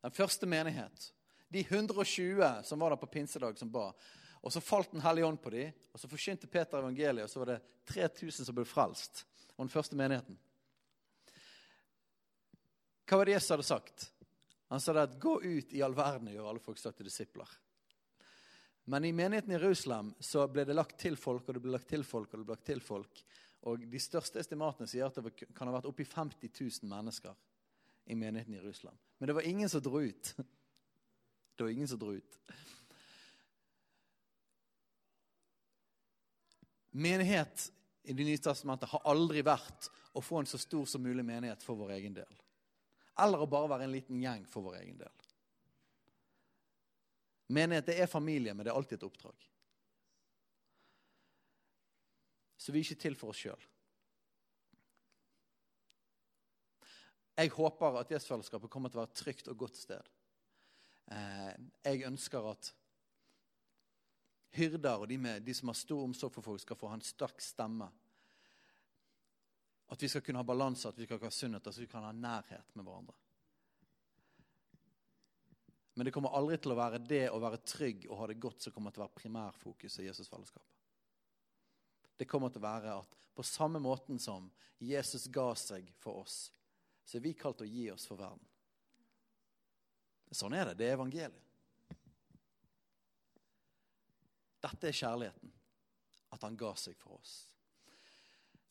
Den 0.01 0.15
første 0.15 0.47
menighet 0.47 1.12
de 1.49 1.59
120 1.59 2.63
som 2.63 2.79
var 2.79 2.89
der 2.89 2.97
på 3.01 3.05
pinsedag, 3.05 3.57
som 3.57 3.71
ba. 3.71 3.93
Og 4.41 4.53
Så 4.53 4.62
falt 4.62 4.91
Den 4.91 5.01
hellige 5.01 5.25
ånd 5.25 5.41
på 5.41 5.49
dem, 5.49 5.71
og 5.93 5.99
så 5.99 6.07
forkynte 6.07 6.47
Peter 6.47 6.79
evangeliet, 6.79 7.23
og 7.23 7.29
så 7.29 7.39
var 7.39 7.45
det 7.45 7.62
3000 7.85 8.45
som 8.45 8.55
ble 8.55 8.65
frelst. 8.65 9.25
Og 9.57 9.65
den 9.65 9.69
første 9.73 9.95
menigheten. 9.95 10.38
Hva 13.09 13.17
var 13.17 13.25
det 13.25 13.33
Jesus 13.33 13.49
hadde 13.49 13.65
sagt? 13.65 14.11
Han 14.69 14.81
sa 14.81 14.93
det 14.93 15.01
at 15.01 15.19
'gå 15.19 15.41
ut 15.41 15.73
i 15.73 15.81
all 15.81 15.95
verden 15.97 16.27
og 16.27 16.33
gjør 16.33 16.49
alle 16.49 16.61
folk 16.61 16.77
til 16.77 17.05
disipler'. 17.05 17.57
Men 18.85 19.05
i 19.05 19.11
menigheten 19.11 19.51
i 19.51 19.57
Jerusalem 19.57 20.13
så 20.19 20.47
ble 20.47 20.65
det 20.65 20.75
lagt 20.75 20.99
til 20.99 21.17
folk, 21.17 21.47
og 21.47 21.53
det 21.53 21.61
ble 21.61 21.71
lagt 21.71 21.89
til 21.89 22.03
folk, 22.03 22.33
og 22.33 22.39
det 22.39 22.45
ble 22.45 22.53
lagt 22.53 22.65
til 22.65 22.81
folk. 22.81 23.23
Og 23.69 23.81
de 23.91 23.99
største 23.99 24.39
estimatene 24.39 24.87
sier 24.87 25.05
at 25.05 25.15
det 25.15 25.53
kan 25.53 25.67
ha 25.67 25.73
vært 25.73 25.89
oppi 25.89 26.05
50 26.05 26.53
000 26.83 26.89
mennesker 26.89 27.33
i 28.05 28.15
menigheten 28.15 28.53
i 28.53 28.57
Jerusalem. 28.57 28.97
Men 29.17 29.27
det 29.27 29.35
var 29.35 29.41
ingen 29.41 29.69
som 29.69 29.81
dro 29.81 30.01
ut. 30.01 30.35
Det 31.59 31.65
var 31.65 31.71
ingen 31.71 31.87
som 31.87 31.99
dro 31.99 32.13
ut. 32.15 32.37
Menighet 36.91 37.71
i 38.03 38.13
Det 38.13 38.23
nye 38.23 38.37
testamentet 38.37 38.89
har 38.89 39.01
aldri 39.03 39.41
vært 39.43 39.89
å 40.15 40.21
få 40.23 40.39
en 40.39 40.47
så 40.47 40.57
stor 40.57 40.85
som 40.87 41.03
mulig 41.03 41.25
menighet 41.25 41.63
for 41.63 41.75
vår 41.75 41.97
egen 41.97 42.15
del. 42.15 42.39
Eller 43.19 43.41
å 43.41 43.49
bare 43.49 43.69
være 43.73 43.87
en 43.87 43.93
liten 43.93 44.21
gjeng 44.23 44.45
for 44.47 44.69
vår 44.69 44.79
egen 44.81 44.99
del. 45.01 45.25
Menighet 47.49 47.89
det 47.89 47.97
er 48.03 48.11
familie, 48.11 48.53
men 48.53 48.65
det 48.65 48.71
er 48.71 48.77
alltid 48.77 48.99
et 48.99 49.07
oppdrag. 49.07 49.49
Så 52.59 52.71
vi 52.71 52.81
er 52.81 52.85
ikke 52.85 53.03
til 53.03 53.17
for 53.17 53.33
oss 53.33 53.41
sjøl. 53.41 53.67
Jeg 57.39 57.53
håper 57.55 58.01
at 58.01 58.09
gjestfellesskapet 58.11 58.71
kommer 58.71 58.91
til 58.91 58.99
å 58.99 59.05
være 59.05 59.13
et 59.13 59.21
trygt 59.21 59.47
og 59.47 59.61
godt 59.61 59.79
sted. 59.79 60.09
Eh, 61.15 61.53
jeg 61.87 62.03
ønsker 62.09 62.49
at 62.51 62.73
hyrder 64.59 65.05
og 65.05 65.07
de, 65.09 65.17
med, 65.17 65.45
de, 65.45 65.55
som 65.55 65.71
har 65.71 65.77
stor 65.79 66.03
omsorg 66.03 66.33
for 66.35 66.45
folk, 66.45 66.61
skal 66.61 66.77
få 66.77 66.91
ha 66.91 66.97
en 66.99 67.05
sterk 67.05 67.41
stemme. 67.41 67.87
At 69.90 70.04
vi 70.04 70.10
skal 70.10 70.21
kunne 70.21 70.42
ha 70.42 70.46
balanse, 70.46 70.90
at 70.90 70.98
vi 70.98 71.08
skal 71.08 71.21
ha 71.23 71.31
sunnhet, 71.33 71.67
at 71.67 71.77
vi 71.77 71.87
kan 71.90 72.06
ha 72.06 72.12
nærhet 72.13 72.75
med 72.77 72.85
hverandre. 72.85 73.15
Men 75.98 76.06
det 76.06 76.13
kommer 76.15 76.35
aldri 76.37 76.56
til 76.62 76.71
å 76.71 76.77
være 76.79 77.02
det 77.04 77.25
å 77.27 77.42
være 77.42 77.63
trygg 77.67 78.06
og 78.08 78.21
ha 78.21 78.27
det 78.29 78.37
godt 78.40 78.63
som 78.63 78.71
kommer 78.71 78.94
til 78.94 79.02
å 79.02 79.08
være 79.08 79.19
primærfokuset 79.19 80.06
i 80.06 80.08
Jesusfellesskapet. 80.08 80.77
det 82.19 82.27
kommer 82.27 82.50
til 82.50 82.60
å 82.60 82.67
være 82.67 82.94
at 83.00 83.17
på 83.35 83.44
samme 83.44 83.79
måten 83.79 84.19
som 84.19 84.50
Jesus 84.79 85.27
ga 85.27 85.54
seg 85.56 85.92
for 86.00 86.21
oss, 86.21 86.52
så 87.04 87.17
er 87.17 87.23
vi 87.23 87.33
kalt 87.33 87.62
å 87.63 87.67
gi 87.67 87.90
oss 87.92 88.06
for 88.08 88.19
verden. 88.19 88.44
Sånn 90.31 90.54
er 90.54 90.69
det. 90.69 90.77
Det 90.79 90.87
er 90.87 90.98
evangeliet. 90.98 91.46
Dette 94.60 94.87
er 94.87 94.96
kjærligheten. 94.96 95.54
At 96.35 96.44
han 96.46 96.58
ga 96.60 96.73
seg 96.77 96.96
for 97.00 97.17
oss. 97.17 97.33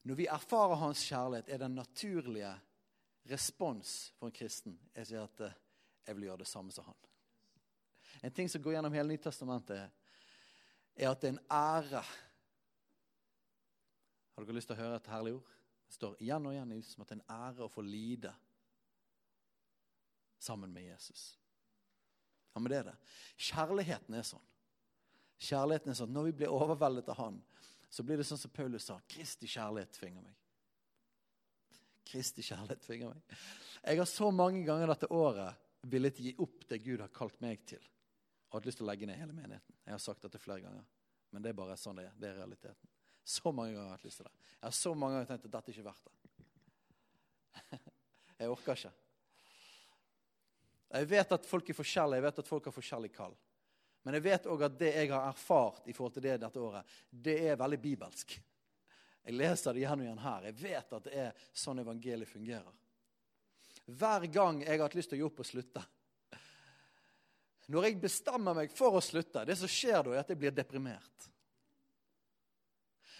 Når 0.08 0.16
vi 0.16 0.26
erfarer 0.26 0.80
hans 0.80 1.02
kjærlighet, 1.04 1.50
er 1.52 1.60
den 1.60 1.74
naturlige 1.76 2.54
respons 3.28 4.14
for 4.16 4.30
en 4.30 4.32
kristen 4.32 4.78
jeg 4.96 5.10
sier 5.10 5.26
at 5.26 5.42
eh, 5.44 5.58
jeg 6.06 6.16
vil 6.16 6.24
gjøre 6.30 6.40
det 6.40 6.48
samme 6.48 6.72
som 6.72 6.86
han. 6.88 6.96
En 8.24 8.32
ting 8.32 8.48
som 8.48 8.62
går 8.64 8.78
gjennom 8.78 8.94
hele 8.96 9.12
Nytestamentet, 9.12 9.90
er 10.96 11.10
at 11.10 11.20
det 11.20 11.28
er 11.28 11.34
en 11.36 11.44
ære 11.52 12.02
Har 14.32 14.46
dere 14.46 14.56
lyst 14.56 14.70
til 14.70 14.78
å 14.78 14.80
høre 14.80 14.96
et 14.96 15.10
herlig 15.12 15.34
ord? 15.36 15.52
Det 15.88 15.96
står 15.98 16.16
igjen 16.22 16.46
og 16.46 16.54
igjen 16.54 16.72
som 16.86 17.04
at 17.04 17.10
det 17.10 17.18
er 17.18 17.20
en 17.20 17.36
ære 17.36 17.66
å 17.66 17.72
få 17.72 17.84
lide 17.84 18.32
sammen 20.38 20.72
med 20.72 20.86
Jesus. 20.86 21.34
Ja, 22.54 22.62
men 22.62 22.70
det 22.72 22.80
er 22.80 22.88
det. 22.88 22.96
Kjærligheten 23.50 24.16
er 24.16 24.24
sånn. 24.24 24.44
Kjærligheten 25.50 25.92
er 25.92 25.98
sånn, 26.00 26.14
Når 26.14 26.30
vi 26.30 26.36
blir 26.40 26.54
overveldet 26.54 27.10
av 27.12 27.20
Han, 27.20 27.42
så 27.88 28.04
blir 28.04 28.20
det 28.20 28.26
sånn 28.28 28.40
som 28.40 28.52
Paulus 28.52 28.88
sa. 28.88 28.98
Kristi 29.08 29.48
kjærlighet 29.48 29.94
tvinger 29.96 30.24
meg. 30.24 30.36
Kristi 32.08 32.44
kjærlighet 32.44 32.84
tvinger 32.84 33.14
meg. 33.14 33.38
Jeg 33.84 34.00
har 34.00 34.10
så 34.10 34.30
mange 34.34 34.62
ganger 34.66 34.92
dette 34.92 35.08
året 35.14 35.64
villet 35.88 36.20
gi 36.20 36.34
opp 36.42 36.66
det 36.68 36.80
Gud 36.84 37.00
har 37.00 37.12
kalt 37.14 37.40
meg 37.44 37.64
til. 37.68 37.82
Og 38.48 38.58
hatt 38.58 38.68
lyst 38.68 38.80
til 38.80 38.86
å 38.86 38.90
legge 38.90 39.08
ned 39.08 39.20
hele 39.20 39.36
menigheten. 39.36 39.76
Jeg 39.84 39.94
har 39.94 40.02
sagt 40.02 40.24
dette 40.24 40.40
flere 40.40 40.64
ganger. 40.64 40.84
Men 41.32 41.44
det 41.44 41.52
er 41.52 41.58
bare 41.58 41.76
sånn 41.80 41.98
det 42.00 42.08
er. 42.08 42.14
Det 42.16 42.30
er 42.30 42.40
realiteten. 42.40 42.94
Så 43.28 43.52
mange 43.52 43.74
ganger 43.74 43.90
har 43.90 43.96
jeg 43.96 44.00
hatt 44.00 44.08
lyst 44.08 44.22
til 44.22 44.28
det. 44.28 44.46
Jeg 44.54 44.66
har 44.66 44.76
så 44.78 44.94
mange 44.96 45.18
ganger 45.18 45.30
tenkt 45.32 45.48
at 45.48 45.54
dette 45.56 45.72
er 45.72 45.76
ikke 45.76 45.88
verdt 45.90 46.08
det. 46.08 46.14
Jeg 48.38 48.50
orker 48.52 48.78
ikke. 48.78 48.92
Jeg 50.88 51.08
vet 51.10 51.32
at 51.34 51.46
folk 51.50 51.68
er 51.68 51.76
forskjellige, 51.76 52.16
jeg 52.16 52.24
vet 52.24 52.38
at 52.40 52.48
folk 52.48 52.68
har 52.68 52.72
forskjellig 52.72 53.10
kall. 53.12 53.34
Men 54.06 54.16
jeg 54.16 54.24
vet 54.24 54.46
òg 54.48 54.64
at 54.68 54.76
det 54.78 54.92
jeg 54.94 55.10
har 55.12 55.26
erfart 55.28 55.88
i 55.88 55.94
forhold 55.96 56.14
til 56.16 56.24
det 56.24 56.36
dette 56.40 56.60
året, 56.62 56.98
det 57.10 57.36
er 57.50 57.58
veldig 57.60 57.80
bibelsk. 57.82 58.36
Jeg 59.28 59.36
leser 59.36 59.74
det 59.74 59.82
igjen 59.82 60.00
og 60.00 60.06
igjen 60.06 60.22
her. 60.22 60.44
Jeg 60.48 60.58
vet 60.62 60.92
at 60.96 61.08
det 61.08 61.16
er 61.26 61.48
sånn 61.52 61.82
evangeliet 61.82 62.30
fungerer. 62.30 62.76
Hver 63.88 64.26
gang 64.32 64.62
jeg 64.62 64.76
har 64.76 64.86
hatt 64.86 64.96
lyst 64.96 65.12
til 65.12 65.18
å 65.18 65.22
gi 65.22 65.26
opp 65.30 65.38
og 65.40 65.46
slutte 65.48 65.82
Når 67.72 67.86
jeg 67.86 68.00
bestemmer 68.00 68.56
meg 68.56 68.72
for 68.72 68.96
å 68.96 69.00
slutte, 69.04 69.46
det 69.48 69.56
som 69.60 69.68
skjer 69.68 70.02
da, 70.04 70.12
er 70.14 70.22
at 70.22 70.32
jeg 70.32 70.40
blir 70.40 70.54
deprimert. 70.56 71.28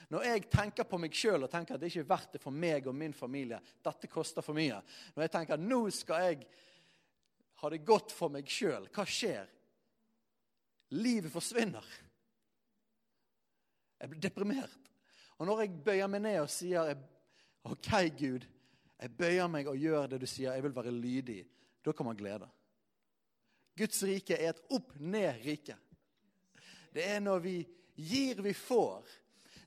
Når 0.09 0.25
jeg 0.25 0.47
tenker 0.49 0.89
på 0.89 1.01
meg 1.01 1.13
sjøl 1.17 1.45
og 1.45 1.53
tenker 1.53 1.77
at 1.77 1.83
det 1.83 1.91
ikke 1.91 2.07
er 2.07 2.09
verdt 2.15 2.39
det 2.39 2.41
for 2.41 2.55
meg 2.55 2.87
og 2.89 2.97
min 2.97 3.13
familie 3.13 3.59
Dette 3.85 4.09
koster 4.09 4.45
for 4.45 4.57
mye. 4.57 4.81
Når 5.13 5.27
jeg 5.27 5.35
tenker 5.35 5.59
at 5.59 5.65
nå 5.65 5.83
skal 5.93 6.25
jeg 6.31 6.49
ha 7.61 7.71
det 7.75 7.85
godt 7.85 8.15
for 8.15 8.33
meg 8.33 8.49
sjøl, 8.49 8.89
hva 8.95 9.05
skjer? 9.05 9.51
Livet 10.97 11.33
forsvinner. 11.33 11.85
Jeg 13.99 14.11
blir 14.11 14.23
deprimert. 14.23 14.93
Og 15.39 15.47
når 15.47 15.61
jeg 15.63 15.81
bøyer 15.85 16.11
meg 16.11 16.23
ned 16.25 16.41
og 16.43 16.51
sier 16.51 16.95
OK, 17.69 17.91
Gud, 18.19 18.47
jeg 18.99 19.15
bøyer 19.19 19.51
meg 19.51 19.69
og 19.71 19.79
gjør 19.79 20.09
det 20.11 20.23
du 20.23 20.27
sier, 20.27 20.55
jeg 20.55 20.65
vil 20.65 20.75
være 20.75 20.95
lydig, 20.95 21.43
da 21.85 21.95
kommer 21.95 22.17
glede. 22.19 22.49
Guds 23.79 24.01
rike 24.03 24.35
er 24.35 24.51
et 24.51 24.65
opp-ned-rike. 24.75 25.77
Det 26.95 27.05
er 27.05 27.21
når 27.23 27.45
vi 27.45 27.57
gir, 27.95 28.41
vi 28.43 28.55
får. 28.57 29.07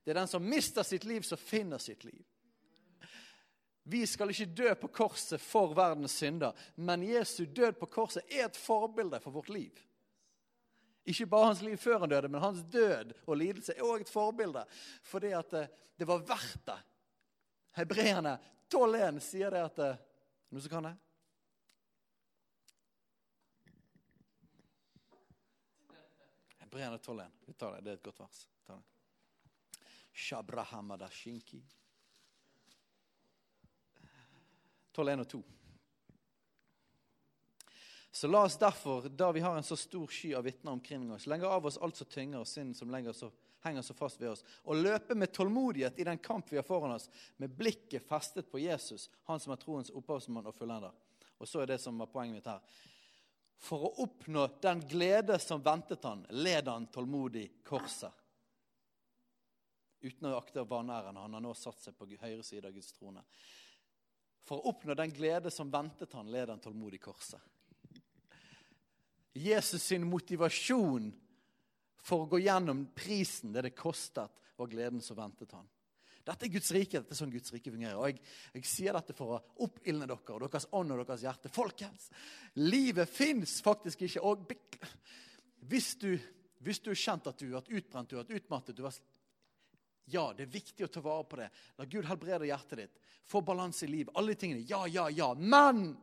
Det 0.03 0.11
er 0.11 0.19
den 0.19 0.27
som 0.27 0.43
mister 0.43 0.83
sitt 0.83 1.05
liv, 1.07 1.23
som 1.23 1.39
finner 1.39 1.79
sitt 1.79 2.03
liv. 2.03 2.23
Vi 3.83 4.03
skal 4.05 4.29
ikke 4.29 4.45
dø 4.45 4.73
på 4.77 4.89
korset 4.93 5.41
for 5.41 5.73
verdens 5.77 6.17
synder, 6.19 6.57
men 6.75 7.05
Jesu 7.07 7.45
død 7.45 7.79
på 7.79 7.89
korset 7.89 8.27
er 8.29 8.49
et 8.49 8.59
forbilde 8.59 9.19
for 9.23 9.33
vårt 9.33 9.49
liv. 9.49 9.79
Ikke 11.11 11.27
bare 11.27 11.51
hans 11.51 11.61
liv 11.65 11.75
før 11.81 11.99
han 12.03 12.11
døde, 12.11 12.29
men 12.31 12.43
hans 12.43 12.63
død 12.71 13.11
og 13.25 13.37
lidelse 13.37 13.75
er 13.75 13.83
òg 13.83 14.05
et 14.05 14.11
forbilde. 14.11 14.63
Fordi 15.03 15.33
at 15.35 15.51
det, 15.51 15.65
det 15.99 16.07
var 16.07 16.23
verdt 16.23 16.65
det. 16.69 16.79
Hebreerne 17.75 18.37
12.1 18.71 19.19
sier 19.23 19.51
det 19.53 19.65
at 19.67 19.83
Noen 20.51 20.63
som 20.63 20.71
kan 20.73 20.83
det? 20.83 20.95
Hebreerne 26.59 26.97
12.1. 26.97 27.37
Vi 27.45 27.53
tar 27.53 27.77
det. 27.77 27.81
Det 27.85 27.93
er 27.93 27.99
et 27.99 28.03
godt 28.03 28.19
vers. 28.19 28.41
Ta 28.67 28.75
det. 28.75 29.85
Shabrahamadashinki. 30.11 31.61
12.1 34.91 35.23
og 35.23 35.27
2. 35.35 35.43
Så 38.11 38.27
la 38.27 38.43
oss 38.43 38.57
derfor, 38.57 39.09
da 39.09 39.31
vi 39.31 39.39
har 39.39 39.55
en 39.55 39.63
så 39.63 39.77
stor 39.79 40.07
sky 40.07 40.33
av 40.35 40.43
vitner 40.43 40.71
omkring 40.71 41.11
oss, 41.11 41.27
legge 41.31 41.47
av 41.47 41.65
oss 41.65 41.77
alt 41.77 41.95
som 41.95 42.07
tynger 42.11 42.43
og 42.43 42.47
synd 42.47 42.75
som 42.75 42.91
så, 43.13 43.29
henger 43.63 43.81
så 43.81 43.93
fast 43.93 44.19
ved 44.21 44.33
oss, 44.33 44.43
og 44.63 44.75
løpe 44.75 45.15
med 45.15 45.31
tålmodighet 45.31 45.99
i 45.99 46.03
den 46.03 46.17
kamp 46.17 46.51
vi 46.51 46.59
har 46.59 46.67
foran 46.67 46.91
oss, 46.91 47.09
med 47.37 47.55
blikket 47.55 48.03
festet 48.07 48.51
på 48.51 48.59
Jesus, 48.59 49.09
han 49.23 49.39
som 49.39 49.53
er 49.53 49.61
troens 49.61 49.93
opphavsmann 49.95 50.49
og 50.49 50.55
fullender. 50.57 50.91
Og 51.39 51.47
så 51.47 51.61
er 51.61 51.71
det 51.71 51.79
som 51.81 51.97
var 51.97 52.11
poenget 52.11 52.35
mitt 52.41 52.49
her. 52.51 52.59
For 53.61 53.85
å 53.87 53.93
oppnå 54.03 54.47
den 54.61 54.81
glede 54.89 55.37
som 55.39 55.63
ventet 55.63 56.03
han, 56.03 56.25
led 56.29 56.67
han 56.67 56.89
tålmodig 56.91 57.47
korset. 57.63 58.11
Uten 60.01 60.31
å 60.31 60.37
akte 60.39 60.65
vanæren. 60.65 61.17
Han 61.21 61.37
har 61.37 61.43
nå 61.45 61.53
satt 61.53 61.79
seg 61.79 61.95
på 61.97 62.07
høyre 62.09 62.43
side 62.43 62.65
av 62.65 62.73
Guds 62.73 62.91
trone. 62.97 63.21
For 64.41 64.57
å 64.57 64.73
oppnå 64.73 64.97
den 64.97 65.13
glede 65.13 65.51
som 65.53 65.69
ventet 65.71 66.13
han, 66.17 66.31
led 66.33 66.49
han 66.49 66.59
tålmodig 66.59 66.99
korset. 67.03 67.41
Jesus 69.33 69.83
sin 69.83 70.07
motivasjon 70.09 71.11
for 72.01 72.25
å 72.25 72.31
gå 72.31 72.41
gjennom 72.43 72.87
prisen 72.97 73.53
det 73.53 73.67
det 73.67 73.77
kostet, 73.77 74.31
var 74.57 74.69
gleden 74.69 75.01
som 75.01 75.17
ventet 75.17 75.53
han. 75.55 75.67
Dette 76.21 76.45
er 76.45 76.53
Guds 76.53 76.69
rike. 76.75 76.99
dette 76.99 77.15
er 77.15 77.17
sånn 77.17 77.31
Guds 77.33 77.53
rike 77.53 77.71
fungerer. 77.73 77.97
Og 77.97 78.11
jeg, 78.11 78.19
jeg 78.53 78.67
sier 78.69 78.93
dette 78.93 79.15
for 79.17 79.37
å 79.37 79.39
oppildne 79.65 80.05
dere 80.09 80.35
og 80.35 80.43
deres 80.45 80.67
ånd 80.77 80.93
og 80.93 81.01
deres 81.01 81.23
hjerte. 81.25 81.49
Folkens, 81.53 82.11
livet 82.61 83.09
fins 83.09 83.57
faktisk 83.65 84.03
ikke. 84.05 84.21
Og 84.21 84.53
hvis 85.71 85.95
du, 86.01 86.11
hvis 86.61 86.81
du 86.83 86.91
har 86.91 87.01
kjent 87.05 87.31
at 87.31 87.41
du 87.41 87.47
har 87.47 87.61
vært 87.61 87.73
utbrent, 87.79 88.11
du 88.11 88.19
har 88.19 88.27
vært 88.27 88.43
utmattet 88.43 88.77
du 88.77 88.85
har 88.85 88.99
Ja, 90.11 90.27
det 90.35 90.45
er 90.45 90.53
viktig 90.53 90.85
å 90.85 90.91
ta 90.91 91.01
vare 91.01 91.25
på 91.25 91.41
det. 91.41 91.49
La 91.79 91.89
Gud 91.89 92.05
helbrede 92.05 92.49
hjertet 92.49 92.83
ditt. 92.83 93.01
Få 93.25 93.41
balanse 93.45 93.87
i 93.87 93.91
livet. 93.91 94.13
Alle 94.17 94.35
de 94.35 94.41
tingene. 94.43 94.65
Ja, 94.69 94.85
ja, 94.85 95.07
ja. 95.09 95.33
Men 95.33 95.95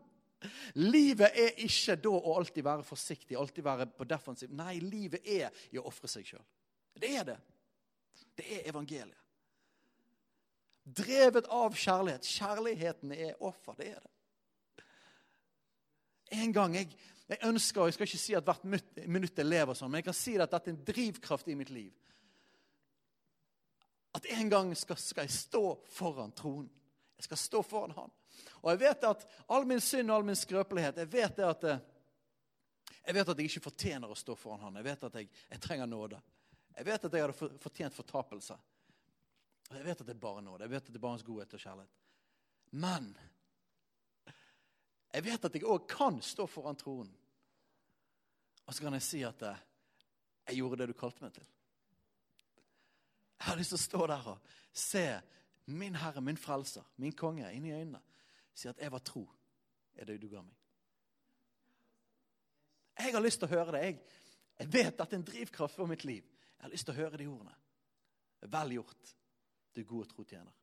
Livet 0.78 1.34
er 1.34 1.56
ikke 1.64 1.96
da 1.98 2.12
å 2.14 2.34
alltid 2.38 2.66
være 2.66 2.86
forsiktig, 2.86 3.36
alltid 3.36 3.64
være 3.66 3.86
på 3.90 4.06
defensiv. 4.06 4.52
Nei, 4.54 4.78
livet 4.82 5.26
er 5.26 5.64
i 5.72 5.80
å 5.80 5.86
ofre 5.90 6.10
seg 6.10 6.26
sjøl. 6.28 6.44
Det 6.98 7.10
er 7.18 7.26
det. 7.26 7.38
Det 8.38 8.46
er 8.58 8.68
evangeliet. 8.70 9.24
Drevet 10.88 11.48
av 11.52 11.74
kjærlighet. 11.76 12.24
Kjærligheten 12.24 13.12
er 13.12 13.42
offer. 13.44 13.76
Det 13.76 13.90
er 13.92 13.98
det. 14.00 14.84
En 16.38 16.52
gang 16.52 16.76
jeg, 16.76 16.92
jeg 17.28 17.38
ønsker, 17.48 17.84
Jeg 17.84 17.96
skal 17.96 18.06
ikke 18.06 18.20
si 18.20 18.34
at 18.36 18.44
hvert 18.44 18.64
minutt 19.08 19.38
jeg 19.38 19.48
lever 19.48 19.76
sånn, 19.76 19.90
men 19.90 20.00
jeg 20.00 20.08
kan 20.08 20.16
si 20.16 20.36
at 20.36 20.52
dette 20.52 20.70
er 20.70 20.76
en 20.76 20.84
drivkraft 20.84 21.48
i 21.48 21.56
mitt 21.58 21.72
liv. 21.72 21.92
At 24.16 24.26
en 24.38 24.50
gang 24.50 24.72
skal, 24.76 24.96
skal 24.96 25.26
jeg 25.26 25.34
stå 25.36 25.64
foran 25.92 26.32
tronen. 26.32 26.70
Jeg 27.18 27.28
skal 27.28 27.40
stå 27.40 27.62
foran 27.66 27.96
Han. 27.96 28.12
Og 28.62 28.72
jeg 28.72 28.80
vet 28.82 29.06
at 29.08 29.24
all 29.54 29.66
min 29.68 29.80
synd 29.80 30.10
og 30.10 30.18
all 30.18 30.26
min 30.26 30.38
skrøpelighet 30.38 30.98
Jeg 31.02 31.12
vet 31.12 31.38
at 31.46 31.64
eh, 31.64 31.84
jeg 33.08 33.16
vet 33.16 33.28
at 33.32 33.38
jeg 33.38 33.48
ikke 33.48 33.64
fortjener 33.70 34.10
å 34.10 34.16
stå 34.18 34.34
foran 34.36 34.66
Han. 34.66 34.74
Jeg 34.76 34.84
vet 34.84 35.04
at 35.08 35.14
jeg, 35.16 35.30
jeg 35.48 35.60
trenger 35.64 35.88
nåde. 35.88 36.18
Jeg 36.76 36.84
vet 36.84 37.06
at 37.08 37.14
jeg 37.14 37.24
hadde 37.24 37.60
fortjent 37.62 37.96
fortapelse. 37.96 38.56
Og 39.70 39.76
jeg 39.78 39.86
vet 39.86 40.02
at 40.02 40.06
det 40.10 40.12
er 40.12 40.20
bare 40.20 40.42
nåde. 40.44 40.66
Jeg 40.66 40.74
vet 40.74 40.82
at 40.82 40.92
det 40.92 41.00
er 41.00 41.04
bare 41.06 41.16
hans 41.16 41.24
godhet 41.24 41.54
og 41.56 41.62
kjærlighet. 41.62 41.94
Men 42.76 43.08
jeg 45.14 45.24
vet 45.24 45.48
at 45.48 45.56
jeg 45.56 45.64
òg 45.64 45.88
kan 45.88 46.20
stå 46.24 46.46
foran 46.50 46.76
tronen. 46.76 47.14
Og 48.68 48.76
så 48.76 48.84
kan 48.84 48.98
jeg 48.98 49.06
si 49.06 49.22
at 49.24 49.42
eh, 49.48 49.64
jeg 50.50 50.60
gjorde 50.60 50.82
det 50.82 50.90
du 50.90 50.98
kalte 51.00 51.24
meg 51.24 51.32
til. 51.32 51.48
Jeg 53.38 53.46
har 53.48 53.56
lyst 53.56 53.72
til 53.72 53.78
å 53.78 53.86
stå 53.86 54.06
der 54.10 54.30
og 54.34 54.54
se 54.76 55.06
min 55.72 55.96
Herre, 55.96 56.20
min 56.24 56.36
Frelser, 56.40 56.84
min 57.00 57.16
konge, 57.16 57.48
inn 57.52 57.66
i 57.68 57.72
øynene. 57.72 58.00
Si 58.58 58.66
at 58.70 58.80
jeg 58.82 58.90
var 58.90 59.02
tro, 59.06 59.22
er 59.94 60.08
det 60.08 60.18
du 60.18 60.26
ga 60.32 60.42
meg. 60.42 60.54
Jeg 62.98 63.14
har 63.14 63.22
lyst 63.22 63.38
til 63.38 63.46
å 63.46 63.54
høre 63.54 63.76
det. 63.76 63.82
Jeg, 64.58 64.70
vet 64.74 64.90
at 64.90 65.04
det 65.04 65.14
er 65.14 65.20
en 65.20 65.28
drivkraft 65.28 65.78
for 65.78 65.90
mitt 65.90 66.02
liv. 66.06 66.24
Jeg 66.56 66.64
har 66.64 66.72
lyst 66.72 66.88
til 66.88 66.96
å 66.96 66.98
høre 66.98 67.20
de 67.20 67.28
ordene. 67.30 67.54
Vel 68.50 68.74
gjort, 68.74 69.12
du 69.74 69.84
gode 69.86 70.10
trotjener. 70.10 70.54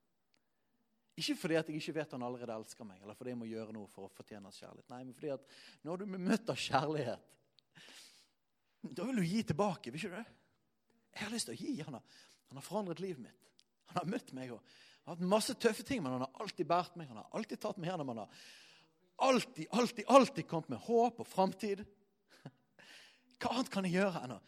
Ikke 1.16 1.38
fordi 1.40 1.56
at 1.56 1.70
jeg 1.72 1.80
ikke 1.80 1.96
vet 1.96 2.12
han 2.18 2.26
allerede 2.28 2.58
elsker 2.60 2.88
meg, 2.88 3.00
eller 3.00 3.16
fordi 3.16 3.32
jeg 3.32 3.40
må 3.40 3.48
gjøre 3.48 3.76
noe 3.76 3.88
for 3.94 4.10
å 4.10 4.12
fortjene 4.12 4.50
hans 4.50 4.60
kjærlighet. 4.60 4.90
Nei, 4.92 5.00
men 5.06 5.16
fordi 5.16 5.32
at 5.38 5.46
når 5.88 6.02
du 6.02 6.06
blir 6.10 6.24
møtt 6.26 6.52
av 6.52 6.60
kjærlighet, 6.60 7.32
da 8.92 9.06
vil 9.08 9.22
du 9.22 9.24
gi 9.24 9.44
tilbake, 9.48 9.94
vil 9.94 10.04
ikke 10.04 10.12
du 10.12 10.20
det? 10.20 10.26
Jeg 11.16 11.24
har 11.24 11.32
lyst 11.32 11.48
til 11.48 11.56
å 11.56 11.62
gi. 11.62 11.78
Han 11.88 11.96
har, 11.96 12.20
han 12.52 12.60
har 12.60 12.68
forandret 12.68 13.00
livet 13.00 13.24
mitt. 13.24 13.48
Han 13.94 14.02
har 14.02 14.12
møtt 14.12 14.36
meg 14.36 14.52
og 14.58 14.76
hatt 15.06 15.22
masse 15.22 15.54
tøffe 15.62 15.86
ting, 15.86 16.02
men 16.04 16.16
han 16.16 16.26
har 16.26 16.42
alltid 16.42 16.68
båret 16.70 16.96
meg. 16.98 17.10
Han 17.12 17.22
har 17.22 17.38
alltid 17.38 17.62
tatt 17.62 17.78
meg 17.78 17.92
gjennom. 17.92 18.12
Han 18.14 18.24
har 18.24 18.40
alltid, 19.28 19.68
alltid, 19.70 20.06
alltid 20.08 20.48
kommet 20.50 20.72
med 20.74 20.82
håp 20.88 21.22
og 21.22 21.30
framtid. 21.30 21.84
Hva 23.40 23.54
annet 23.54 23.72
kan 23.74 23.86
jeg 23.88 24.00
gjøre 24.00 24.24
enn 24.26 24.36
å, 24.38 24.40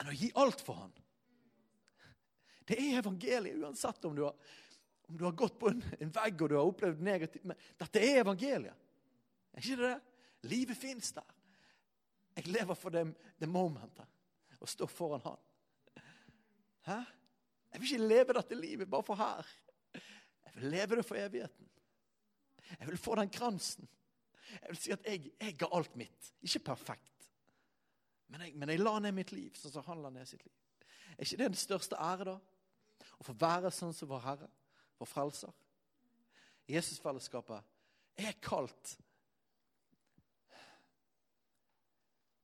enn 0.00 0.10
å 0.10 0.16
gi 0.18 0.32
alt 0.42 0.64
for 0.64 0.82
han? 0.82 0.96
Det 2.66 2.78
er 2.78 3.00
evangeliet, 3.02 3.58
uansett 3.58 4.04
om 4.06 4.16
du 4.16 4.24
har, 4.26 4.34
om 5.10 5.18
du 5.18 5.24
har 5.26 5.36
gått 5.38 5.58
på 5.60 5.70
en, 5.70 5.82
en, 5.98 6.12
vegg 6.14 6.42
og 6.42 6.50
du 6.50 6.56
har 6.56 6.66
opplevd 6.66 7.02
negativt. 7.04 7.46
Men 7.46 7.58
dette 7.78 8.02
er 8.02 8.22
evangeliet. 8.22 8.90
Er 9.52 9.62
ikke 9.62 9.78
det 9.78 9.90
det? 9.90 10.00
Livet 10.50 10.78
fins 10.78 11.12
der. 11.14 11.34
Jeg 12.34 12.48
lever 12.50 12.78
for 12.78 12.94
det, 12.94 13.04
det 13.38 13.50
momentet. 13.50 14.08
Å 14.62 14.68
stå 14.70 14.86
foran 14.90 15.22
Han. 15.26 15.42
Hæ? 16.86 17.02
Jeg 17.72 17.80
vil 17.80 17.92
ikke 17.92 18.08
leve 18.08 18.36
dette 18.36 18.58
livet 18.58 18.90
bare 18.90 19.06
for 19.06 19.18
her. 19.20 19.48
Jeg 19.94 20.54
vil 20.54 20.70
leve 20.74 20.98
det 20.98 21.04
for 21.08 21.16
evigheten. 21.16 21.68
Jeg 22.78 22.88
vil 22.88 22.98
få 23.00 23.16
den 23.16 23.30
kransen. 23.32 23.88
Jeg 24.52 24.68
vil 24.68 24.80
si 24.80 24.92
at 24.92 25.06
jeg, 25.08 25.32
jeg 25.40 25.56
ga 25.58 25.68
alt 25.72 25.96
mitt. 25.96 26.32
Ikke 26.42 26.64
perfekt. 26.72 27.28
Men 28.28 28.44
jeg, 28.46 28.54
men 28.56 28.72
jeg 28.72 28.80
la 28.80 28.98
ned 29.00 29.16
mitt 29.16 29.32
liv 29.32 29.56
sånn 29.56 29.74
som 29.74 29.86
han 29.88 30.02
la 30.04 30.12
ned 30.12 30.28
sitt 30.28 30.44
liv. 30.44 30.54
Er 31.16 31.24
ikke 31.24 31.40
det 31.40 31.50
den 31.52 31.60
største 31.60 31.98
ære, 32.00 32.32
da? 32.32 32.38
Å 33.20 33.26
få 33.26 33.34
være 33.38 33.72
sånn 33.74 33.92
som 33.96 34.08
vår 34.10 34.24
Herre, 34.24 34.48
vår 35.00 35.08
Frelser. 35.08 35.52
Jesusfellesskapet 36.70 38.22
er 38.22 38.38
kalt 38.44 38.94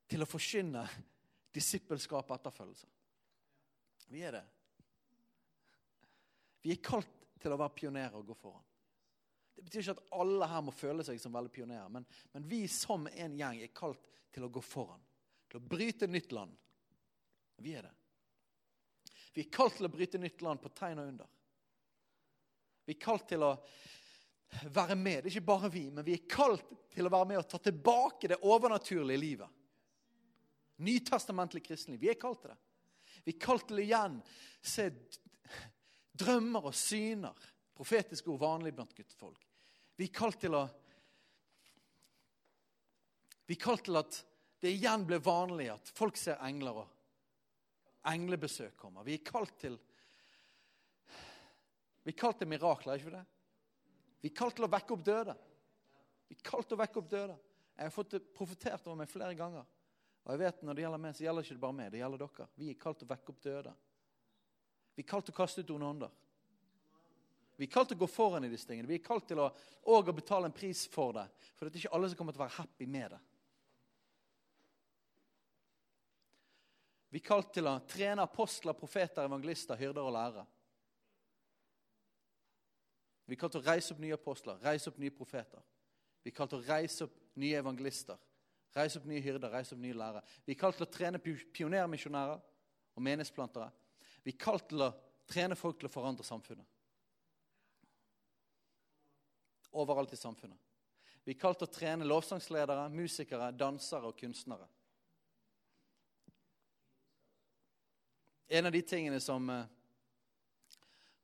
til 0.09 0.25
å 0.25 0.29
forkynne 0.29 0.85
disippelskap 1.55 2.31
og 2.31 2.37
etterfølgelse. 2.39 2.89
Vi 4.09 4.23
er 4.25 4.39
det. 4.39 4.45
Vi 6.69 6.75
er 6.75 6.85
kalt 6.85 7.09
til 7.41 7.55
å 7.55 7.57
være 7.57 7.73
pionerer 7.79 8.17
og 8.19 8.27
gå 8.29 8.35
foran. 8.37 8.65
Det 9.57 9.63
betyr 9.65 9.87
ikke 9.87 9.93
at 9.95 10.11
alle 10.21 10.49
her 10.51 10.65
må 10.67 10.73
føle 10.77 11.05
seg 11.07 11.17
som 11.23 11.33
veldig 11.33 11.53
pionerer, 11.55 11.87
men, 11.89 12.05
men 12.35 12.45
vi 12.51 12.59
som 12.69 13.07
en 13.09 13.39
gjeng 13.39 13.63
er 13.65 13.71
kalt 13.73 14.03
til 14.37 14.45
å 14.45 14.51
gå 14.53 14.61
foran. 14.61 15.01
Til 15.49 15.63
å 15.63 15.65
bryte 15.65 16.05
nytt 16.11 16.35
land. 16.37 16.53
Vi 17.65 17.73
er 17.73 17.89
det. 17.89 17.95
Vi 19.33 19.47
er 19.47 19.49
kalt 19.57 19.79
til 19.79 19.89
å 19.89 19.93
bryte 19.95 20.21
nytt 20.21 20.45
land 20.45 20.61
på 20.61 20.75
tegn 20.77 21.01
og 21.01 21.09
under. 21.15 21.31
Vi 22.85 22.99
er 22.99 23.01
kalt 23.01 23.25
til 23.33 23.47
å 23.49 23.55
være 24.69 24.99
med. 25.01 25.23
Det 25.23 25.31
er 25.31 25.39
ikke 25.39 25.49
bare 25.49 25.71
vi, 25.73 25.87
men 25.89 26.05
vi 26.05 26.19
er 26.19 26.29
kalt 26.29 26.69
til 26.93 27.09
å 27.09 27.15
være 27.17 27.31
med 27.31 27.41
og 27.41 27.49
ta 27.49 27.63
tilbake 27.65 28.29
det 28.29 28.43
overnaturlige 28.45 29.25
livet. 29.25 29.57
Nytestamentlig 30.85 31.65
kristenliv. 31.65 32.05
Vi 32.05 32.13
er 32.13 32.21
kalt 32.21 32.45
til 32.45 32.53
det. 32.53 32.61
Vi 33.25 33.35
er 33.39 33.41
kalt 33.41 33.67
til 33.73 33.81
å 33.81 33.87
igjen 33.89 34.21
se 34.61 34.91
drømmer 36.19 36.69
og 36.71 36.77
syner. 36.77 37.49
Profetiske 37.79 38.31
ord 38.33 38.43
vanlig 38.43 38.75
blant 38.75 38.95
guttefolk. 38.97 39.45
Vi 39.99 40.09
er 40.09 40.15
kalt 40.15 40.41
til 40.43 40.57
å 40.59 40.67
Vi 43.49 43.57
er 43.57 43.63
kalt 43.63 43.87
til 43.87 43.97
at 43.97 44.19
det 44.61 44.75
igjen 44.75 45.07
blir 45.09 45.23
vanlig 45.25 45.71
at 45.73 45.89
folk 45.97 46.19
ser 46.21 46.37
engler, 46.45 46.83
og 46.83 48.11
englebesøk 48.11 48.75
kommer. 48.77 49.07
Vi 49.07 49.15
er 49.17 49.25
kalt 49.25 49.55
til 49.63 49.79
Vi 52.03 52.13
er 52.13 52.19
kalt 52.19 52.39
til 52.41 52.49
mirakler, 52.49 52.95
er 52.95 53.03
ikke 53.03 53.15
det? 53.15 53.25
Vi 54.23 54.31
er 54.31 54.37
kalt 54.37 54.57
til 54.57 54.67
å 54.67 54.73
vekke 54.73 54.95
opp 54.95 55.03
døde. 55.05 55.35
Vi 56.29 56.37
er 56.37 56.45
kalt 56.45 56.69
til 56.69 56.77
å 56.77 56.81
vekke 56.81 57.01
opp 57.01 57.11
døde. 57.11 57.35
Jeg 57.77 57.85
har 57.87 57.95
fått 57.95 58.15
det 58.17 58.21
profetert 58.35 58.87
over 58.87 58.99
meg 58.99 59.11
flere 59.13 59.37
ganger. 59.39 59.67
Og 60.25 60.33
jeg 60.33 60.41
vet 60.43 60.63
Når 60.63 60.75
det 60.75 60.83
gjelder 60.83 61.03
meg, 61.03 61.17
så 61.17 61.25
gjelder 61.25 61.45
det 61.45 61.51
ikke 61.51 61.63
bare 61.63 61.77
meg, 61.79 61.93
det 61.93 62.01
gjelder 62.03 62.23
dere. 62.25 62.49
Vi 62.59 62.71
er 62.73 62.81
kalt 62.81 62.99
til 62.99 63.09
å 63.09 63.13
vekke 63.13 63.33
opp 63.33 63.43
døde. 63.45 63.75
Vi 64.99 65.05
er 65.05 65.07
kalt 65.07 65.29
til 65.29 65.35
å 65.37 65.39
kaste 65.39 65.63
ut 65.63 65.69
onde 65.71 65.87
ånder. 65.87 66.15
Vi 67.55 67.69
er 67.69 67.71
kalt 67.71 67.93
til 67.93 67.99
å 68.01 68.01
gå 68.01 68.09
foran 68.11 68.43
i 68.43 68.51
disse 68.51 68.67
tingene. 68.67 68.91
Vi 68.91 68.97
er 68.99 69.05
kalt 69.05 69.29
til 69.31 69.39
å, 69.39 69.45
å 69.87 69.99
betale 70.11 70.51
en 70.51 70.55
pris 70.55 70.81
for 70.91 71.15
det. 71.15 71.29
For 71.55 71.67
det 71.67 71.77
er 71.79 71.85
ikke 71.85 71.93
alle 71.95 72.11
som 72.11 72.19
kommer 72.19 72.35
til 72.35 72.43
å 72.43 72.45
være 72.49 72.57
happy 72.57 72.91
med 72.91 73.15
det. 73.15 73.21
Vi 77.15 77.23
er 77.23 77.27
kalt 77.31 77.55
til 77.55 77.71
å 77.71 77.79
trene 77.87 78.27
apostler, 78.27 78.75
profeter, 78.75 79.31
evangelister, 79.31 79.79
hyrder 79.79 80.03
og 80.03 80.15
lærere. 80.19 80.47
Vi 83.31 83.39
er 83.39 83.41
kalt 83.47 83.55
til 83.55 83.63
å 83.63 83.71
reise 83.71 83.95
opp 83.95 84.03
nye 84.03 84.19
apostler, 84.19 84.63
reise 84.67 84.91
opp 84.91 84.99
nye 84.99 85.15
profeter. 85.15 85.63
Vi 86.27 86.35
er 86.35 86.41
kalt 86.43 86.57
til 86.57 86.59
å 86.59 86.67
reise 86.67 87.07
opp 87.07 87.19
nye 87.39 87.63
evangelister, 87.63 88.19
reise 88.75 88.99
opp 88.99 89.07
nye 89.07 89.23
hyrder, 89.23 89.55
reise 89.55 89.79
opp 89.79 89.87
nye 89.87 89.95
lærere. 89.95 90.27
Vi 90.43 90.57
er 90.57 90.61
kalt 90.67 90.83
til 90.83 90.91
å 90.91 90.91
trene 90.91 91.23
pionermisjonærer 91.23 92.41
og 92.99 93.07
menighetsplantere. 93.07 93.71
Vi 94.23 94.35
er 94.35 94.41
kalt 94.41 94.69
til 94.71 94.83
å 94.85 94.93
trene 95.29 95.57
folk 95.59 95.79
til 95.81 95.89
å 95.89 95.93
forandre 95.93 96.27
samfunnet 96.27 96.67
overalt 99.79 100.13
i 100.13 100.17
samfunnet. 100.17 100.59
Vi 101.25 101.35
er 101.35 101.41
kalt 101.41 101.61
til 101.61 101.69
å 101.69 101.73
trene 101.73 102.07
lovsangsledere, 102.09 102.89
musikere, 102.93 103.51
dansere 103.53 104.09
og 104.09 104.17
kunstnere. 104.19 104.67
En 108.49 108.67
av 108.67 108.73
de 108.73 108.81
tingene 108.83 109.21
som, 109.21 109.51
eh, 109.51 109.67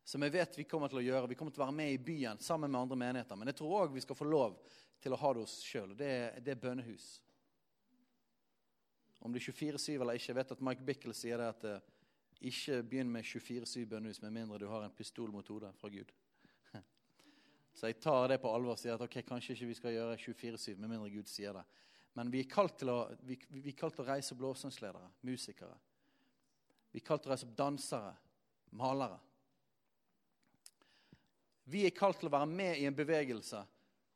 som 0.05 0.23
jeg 0.23 0.33
vet 0.33 0.59
vi 0.59 0.65
kommer 0.65 0.89
til 0.89 0.99
å 0.99 1.05
gjøre 1.05 1.29
Vi 1.29 1.35
kommer 1.35 1.53
til 1.53 1.63
å 1.63 1.67
være 1.67 1.77
med 1.77 1.93
i 1.93 1.99
byen 1.99 2.39
sammen 2.39 2.71
med 2.71 2.81
andre 2.81 2.97
menigheter. 2.97 3.37
Men 3.37 3.49
jeg 3.49 3.57
tror 3.57 3.87
òg 3.87 3.95
vi 3.95 4.01
skal 4.01 4.17
få 4.17 4.25
lov 4.25 4.59
til 5.01 5.13
å 5.13 5.17
ha 5.17 5.33
det 5.33 5.41
hos 5.41 5.63
sjøl. 5.63 5.97
Det, 5.97 6.43
det 6.45 6.51
er 6.53 6.61
bønnehus. 6.61 7.23
Om 9.21 9.33
det 9.33 9.41
er 9.41 9.53
24-7 9.53 10.01
eller 10.03 10.15
ikke. 10.15 10.29
Jeg 10.29 10.37
vet 10.37 10.53
at 10.53 10.61
Mike 10.61 10.85
Bickle 10.85 11.15
sier 11.15 11.39
det 11.39 11.49
at 11.49 11.65
uh, 11.65 11.81
ikke 12.49 12.83
begynn 12.87 13.11
med 13.13 13.25
24-7 13.27 13.87
bønnehus 13.91 14.21
med 14.23 14.35
mindre 14.35 14.61
du 14.61 14.67
har 14.71 14.85
en 14.85 14.95
pistol 14.95 15.33
mot 15.33 15.49
hodet 15.49 15.73
fra 15.79 15.91
Gud. 15.93 16.13
Så 17.79 17.91
jeg 17.91 18.01
tar 18.03 18.29
det 18.33 18.41
på 18.43 18.53
alvor 18.53 18.77
og 18.77 18.81
sier 18.81 18.97
at 18.97 19.05
ok, 19.05 19.21
kanskje 19.27 19.57
ikke 19.57 19.71
vi 19.71 19.79
skal 19.79 19.97
gjøre 19.97 20.19
24-7, 20.21 20.77
med 20.79 20.93
mindre 20.93 21.11
Gud 21.15 21.31
sier 21.31 21.57
det. 21.57 21.65
Men 22.15 22.31
vi 22.31 22.45
er 22.45 22.51
kalt 22.51 22.77
til 22.79 22.93
å, 22.93 22.99
vi, 23.27 23.39
vi 23.51 23.73
er 23.73 23.79
kalt 23.79 23.97
til 23.99 24.05
å 24.05 24.11
reise 24.13 24.35
opp 24.35 24.43
lovsangsledere, 24.45 25.09
musikere. 25.27 25.75
Vi 26.95 27.03
er 27.03 27.07
kalt 27.07 27.25
til 27.25 27.33
å 27.33 27.35
reise 27.35 27.49
opp 27.49 27.57
dansere, 27.59 28.13
malere. 28.79 29.19
Vi 31.65 31.87
er 31.89 31.97
kalt 31.97 32.21
til 32.21 32.29
å 32.29 32.35
være 32.37 32.51
med 32.51 32.79
i 32.79 32.87
en 32.87 32.97
bevegelse 32.97 33.65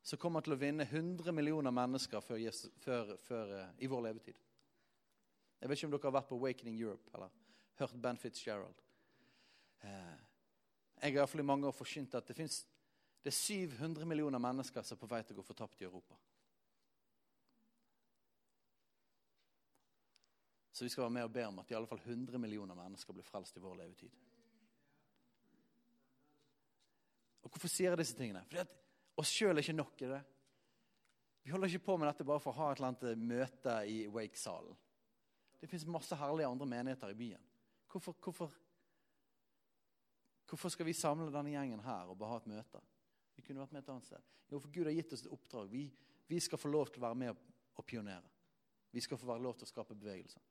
som 0.08 0.20
kommer 0.20 0.44
til 0.44 0.54
å 0.54 0.60
vinne 0.60 0.86
100 0.86 1.32
millioner 1.34 1.74
mennesker 1.74 2.22
før, 2.24 2.44
før, 2.84 3.16
før, 3.24 3.54
uh, 3.64 3.72
i 3.82 3.88
vår 3.90 4.04
levetid. 4.06 4.38
Jeg 5.58 5.68
vet 5.68 5.80
ikke 5.80 5.88
om 5.88 5.94
dere 5.96 6.06
har 6.06 6.16
vært 6.20 6.28
på 6.30 6.38
Awakening 6.38 6.78
Europe 6.78 7.10
eller 7.16 7.32
hørt 7.84 8.00
Ben 8.02 8.18
Fitzgerald. 8.18 8.82
Uh, 9.84 10.16
jeg 10.98 11.12
har 11.12 11.20
iallfall 11.20 11.44
i 11.44 11.46
mange 11.46 11.68
år 11.68 11.76
forkynt 11.76 12.16
at 12.18 12.26
det 12.26 12.36
fins 12.36 12.64
det 13.22 13.30
er 13.32 13.36
700 13.36 14.06
millioner 14.06 14.38
mennesker 14.38 14.82
som 14.82 14.96
er 14.96 15.00
på 15.00 15.08
vei 15.10 15.20
til 15.26 15.34
å 15.34 15.40
gå 15.40 15.46
fortapt 15.46 15.82
i 15.82 15.86
Europa. 15.86 16.16
Så 20.72 20.86
vi 20.86 20.92
skal 20.94 21.08
være 21.08 21.14
med 21.16 21.26
og 21.26 21.32
be 21.34 21.44
om 21.48 21.58
at 21.58 21.70
i 21.72 21.74
alle 21.74 21.90
fall 21.90 22.00
100 22.04 22.38
millioner 22.38 22.78
mennesker 22.78 23.16
blir 23.16 23.26
frelst 23.26 23.56
i 23.58 23.62
vår 23.62 23.80
levetid. 23.80 24.12
Og 27.42 27.50
Hvorfor 27.50 27.72
sier 27.72 27.90
jeg 27.90 27.98
disse 27.98 28.14
tingene? 28.16 28.44
Fordi 28.46 28.62
at 28.62 28.76
oss 29.18 29.32
sjøl 29.34 29.56
er 29.56 29.64
ikke 29.64 29.74
nok 29.74 30.04
i 30.06 30.10
det. 30.12 30.20
Vi 31.42 31.50
holder 31.50 31.72
ikke 31.72 31.86
på 31.88 31.96
med 31.98 32.10
dette 32.10 32.26
bare 32.28 32.42
for 32.44 32.52
å 32.52 32.60
ha 32.60 32.70
et 32.70 32.78
eller 32.78 32.92
annet 32.92 33.26
møte 33.26 33.74
i 33.90 33.98
Wake-salen. 34.14 34.78
Det 35.58 35.66
fins 35.66 35.86
masse 35.90 36.14
herlige 36.14 36.48
andre 36.52 36.70
menigheter 36.70 37.10
i 37.10 37.18
byen. 37.18 37.47
Hvorfor, 37.88 38.16
hvorfor, 38.22 38.52
hvorfor 40.48 40.68
skal 40.68 40.86
vi 40.86 40.92
samle 40.92 41.32
denne 41.32 41.54
gjengen 41.54 41.80
her 41.84 42.10
og 42.10 42.18
bare 42.20 42.34
ha 42.34 42.42
et 42.42 42.50
møte? 42.52 42.82
Vi 43.36 43.44
kunne 43.46 43.62
vært 43.62 43.72
med 43.72 43.84
et 43.84 43.90
annet 43.94 44.10
sted. 44.10 44.28
Jo, 44.50 44.60
for 44.60 44.72
Gud 44.72 44.88
har 44.88 44.96
gitt 44.96 45.12
oss 45.14 45.24
et 45.24 45.32
oppdrag. 45.32 45.70
Vi, 45.72 45.86
vi 46.28 46.40
skal 46.40 46.60
få 46.60 46.68
lov 46.72 46.92
til 46.92 47.00
å 47.00 47.08
være 47.08 47.20
med 47.22 47.42
og 47.78 47.86
pionere. 47.86 48.28
Vi 48.92 49.00
skal 49.04 49.20
få 49.20 49.28
være 49.28 49.44
lov 49.44 49.58
til 49.58 49.68
å 49.68 49.72
skape 49.72 49.96
bevegelser. 49.96 50.42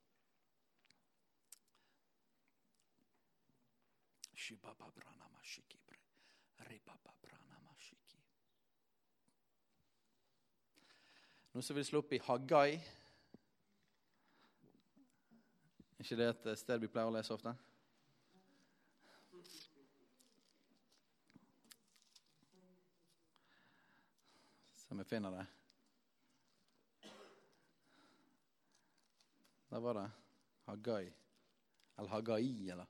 Nå 11.58 11.62
som 11.66 11.74
vil 11.74 11.82
slå 11.88 11.98
opp 12.04 12.12
i 12.14 12.20
Haggai. 12.22 12.78
Er 12.78 12.82
ikke 15.98 16.16
det 16.16 16.28
et 16.30 16.58
sted 16.60 16.78
vi 16.78 16.90
pleier 16.90 17.10
å 17.10 17.14
lese 17.14 17.34
ofte? 17.34 17.54
Så 24.76 24.94
vi 24.94 25.04
finner 25.04 25.34
det. 25.34 25.46
Der 29.68 29.80
var 29.80 29.94
det. 29.94 30.10
Hagai. 30.64 31.12
Eller 31.98 32.08
Hagai, 32.08 32.70
eller? 32.70 32.86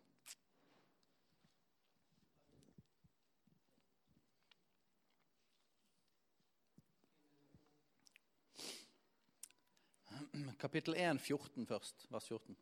Kapittel 10.58 10.94
1, 10.94 11.18
14 11.20 11.66
først. 11.66 12.06
Vers 12.10 12.28
14. 12.28 12.56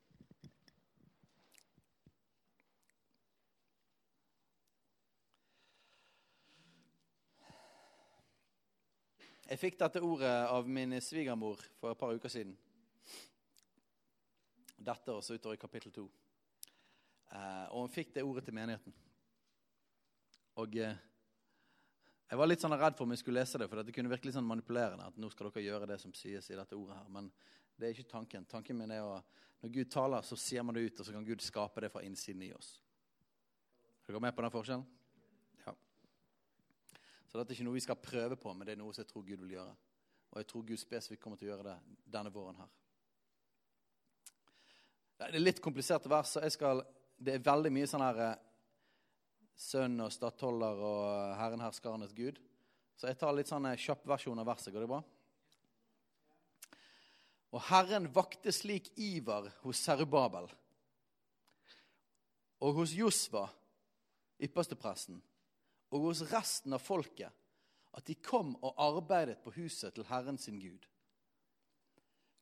Jeg 9.47 9.61
fikk 9.61 9.77
dette 9.79 10.01
ordet 10.03 10.31
av 10.51 10.67
min 10.67 10.97
svigermor 10.99 11.61
for 11.79 11.93
et 11.93 11.99
par 12.01 12.15
uker 12.19 12.31
siden. 12.33 12.57
Dette 14.75 15.15
også 15.15 15.37
utover 15.37 15.55
i 15.55 15.61
kapittel 15.61 15.93
to. 15.95 16.07
Eh, 17.31 17.67
og 17.71 17.85
hun 17.85 17.93
fikk 17.95 18.11
det 18.17 18.25
ordet 18.27 18.43
til 18.49 18.57
menigheten. 18.59 18.97
Og 20.59 20.75
eh, 20.83 20.99
jeg 22.27 22.41
var 22.41 22.51
litt 22.51 22.65
sånn 22.65 22.75
redd 22.75 22.99
for 22.99 23.07
om 23.07 23.15
jeg 23.15 23.23
skulle 23.23 23.39
lese 23.39 23.63
det, 23.63 23.71
for 23.71 23.87
det 23.87 23.95
kunne 23.95 24.11
virke 24.11 24.27
litt 24.27 24.35
sånn 24.35 24.51
manipulerende. 24.51 25.07
At 25.07 25.23
nå 25.23 25.31
skal 25.31 25.53
dere 25.53 25.67
gjøre 25.69 25.91
det 25.93 26.01
som 26.03 26.15
sies 26.17 26.51
i 26.51 26.59
dette 26.59 26.75
ordet 26.75 26.99
her. 26.99 27.07
Men 27.15 27.31
det 27.79 27.87
er 27.87 27.95
ikke 27.95 28.11
tanken. 28.17 28.51
Tanken 28.51 28.83
min 28.83 28.95
er 28.99 29.07
å 29.07 29.21
Når 29.63 29.71
Gud 29.73 29.89
taler, 29.89 30.23
så 30.23 30.37
ser 30.37 30.63
man 30.63 30.77
det 30.77 30.83
ut, 30.85 30.99
og 31.01 31.07
så 31.07 31.13
kan 31.15 31.25
Gud 31.25 31.41
skape 31.41 31.81
det 31.81 31.89
fra 31.91 32.03
innsiden 32.05 32.43
i 32.45 32.51
oss. 32.53 32.75
Er 34.05 34.13
dere 34.13 34.21
med 34.21 34.35
på 34.37 34.45
den 34.45 34.53
forskjellen? 34.53 34.85
Så 37.37 37.43
dette 37.43 37.53
er 37.53 37.59
ikke 37.59 37.65
noe 37.67 37.77
vi 37.77 37.85
skal 37.85 37.99
prøve 38.01 38.37
på, 38.41 38.53
men 38.57 38.65
det 38.65 38.73
er 38.73 38.79
noe 38.81 38.95
som 38.97 39.03
jeg 39.03 39.11
tror 39.11 39.25
Gud 39.27 39.43
vil 39.43 39.51
gjøre. 39.59 39.73
Og 40.33 40.39
jeg 40.41 40.47
tror 40.49 40.63
Gud 40.71 40.81
spesifikt 40.81 41.21
kommer 41.21 41.37
til 41.37 41.51
å 41.51 41.51
gjøre 41.51 41.67
det 41.67 41.75
denne 42.15 42.31
våren 42.33 42.63
her. 42.63 42.71
Det 45.21 45.29
er 45.29 45.45
litt 45.45 45.61
kompliserte 45.61 46.09
vers, 46.09 46.33
så 46.33 46.41
jeg 46.41 46.55
skal, 46.55 46.81
det 47.21 47.35
er 47.35 47.45
veldig 47.45 47.75
mye 47.77 47.91
sånn 47.93 48.07
her 48.07 48.23
eh, 48.25 48.41
Sønn 49.57 50.01
og 50.01 50.15
stattholder 50.17 50.81
og 50.89 51.05
Herren 51.37 51.67
herskarenes 51.67 52.17
Gud. 52.17 52.41
Så 52.97 53.13
jeg 53.13 53.21
tar 53.21 53.37
litt 53.37 53.53
sånn 53.53 53.69
eh, 53.69 53.77
kjapp 53.85 54.09
versjon 54.09 54.41
av 54.41 54.49
verset. 54.49 54.73
Går 54.73 54.87
det 54.87 54.91
bra? 54.95 55.05
Og 57.53 57.65
Herren 57.69 58.09
vakte 58.17 58.49
slik 58.49 58.95
iver 58.97 59.53
hos 59.61 59.85
Serubabel 59.85 60.49
og 62.65 62.81
hos 62.81 62.97
Josva, 62.97 63.45
ypperstepresten, 64.41 65.21
og 65.93 66.09
hos 66.09 66.23
resten 66.33 66.75
av 66.77 66.83
folket, 66.83 67.33
at 67.97 68.07
de 68.09 68.17
kom 68.21 68.55
og 68.61 68.77
arbeidet 68.83 69.39
på 69.45 69.55
huset 69.57 69.95
til 69.97 70.07
Herren 70.11 70.39
sin 70.39 70.59
Gud. 70.61 70.85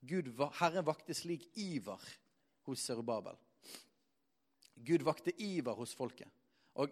Gud 0.05 0.31
Herren 0.59 0.85
vakte 0.85 1.15
slik 1.17 1.47
iver 1.57 2.01
hos 2.67 2.83
Serubabel. 2.85 3.37
Gud 4.75 5.05
vakte 5.07 5.33
iver 5.41 5.77
hos 5.79 5.95
folket. 5.97 6.29
Og 6.75 6.91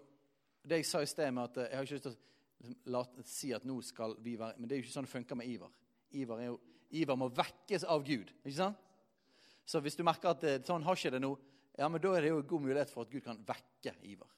det 0.63 0.83
jeg 0.83 0.89
sa 0.89 1.03
i 1.03 1.11
sted 1.11 1.33
med 1.35 1.51
at 1.51 1.57
Jeg 1.65 1.77
har 1.77 1.83
ikke 1.83 1.95
lyst 1.99 2.05
til 2.87 2.95
å 2.95 3.27
si 3.27 3.51
at 3.53 3.65
nå 3.67 3.81
skal 3.83 4.15
vi 4.23 4.37
være 4.39 4.55
Men 4.59 4.69
det 4.69 4.77
er 4.77 4.79
jo 4.79 4.87
ikke 4.87 4.95
sånn 4.95 5.09
det 5.09 5.17
funker 5.17 5.39
med 5.41 5.51
iver. 5.51 5.73
Iver, 6.15 6.43
jo, 6.47 6.59
iver 6.91 7.19
må 7.19 7.29
vekkes 7.35 7.85
av 7.85 8.05
Gud. 8.07 8.31
ikke 8.45 8.59
sant? 8.61 8.79
Så 9.67 9.81
hvis 9.81 9.97
du 9.97 10.05
merker 10.07 10.35
at 10.35 10.67
sånn 10.67 10.85
har 10.87 10.99
ikke 10.99 11.15
det 11.15 11.23
nå, 11.23 11.33
ja, 11.79 11.89
men 11.89 12.01
da 12.03 12.13
er 12.15 12.25
det 12.25 12.31
jo 12.33 12.41
en 12.43 12.49
god 12.49 12.65
mulighet 12.67 12.91
for 12.93 13.07
at 13.07 13.11
Gud 13.11 13.25
kan 13.25 13.41
vekke 13.47 13.95
iver. 14.07 14.29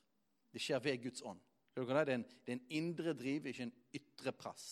Det 0.53 0.63
skjer 0.63 0.83
ved 0.85 1.03
Guds 1.03 1.25
ånd. 1.27 1.41
Det 1.75 1.83
er 1.91 2.11
en, 2.15 2.23
det 2.23 2.53
er 2.53 2.59
en 2.59 2.75
indre 2.79 3.15
driv, 3.19 3.49
ikke 3.51 3.67
en 3.67 3.75
ytre 3.99 4.33
press. 4.37 4.67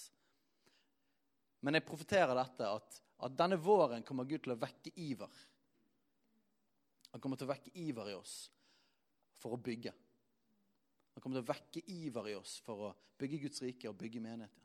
Men 1.62 1.74
jeg 1.74 1.86
profeterer 1.86 2.34
dette, 2.38 2.68
at, 2.68 3.00
at 3.26 3.34
denne 3.38 3.58
våren 3.58 4.04
kommer 4.06 4.26
Gud 4.28 4.44
til 4.44 4.54
å 4.54 4.60
vekke 4.60 4.94
iver. 5.02 5.40
Han 7.12 7.22
kommer 7.22 7.38
til 7.38 7.48
å 7.48 7.52
vekke 7.52 7.74
iver 7.82 8.12
i 8.12 8.16
oss 8.16 8.36
for 9.42 9.54
å 9.56 9.60
bygge. 9.60 9.92
Han 11.12 11.24
kommer 11.24 11.40
til 11.40 11.44
å 11.44 11.50
vekke 11.50 11.82
iver 11.92 12.30
i 12.30 12.36
oss 12.38 12.56
for 12.64 12.86
å 12.86 12.92
bygge 13.18 13.42
Guds 13.42 13.62
rike 13.66 13.90
og 13.90 13.98
bygge 13.98 14.22
menigheten. 14.22 14.58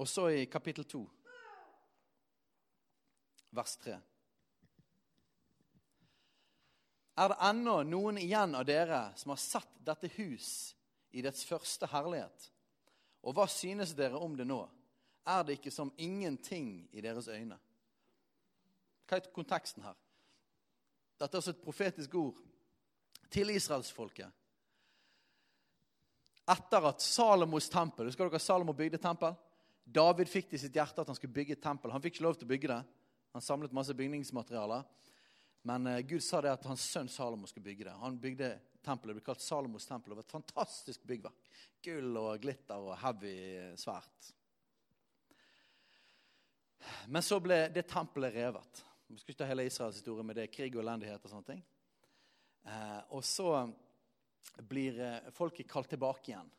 Og 0.00 0.08
så 0.08 0.30
i 0.32 0.46
kapittel 0.50 0.86
2, 0.88 1.02
vers 3.52 3.76
3. 3.82 3.98
Er 7.18 7.28
det 7.28 7.40
ennå 7.44 7.82
noen 7.84 8.18
igjen 8.20 8.54
av 8.56 8.64
dere 8.64 9.02
som 9.20 9.34
har 9.34 9.40
sett 9.40 9.72
dette 9.84 10.08
hus 10.16 10.72
i 11.12 11.24
dets 11.24 11.44
første 11.44 11.88
herlighet? 11.92 12.48
Og 13.22 13.36
hva 13.36 13.44
synes 13.50 13.92
dere 13.96 14.18
om 14.18 14.36
det 14.36 14.46
nå? 14.48 14.62
Er 15.28 15.44
det 15.46 15.58
ikke 15.58 15.70
som 15.70 15.92
ingenting 16.00 16.88
i 16.90 17.04
deres 17.04 17.28
øyne? 17.28 17.58
Hva 19.06 19.18
er 19.18 19.28
konteksten 19.34 19.84
her? 19.84 19.98
Dette 21.20 21.36
er 21.36 21.42
også 21.42 21.52
et 21.52 21.62
profetisk 21.62 22.14
ord 22.18 22.40
til 23.30 23.52
israelsfolket. 23.52 24.32
Etter 26.52 26.88
at 26.88 27.04
Salomos 27.04 27.68
tempel 27.70 28.08
Husker 28.08 28.26
dere 28.26 28.40
Salomo 28.42 28.74
bygde 28.74 28.98
tempel? 28.98 29.36
David 29.84 30.30
fikk 30.30 30.50
det 30.50 30.58
i 30.58 30.62
sitt 30.64 30.74
hjerte 30.74 31.02
at 31.02 31.10
han 31.10 31.18
skulle 31.18 31.34
bygge 31.34 31.56
et 31.56 31.62
tempel. 31.62 31.92
Han 31.92 32.02
fikk 32.02 32.16
ikke 32.16 32.26
lov 32.26 32.36
til 32.38 32.48
å 32.48 32.52
bygge 32.54 32.70
det. 32.72 32.80
Han 33.36 33.44
samlet 33.44 33.74
masse 33.74 33.94
bygningsmaterialer. 33.98 34.84
Men 35.62 35.86
uh, 35.86 35.98
Gud 35.98 36.22
sa 36.22 36.40
det 36.42 36.52
at 36.52 36.66
hans 36.66 36.84
sønn 36.90 37.10
Salomo 37.10 37.46
skulle 37.50 37.64
bygge 37.64 37.86
det. 37.88 37.96
Han 38.02 38.18
bygde 38.20 38.52
tempelet. 38.82 39.14
Det 39.14 39.20
ble 39.20 39.26
kalt 39.26 39.42
Salomos 39.44 39.86
tempel. 39.86 40.12
Det 40.12 40.20
var 40.20 40.26
et 40.26 40.36
fantastisk 40.36 41.04
byggverk. 41.08 41.50
Gull 41.82 42.16
og 42.18 42.40
glitter 42.42 42.82
og 42.82 42.96
heavy 43.02 43.34
svært. 43.78 44.32
Men 47.06 47.22
så 47.22 47.38
ble 47.42 47.68
det 47.74 47.86
tempelet 47.90 48.34
revet. 48.34 48.82
Vi 49.06 49.20
skal 49.20 49.34
ikke 49.34 49.42
ta 49.44 49.50
hele 49.50 49.66
Israels 49.68 50.00
historie 50.00 50.26
med 50.26 50.38
det, 50.40 50.48
krig 50.50 50.74
og 50.74 50.82
elendighet 50.82 51.22
og 51.22 51.30
sånne 51.30 51.50
ting. 51.52 51.62
Uh, 52.66 53.00
og 53.18 53.22
så 53.26 53.52
blir 54.68 54.98
folket 55.34 55.70
kalt 55.70 55.90
tilbake 55.92 56.32
igjen. 56.32 56.50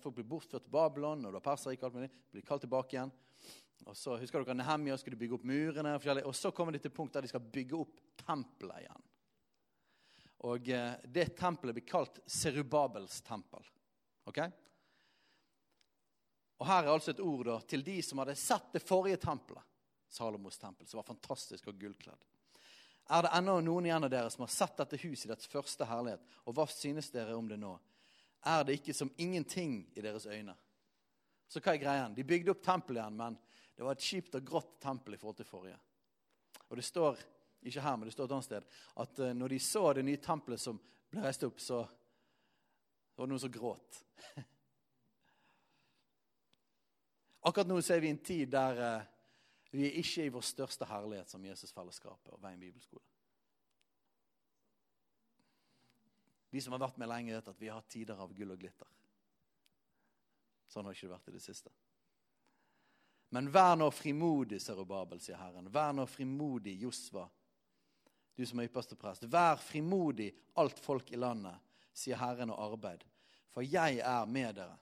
Folk 0.00 0.16
blir 0.16 0.28
bortført 0.28 0.64
til 0.64 0.72
Babylon, 0.72 1.26
og 1.26 1.32
det 1.32 1.40
var 1.40 1.44
perserriket, 1.50 1.98
blir 2.32 2.46
kalt 2.46 2.62
tilbake 2.64 2.96
igjen. 2.96 3.12
Og 3.88 3.96
så 3.98 4.16
husker 4.20 4.44
dere 4.44 4.56
Nehemia 4.56 4.96
skulle 4.98 5.18
bygge 5.18 5.36
opp 5.38 5.46
murene. 5.48 5.96
Og 6.22 6.34
så 6.36 6.52
kommer 6.54 6.74
de 6.74 6.82
til 6.82 6.94
punkt 6.94 7.14
der 7.16 7.24
de 7.24 7.30
skal 7.32 7.42
bygge 7.42 7.80
opp 7.82 7.98
tempelet 8.22 8.84
igjen. 8.84 9.08
Og 10.48 10.68
eh, 10.74 10.94
det 11.04 11.28
tempelet 11.38 11.76
blir 11.76 11.86
kalt 11.86 12.18
Serubabels 12.26 13.20
tempel. 13.26 13.66
Ok? 14.26 14.40
Og 16.62 16.66
Her 16.66 16.86
er 16.86 16.92
altså 16.92 17.10
et 17.10 17.22
ord 17.22 17.46
da, 17.46 17.58
til 17.66 17.82
de 17.86 17.96
som 18.06 18.22
hadde 18.22 18.38
sett 18.38 18.68
det 18.74 18.84
forrige 18.86 19.18
tempelet, 19.22 19.62
Salomos 20.12 20.58
tempel, 20.58 20.86
som 20.86 21.00
var 21.00 21.08
fantastisk 21.08 21.70
og 21.70 21.78
gullkledd. 21.80 22.26
Er 23.10 23.24
det 23.24 23.32
ennå 23.34 23.56
noen 23.64 23.88
igjen 23.88 24.06
av 24.06 24.12
dere 24.12 24.30
som 24.30 24.44
har 24.44 24.52
sett 24.52 24.76
dette 24.78 25.00
huset 25.02 25.26
i 25.26 25.32
dets 25.32 25.48
første 25.50 25.86
herlighet? 25.88 26.22
Og 26.46 26.54
hva 26.54 26.68
synes 26.70 27.10
dere 27.10 27.34
om 27.34 27.48
det 27.50 27.58
nå? 27.58 27.72
Er 28.46 28.62
det 28.66 28.78
ikke 28.78 28.94
som 28.94 29.10
ingenting 29.18 29.80
i 29.94 30.04
deres 30.04 30.26
øyne? 30.26 30.54
Så 31.52 31.60
hva 31.60 31.74
er 31.74 31.82
greia? 31.82 32.08
De 32.08 32.24
bygde 32.24 32.54
opp 32.54 32.62
tempelet 32.64 33.02
igjen, 33.02 33.18
men 33.18 33.34
det 33.76 33.84
var 33.84 33.92
et 33.98 34.06
kjipt 34.06 34.38
og 34.38 34.46
grått 34.48 34.78
tempel 34.80 35.12
i 35.12 35.18
forhold 35.20 35.36
til 35.42 35.48
forrige. 35.48 35.76
Og 36.70 36.78
det 36.78 36.84
står 36.86 37.18
ikke 37.68 37.84
her, 37.84 37.96
men 37.98 38.08
det 38.08 38.14
står 38.14 38.24
et 38.30 38.34
annet 38.38 38.48
sted, 38.48 38.64
at 39.04 39.20
uh, 39.20 39.32
når 39.36 39.52
de 39.52 39.58
så 39.60 39.82
det 39.92 40.04
nye 40.06 40.22
tempelet 40.22 40.60
som 40.62 40.80
ble 41.12 41.20
reist 41.26 41.44
opp, 41.44 41.60
så 41.60 41.82
var 41.84 43.26
det 43.26 43.32
noen 43.34 43.42
som 43.44 43.52
gråt. 43.52 44.00
Akkurat 47.50 47.68
nå 47.68 47.76
så 47.84 47.98
er 47.98 48.04
vi 48.06 48.14
en 48.14 48.24
tid 48.24 48.48
der 48.56 48.80
uh, 48.80 49.10
vi 49.76 49.84
er 49.90 50.00
ikke 50.00 50.24
i 50.24 50.32
vår 50.32 50.44
største 50.48 50.88
herlighet 50.88 51.28
som 51.32 51.44
Jesusfellesskapet 51.44 52.32
og 52.32 52.40
Veien 52.40 52.60
bibelskole. 52.60 53.04
De 56.52 56.60
som 56.60 56.72
har 56.76 56.82
vært 56.82 56.98
med 57.00 57.08
lenge, 57.08 57.36
vet 57.36 57.48
at 57.48 57.60
vi 57.60 57.68
har 57.68 57.80
hatt 57.80 57.92
tider 57.92 58.16
av 58.20 58.32
gull 58.36 58.52
og 58.52 58.60
glitter. 58.60 58.88
Sånn 60.72 60.88
har 60.88 60.96
ikke 60.96 61.10
det 61.10 61.12
vært 61.12 61.28
i 61.28 61.36
det 61.36 61.44
siste. 61.44 61.72
Men 63.32 63.48
vær 63.52 63.76
nå 63.76 63.88
frimodig, 63.92 64.60
Serubabel, 64.60 65.20
sier 65.20 65.40
Herren. 65.40 65.68
Vær 65.72 65.92
nå 65.96 66.06
frimodig, 66.08 66.74
Josva, 66.80 67.26
du 68.36 68.44
som 68.48 68.60
er 68.60 68.68
ypperste 68.68 68.96
prest. 68.96 69.24
Vær 69.28 69.60
frimodig, 69.60 70.30
alt 70.60 70.80
folk 70.80 71.12
i 71.12 71.20
landet, 71.20 71.56
sier 71.96 72.20
Herren 72.20 72.52
og 72.52 72.60
arbeid. 72.72 73.04
For 73.52 73.64
jeg 73.64 74.00
er 74.00 74.28
med 74.28 74.56
dere. 74.56 74.76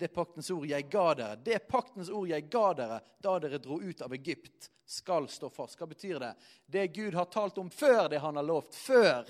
Det 0.00 0.08
paktens 0.08 0.48
ord 0.52 0.64
jeg 0.64 0.86
ga 0.88 1.06
dere, 1.12 1.38
det 1.44 1.58
paktens 1.68 2.08
ord 2.08 2.28
jeg 2.30 2.46
ga 2.48 2.66
dere 2.76 3.00
da 3.20 3.34
dere 3.40 3.60
dro 3.60 3.76
ut 3.80 4.00
av 4.00 4.14
Egypt, 4.16 4.70
skal 4.88 5.28
stå 5.28 5.50
fast. 5.52 5.76
Hva 5.76 5.88
betyr 5.90 6.16
det? 6.22 6.30
Det 6.64 6.86
Gud 6.96 7.14
har 7.14 7.28
talt 7.30 7.60
om 7.60 7.68
før 7.70 8.08
det 8.08 8.22
han 8.24 8.40
har 8.40 8.48
lovt. 8.48 8.74
Før. 8.74 9.28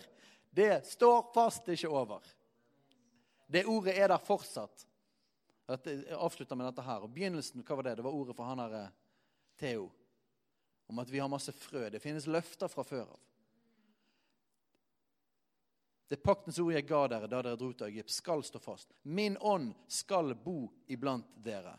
Det 0.50 0.86
står 0.86 1.32
fast, 1.34 1.66
det 1.66 1.74
er 1.74 1.82
ikke 1.82 1.98
over. 2.02 2.30
Det 3.50 3.66
ordet 3.66 3.96
er 3.98 4.12
der 4.12 4.22
fortsatt. 4.22 4.86
Jeg 5.66 6.14
avslutter 6.14 6.58
med 6.58 6.68
dette 6.70 6.84
her. 6.86 7.02
Og 7.02 7.10
Begynnelsen 7.14 7.64
hva 7.66 7.78
var 7.78 7.88
det? 7.88 7.96
Det 7.98 8.06
var 8.06 8.14
ordet 8.14 8.36
for 8.38 8.46
han 8.46 8.62
her 8.62 8.76
eh, 8.78 8.92
Theo. 9.58 9.88
Om 10.90 11.02
at 11.02 11.10
vi 11.10 11.18
har 11.22 11.30
masse 11.30 11.54
frø. 11.54 11.88
Det 11.90 12.02
finnes 12.02 12.28
løfter 12.30 12.70
fra 12.70 12.84
før 12.86 13.08
av. 13.08 13.18
Det 16.10 16.18
paktens 16.18 16.58
ord 16.58 16.72
jeg 16.74 16.88
ga 16.88 17.04
dere 17.06 17.28
da 17.30 17.38
dere 17.38 17.58
dro 17.58 17.68
til 17.70 17.86
Egypt, 17.86 18.10
skal 18.10 18.42
stå 18.42 18.58
fast. 18.58 18.90
Min 19.02 19.36
ånd 19.38 19.68
skal 19.86 20.34
bo 20.34 20.64
iblant 20.90 21.28
dere. 21.38 21.76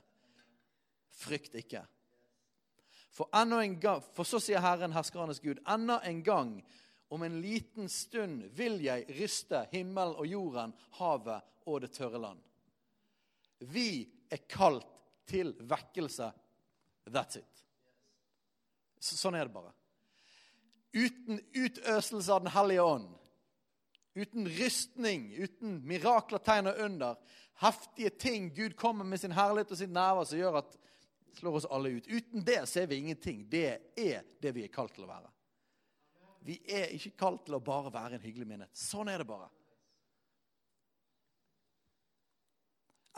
Frykt 1.11 1.57
ikke. 1.59 1.81
For, 3.11 3.27
en 3.35 3.75
gang, 3.79 3.99
for 4.15 4.23
så 4.23 4.39
sier 4.39 4.63
Herren, 4.63 4.95
herskernes 4.95 5.43
Gud, 5.43 5.59
enda 5.67 5.99
en 6.07 6.21
gang, 6.23 6.53
om 7.11 7.23
en 7.23 7.41
liten 7.41 7.89
stund, 7.89 8.45
vil 8.55 8.77
jeg 8.85 9.03
ryste 9.17 9.65
himmelen 9.71 10.15
og 10.15 10.27
jorden, 10.27 10.71
havet 10.95 11.43
og 11.67 11.81
det 11.83 11.91
tørre 11.91 12.21
land. 12.23 12.39
Vi 13.59 14.07
er 14.31 14.39
kalt 14.47 14.87
til 15.27 15.51
vekkelse. 15.59 16.29
That's 17.11 17.41
it. 17.41 17.63
Sånn 19.03 19.35
er 19.35 19.49
det 19.49 19.55
bare. 19.57 19.73
Uten 20.95 21.41
utøselse 21.51 22.31
av 22.31 22.45
Den 22.45 22.53
hellige 22.55 22.83
ånd, 22.83 23.11
uten 24.15 24.47
rystning, 24.47 25.27
uten 25.35 25.81
mirakler, 25.87 26.39
tegn 26.39 26.71
og 26.71 26.79
under, 26.85 27.19
heftige 27.59 28.13
ting. 28.23 28.49
Gud 28.55 28.77
kommer 28.79 29.07
med 29.07 29.19
sin 29.19 29.35
herlighet 29.35 29.75
og 29.75 29.83
sitt 29.83 29.91
nærvær 29.91 30.31
som 30.31 30.39
gjør 30.39 30.61
at 30.63 30.79
slår 31.35 31.59
oss 31.59 31.69
alle 31.71 31.97
ut. 31.99 32.07
Uten 32.07 32.47
det 32.47 32.63
ser 32.71 32.87
vi 32.87 33.03
ingenting. 33.03 33.43
Det 33.49 33.67
er 33.99 34.23
det 34.39 34.55
vi 34.55 34.63
er 34.63 34.73
kalt 34.73 34.95
til 34.95 35.07
å 35.07 35.11
være. 35.11 35.31
Vi 36.45 36.57
er 36.65 36.93
ikke 36.95 37.13
kalt 37.19 37.43
til 37.45 37.57
å 37.57 37.63
bare 37.63 37.91
være 37.93 38.17
en 38.17 38.23
hyggelig 38.23 38.47
minnet. 38.49 38.71
Sånn 38.77 39.11
er 39.11 39.21
det 39.21 39.27
bare. 39.29 39.49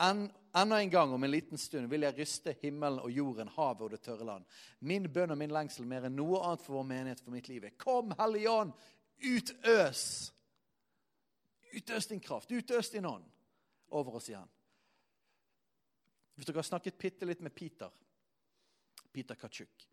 En, 0.04 0.26
enda 0.52 0.80
en 0.82 0.90
gang 0.90 1.12
om 1.12 1.24
en 1.24 1.30
liten 1.30 1.58
stund 1.58 1.88
vil 1.90 2.02
jeg 2.02 2.16
ryste 2.18 2.56
himmelen 2.60 2.98
og 3.00 3.12
jorden, 3.14 3.50
havet 3.54 3.86
og 3.86 3.92
det 3.94 4.00
tørre 4.02 4.26
land. 4.26 4.48
Min 4.80 5.06
bønn 5.12 5.32
og 5.32 5.38
min 5.38 5.54
lengsel 5.54 5.86
mer 5.88 6.08
enn 6.08 6.16
noe 6.18 6.42
annet 6.42 6.64
for 6.64 6.80
vår 6.80 6.88
menighet 6.88 7.22
for 7.22 7.34
mitt 7.34 7.48
liv 7.48 7.68
Kom, 7.78 8.12
Hellige 8.18 8.50
Ånd, 8.50 8.74
utøs! 9.22 10.02
Utøs 11.74 12.06
din 12.10 12.20
kraft, 12.22 12.50
utøs 12.50 12.90
din 12.90 13.06
ånd 13.06 13.24
over 13.94 14.18
oss 14.18 14.28
igjen. 14.30 14.50
Hvis 16.34 16.46
dere 16.46 16.58
har 16.60 16.66
snakket 16.66 16.98
bitte 16.98 17.26
litt 17.26 17.42
med 17.42 17.54
Peter, 17.54 17.90
Peter 19.14 19.38
Kachuk, 19.38 19.86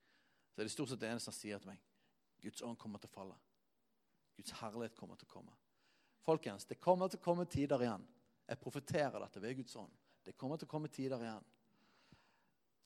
så 0.51 0.61
er 0.61 0.65
det 0.65 0.73
stort 0.73 0.91
sett 0.91 1.01
det 1.01 1.09
eneste 1.09 1.29
han 1.29 1.37
sier 1.37 1.61
til 1.61 1.71
meg. 1.71 1.81
Guds 2.41 2.63
ånd 2.65 2.79
kommer 2.79 3.01
til 3.01 3.11
å 3.11 3.15
falle. 3.15 3.37
Guds 4.37 4.55
herlighet 4.61 4.97
kommer 4.97 5.19
til 5.19 5.29
å 5.29 5.33
komme. 5.35 5.53
Folkens, 6.25 6.65
det 6.69 6.79
kommer 6.81 7.09
til 7.09 7.21
å 7.21 7.25
komme 7.25 7.45
tider 7.49 7.85
igjen 7.85 8.03
jeg 8.51 8.59
profeterer 8.59 9.15
dette 9.23 9.39
ved 9.39 9.55
Guds 9.61 9.75
ånd. 9.79 9.91
Det 10.25 10.33
kommer 10.35 10.59
til 10.59 10.67
å 10.67 10.71
komme 10.73 10.91
tider 10.91 11.21
igjen 11.23 11.49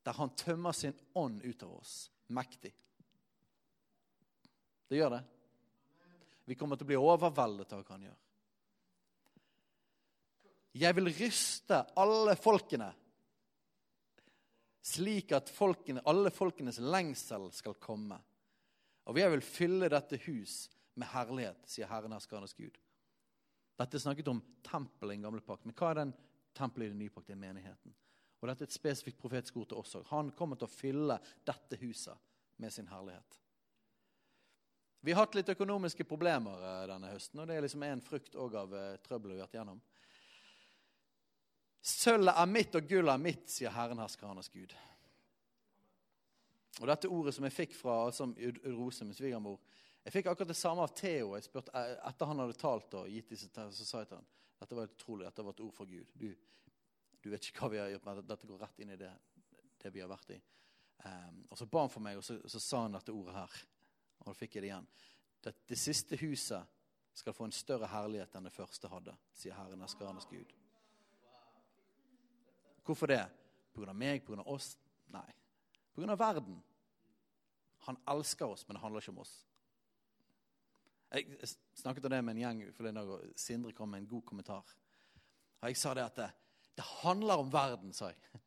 der 0.05 0.13
han 0.13 0.35
tømmer 0.37 0.75
sin 0.77 0.93
ånd 1.17 1.41
ut 1.41 1.63
av 1.65 1.71
oss. 1.79 1.93
Mektig. 2.27 2.69
Det 4.85 4.99
gjør 4.99 5.15
det. 5.15 5.23
Vi 6.45 6.57
kommer 6.59 6.77
til 6.77 6.85
å 6.85 6.91
bli 6.91 6.99
overveldet 7.01 7.73
av 7.73 7.81
hva 7.81 7.95
han 7.95 8.05
gjør. 8.05 8.19
Jeg 10.77 10.97
vil 10.99 11.09
ryste 11.17 11.79
alle 11.97 12.35
folkene, 12.37 12.91
slik 14.85 15.33
at 15.33 15.49
folkene, 15.49 16.03
alle 16.05 16.29
folkenes 16.29 16.77
lengsel 16.83 17.47
skal 17.55 17.79
komme. 17.81 18.19
Og 19.05 19.19
jeg 19.19 19.31
vil 19.35 19.45
fylle 19.45 19.89
dette 19.91 20.17
hus 20.25 20.65
med 20.97 21.09
herlighet, 21.11 21.61
sier 21.69 21.89
Herren 21.89 22.15
herskernes 22.15 22.55
Gud. 22.57 22.77
Dette 23.75 23.97
er 23.97 24.03
snakket 24.05 24.31
om 24.31 24.41
tempelet 24.63 25.13
i 25.13 25.17
den 25.17 25.27
gamle 25.27 25.43
pakt. 25.43 25.65
Men 25.67 25.75
hva 25.77 25.91
er 25.91 26.01
den 26.01 26.13
tempelet 26.55 26.89
i 26.89 26.93
den 26.93 27.01
nye 27.03 27.13
pakt? 27.13 27.27
Det 27.27 27.35
er 27.35 27.41
menigheten. 27.43 27.95
Og 28.39 28.49
dette 28.49 28.65
er 28.65 28.69
et 28.69 28.77
spesifikt 28.77 29.19
profetisk 29.19 29.57
ord 29.59 29.71
til 29.71 29.81
oss 29.81 29.97
òg. 29.99 30.05
Han 30.11 30.31
kommer 30.37 30.59
til 30.59 30.69
å 30.69 30.71
fylle 30.71 31.19
dette 31.47 31.79
huset 31.81 32.31
med 32.61 32.73
sin 32.73 32.87
herlighet. 32.87 33.39
Vi 35.05 35.13
har 35.13 35.25
hatt 35.25 35.35
litt 35.37 35.51
økonomiske 35.53 36.07
problemer 36.09 36.63
eh, 36.65 36.85
denne 36.89 37.11
høsten, 37.11 37.41
og 37.41 37.49
det 37.49 37.59
er 37.59 37.65
liksom 37.67 37.83
en 37.85 38.01
frukt 38.01 38.37
av 38.41 38.71
uh, 38.73 38.95
trøbbelet 39.05 39.35
vi 39.35 39.41
har 39.41 39.45
vært 39.45 39.57
gjennom. 39.59 39.81
Sølvet 41.85 42.39
er 42.41 42.49
mitt, 42.49 42.73
og 42.73 42.87
gullet 42.89 43.13
er 43.13 43.21
mitt, 43.21 43.43
sier 43.53 43.75
Herren 43.75 44.01
herskernes 44.01 44.49
Gud. 44.49 44.73
Og 46.82 46.89
dette 46.89 47.09
ordet 47.11 47.34
som 47.36 47.45
jeg 47.47 47.55
fikk 47.55 47.76
fra 47.78 48.01
altså, 48.09 48.28
Rose, 48.76 49.05
min 49.07 49.15
svigermor, 49.15 49.59
jeg 50.05 50.13
fikk 50.13 50.28
akkurat 50.30 50.51
det 50.51 50.57
samme 50.59 50.84
av 50.86 50.91
Theo. 50.93 51.32
Jeg 51.38 51.47
spurte, 51.47 51.71
eh, 51.73 51.95
etter 52.09 52.30
han 52.30 52.41
hadde 52.43 52.57
talt 52.59 52.97
og 52.99 53.07
gitt 53.09 53.32
disse 53.32 53.47
så 53.49 53.86
sa 53.86 54.03
jeg 54.03 54.11
til 54.11 54.19
han, 54.19 54.28
dette 54.59 54.78
var 54.78 54.91
utrolig, 54.91 55.26
dette 55.26 55.45
var 55.45 55.55
et 55.55 55.63
ord 55.65 55.73
fra 55.73 55.88
Gud. 55.89 56.11
Du, 56.13 56.28
du 57.23 57.30
vet 57.32 57.47
ikke 57.47 57.63
hva 57.63 57.71
vi 57.73 57.80
har 57.82 57.89
gjort, 57.93 58.05
men 58.05 58.28
dette 58.28 58.49
går 58.49 58.61
rett 58.61 58.84
inn 58.84 58.93
i 58.93 58.99
det, 58.99 59.11
det 59.82 59.91
vi 59.95 60.03
har 60.03 60.11
vært 60.11 60.36
i. 60.36 60.38
Um, 61.05 61.41
og 61.49 61.57
Så 61.57 61.67
ba 61.69 61.86
han 61.86 61.93
for 61.93 62.05
meg, 62.05 62.19
og 62.19 62.26
så, 62.26 62.38
så, 62.49 62.61
sa 62.61 62.84
han 62.86 62.97
dette 62.97 63.13
ordet 63.15 63.36
her. 63.36 63.57
Og 64.19 64.30
da 64.30 64.36
fikk 64.38 64.57
jeg 64.57 64.65
det 64.65 64.69
igjen. 64.69 64.88
Det, 65.45 65.53
det 65.69 65.80
siste 65.80 66.19
huset 66.21 66.76
skal 67.15 67.34
få 67.34 67.47
en 67.47 67.55
større 67.55 67.89
herlighet 67.89 68.36
enn 68.36 68.45
det 68.45 68.53
første 68.53 68.89
hadde, 68.91 69.15
sier 69.34 69.57
Herren 69.57 69.86
Eskaranes 69.88 70.28
Gud. 70.30 70.53
Hvorfor 72.86 73.09
det? 73.09 73.23
På 73.73 73.82
grunn 73.82 73.95
av 73.95 73.97
meg? 73.97 74.21
På 74.21 74.34
grunn 74.34 74.43
av 74.43 74.53
oss? 74.53 74.76
Nei. 75.13 75.28
Pga. 75.95 76.15
verden. 76.15 76.61
Han 77.85 77.97
elsker 78.07 78.45
oss, 78.45 78.67
men 78.67 78.75
det 78.75 78.81
handler 78.81 79.01
ikke 79.03 79.13
om 79.13 79.21
oss. 79.23 79.35
Jeg 81.15 81.47
snakket 81.77 82.05
om 82.05 82.11
det 82.11 82.21
med 82.25 82.35
en 82.35 82.41
gjeng 82.41 82.63
forleden 82.75 82.97
dag, 82.99 83.11
og 83.13 83.39
Sindre 83.39 83.73
kom 83.73 83.93
med 83.93 84.03
en 84.03 84.09
god 84.09 84.25
kommentar. 84.25 84.73
Og 85.61 85.69
Jeg 85.69 85.77
sa 85.77 85.93
det 85.93 86.03
at 86.03 86.17
det, 86.19 86.29
det 86.75 86.85
handler 87.03 87.43
om 87.43 87.51
verden, 87.53 87.93
sa 87.93 88.09
jeg. 88.11 88.19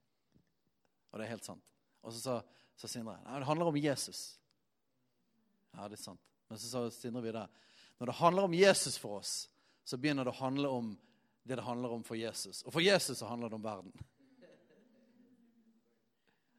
Og 1.11 1.19
det 1.19 1.25
er 1.25 1.31
helt 1.33 1.47
sant. 1.47 1.71
Og 2.03 2.13
så 2.13 2.21
sa, 2.21 2.35
sa 2.77 2.91
Sindre 2.91 3.15
nei, 3.25 3.39
det 3.41 3.49
handler 3.49 3.71
om 3.71 3.79
Jesus. 3.81 4.21
Ja, 5.73 5.89
det 5.89 5.97
er 5.97 6.03
sant. 6.03 6.21
Men 6.49 6.61
så 6.61 6.69
sa 6.69 6.85
Sindre 6.93 7.25
videre 7.25 7.49
når 7.99 8.07
det 8.07 8.19
handler 8.21 8.43
om 8.47 8.55
Jesus 8.55 8.99
for 8.99 9.19
oss, 9.19 9.49
så 9.85 9.97
begynner 9.99 10.25
det 10.25 10.31
å 10.31 10.39
handle 10.39 10.69
om 10.71 10.93
det 11.43 11.57
det 11.57 11.65
handler 11.65 11.97
om 11.97 12.05
for 12.05 12.15
Jesus. 12.15 12.61
Og 12.63 12.73
for 12.73 12.85
Jesus 12.85 13.19
så 13.19 13.27
handler 13.27 13.49
det 13.49 13.57
om 13.57 13.65
verden. 13.65 13.93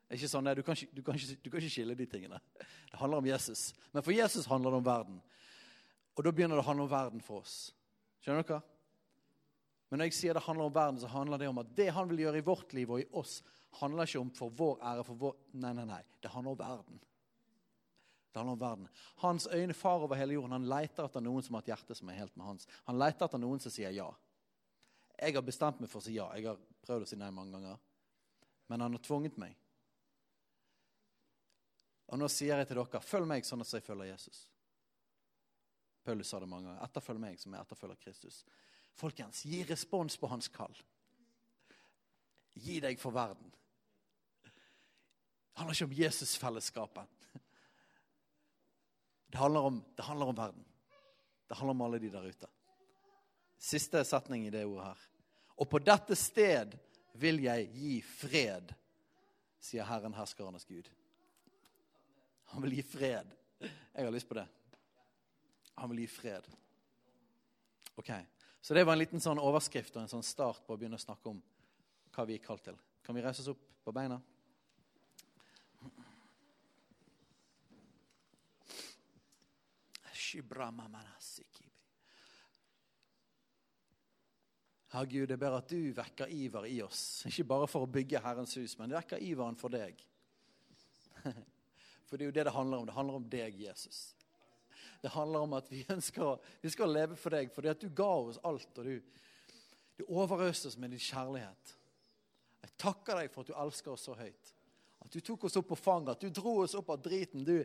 Det 0.09 0.15
er 0.15 0.23
ikke 0.23 0.31
sånn, 0.31 0.47
du, 0.57 0.63
kan 0.65 0.73
ikke, 0.73 0.95
du, 0.97 1.01
kan 1.05 1.17
ikke, 1.19 1.35
du 1.37 1.47
kan 1.53 1.61
ikke 1.61 1.69
skille 1.69 1.93
de 1.93 2.05
tingene. 2.09 2.39
Det 2.89 2.97
handler 2.97 3.21
om 3.21 3.27
Jesus. 3.29 3.67
Men 3.93 4.01
for 4.01 4.15
Jesus 4.15 4.47
handler 4.49 4.73
det 4.73 4.79
om 4.81 4.87
verden. 4.87 5.19
Og 6.17 6.25
da 6.25 6.31
begynner 6.33 6.57
det 6.57 6.63
å 6.63 6.67
handle 6.71 6.87
om 6.87 6.91
verden 6.91 7.21
for 7.21 7.43
oss. 7.43 7.57
Skjønner 8.25 8.47
dere? 8.47 8.63
Men 9.89 10.01
når 10.01 10.09
jeg 10.09 10.17
sier 10.17 10.33
det 10.33 10.41
handler 10.47 10.65
om 10.65 10.73
verden, 10.73 10.97
så 11.01 11.11
handler 11.13 11.41
det 11.41 11.51
om 11.51 11.61
at 11.61 11.69
det 11.77 11.91
han 11.93 12.09
vil 12.09 12.23
gjøre 12.25 12.41
i 12.41 12.47
vårt 12.47 12.73
liv 12.73 12.89
og 12.89 13.03
i 13.03 13.05
oss, 13.21 13.35
handler 13.77 14.09
ikke 14.09 14.23
om 14.23 14.33
for 14.33 14.57
vår 14.57 14.81
ære, 14.91 15.05
for 15.05 15.21
vår 15.21 15.37
Nei, 15.61 15.75
nei, 15.77 15.85
nei. 15.89 16.01
Det 16.21 16.33
handler 16.33 16.57
om 16.57 16.59
verden. 16.59 16.99
Det 18.33 18.41
handler 18.41 18.57
om 18.57 18.65
verden. 18.65 18.89
Hans 19.21 19.47
øyne 19.53 19.77
far 19.77 20.01
over 20.01 20.17
hele 20.17 20.39
jorden. 20.39 20.57
Han 20.57 20.67
leter 20.73 21.05
etter 21.05 21.21
noen 21.25 21.45
som 21.45 21.57
har 21.57 21.65
et 21.65 21.71
hjerte 21.75 21.97
som 22.01 22.09
er 22.09 22.19
helt 22.23 22.33
med 22.33 22.49
hans. 22.49 22.69
Han 22.89 22.97
leter 22.97 23.29
etter 23.29 23.45
noen 23.45 23.61
som 23.61 23.73
sier 23.73 23.93
ja. 23.93 24.09
Jeg 25.21 25.37
har 25.37 25.45
bestemt 25.45 25.81
meg 25.81 25.93
for 25.93 26.01
å 26.01 26.05
si 26.05 26.17
ja. 26.17 26.29
Jeg 26.33 26.49
har 26.49 26.59
prøvd 26.85 27.05
å 27.05 27.09
si 27.13 27.17
nei 27.21 27.29
mange 27.33 27.57
ganger. 27.57 27.81
Men 28.69 28.85
han 28.85 28.97
har 28.97 29.05
tvunget 29.05 29.37
meg. 29.41 29.57
Og 32.09 32.17
nå 32.17 32.29
sier 32.31 32.57
jeg 32.57 32.69
til 32.69 32.79
dere, 32.79 33.01
følg 33.05 33.29
meg 33.29 33.45
sånn 33.45 33.61
at 33.61 33.73
jeg 33.73 33.85
følger 33.85 34.09
Jesus. 34.09 34.47
Paulus 36.05 36.31
sa 36.31 36.39
det 36.41 36.49
mange 36.49 36.69
ganger. 36.69 36.81
Etterfølg 36.87 37.21
meg 37.21 37.37
som 37.41 37.53
jeg 37.53 37.61
etterfølger 37.61 38.01
Kristus. 38.01 38.41
Folkens, 38.97 39.43
gi 39.45 39.61
respons 39.69 40.17
på 40.17 40.29
hans 40.31 40.49
kall. 40.51 40.73
Gi 42.59 42.79
deg 42.83 42.97
for 42.99 43.13
verden. 43.15 43.51
Det 44.41 45.61
handler 45.61 45.75
ikke 45.75 45.89
om 45.89 45.97
Jesusfellesskapet. 45.99 47.15
Det 49.29 49.37
det 49.95 50.05
handler 50.07 50.31
om 50.31 50.35
verden. 50.35 50.65
Det 51.47 51.57
handler 51.57 51.75
om 51.75 51.81
alle 51.81 51.99
de 51.99 52.09
der 52.09 52.25
ute. 52.25 52.47
Siste 53.59 54.03
setning 54.07 54.47
i 54.47 54.49
det 54.53 54.65
ordet 54.65 54.85
her. 54.85 55.01
Og 55.59 55.69
på 55.69 55.81
dette 55.83 56.15
sted 56.15 56.73
vil 57.19 57.43
jeg 57.43 57.67
gi 57.75 57.95
fred, 58.01 58.71
sier 59.59 59.85
Herren 59.85 60.15
herskernes 60.15 60.65
Gud. 60.65 60.87
Han 62.53 62.65
vil 62.65 62.79
gi 62.79 62.85
fred. 62.85 63.35
Jeg 63.59 64.05
har 64.05 64.11
lyst 64.11 64.29
på 64.29 64.37
det. 64.37 64.47
Han 65.79 65.89
vil 65.91 66.03
gi 66.03 66.07
fred. 66.11 66.47
Ok, 67.99 68.11
Så 68.61 68.73
det 68.73 68.83
var 68.83 68.93
en 68.93 68.99
liten 68.99 69.21
sånn 69.23 69.39
overskrift 69.39 69.95
og 69.95 70.03
en 70.03 70.11
sånn 70.11 70.23
start 70.25 70.65
på 70.65 70.75
å 70.75 70.79
begynne 70.79 70.97
å 70.99 71.01
snakke 71.01 71.31
om 71.31 71.39
hva 72.15 72.25
vi 72.27 72.35
er 72.35 72.43
kalt 72.43 72.63
til. 72.65 72.75
Kan 73.03 73.15
vi 73.15 73.23
reise 73.23 73.43
oss 73.43 73.51
opp 73.53 73.61
på 73.85 73.93
beina? 73.95 74.17
Herre 84.89 85.05
Gud, 85.05 85.29
jeg 85.29 85.39
ber 85.39 85.55
at 85.59 85.69
du 85.69 85.91
vekker 85.93 86.31
iver 86.33 86.65
i 86.65 86.79
oss. 86.81 87.23
Ikke 87.29 87.45
bare 87.51 87.69
for 87.69 87.85
å 87.85 87.91
bygge 87.93 88.21
Herrens 88.25 88.55
hus, 88.57 88.75
men 88.79 88.95
vekker 88.95 89.21
iveren 89.21 89.57
for 89.59 89.73
deg. 89.73 90.01
For 92.09 92.17
det 92.17 92.25
er 92.25 92.31
jo 92.31 92.37
det 92.39 92.47
det 92.49 92.55
handler 92.55 92.81
om. 92.81 92.87
Det 92.89 92.97
handler 92.97 93.19
om 93.19 93.27
deg, 93.29 93.59
Jesus. 93.61 93.99
Det 95.01 95.11
handler 95.13 95.45
om 95.45 95.53
at 95.53 95.69
vi 95.71 95.85
ønsker 95.95 96.39
vi 96.61 96.71
skal 96.73 96.91
leve 96.91 97.15
for 97.19 97.35
deg 97.35 97.51
fordi 97.53 97.71
at 97.71 97.81
du 97.81 97.89
ga 97.95 98.09
oss 98.09 98.39
alt. 98.43 98.81
og 98.81 98.85
du, 98.85 98.97
du 99.99 100.05
overøste 100.07 100.71
oss 100.71 100.77
med 100.77 100.91
din 100.91 101.03
kjærlighet. 101.03 101.75
Jeg 102.65 102.75
takker 102.81 103.21
deg 103.21 103.31
for 103.31 103.45
at 103.45 103.51
du 103.51 103.59
elsker 103.61 103.93
oss 103.93 104.07
så 104.09 104.17
høyt. 104.17 104.53
At 104.99 105.13
du 105.13 105.21
tok 105.23 105.45
oss 105.47 105.55
opp 105.59 105.69
på 105.71 105.79
fanget, 105.79 106.17
at 106.17 106.25
du 106.25 106.41
dro 106.41 106.57
oss 106.65 106.75
opp 106.75 106.91
av 106.91 106.99
driten. 107.03 107.45
Du, 107.47 107.63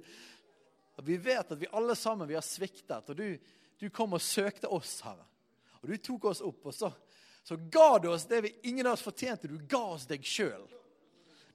vi 1.03 1.17
vet 1.19 1.51
at 1.51 1.59
vi 1.59 1.71
alle 1.75 1.97
sammen 1.99 2.29
vi 2.31 2.37
har 2.39 2.47
sviktet, 2.47 3.11
og 3.11 3.17
du, 3.19 3.35
du 3.81 3.89
kom 3.91 4.15
og 4.15 4.23
søkte 4.23 4.71
oss, 4.71 5.01
Herre. 5.03 5.27
Og 5.83 5.91
du 5.91 5.99
tok 5.99 6.31
oss 6.31 6.41
opp, 6.45 6.63
og 6.71 6.73
så, 6.73 6.93
så 7.45 7.59
ga 7.59 7.99
du 7.99 8.09
oss 8.13 8.29
det 8.31 8.41
vi 8.47 8.55
ingen 8.71 8.87
av 8.87 8.95
oss 8.95 9.05
fortjente. 9.05 9.51
Du 9.51 9.59
ga 9.69 9.83
oss 9.97 10.07
deg 10.09 10.25
sjøl. 10.25 10.63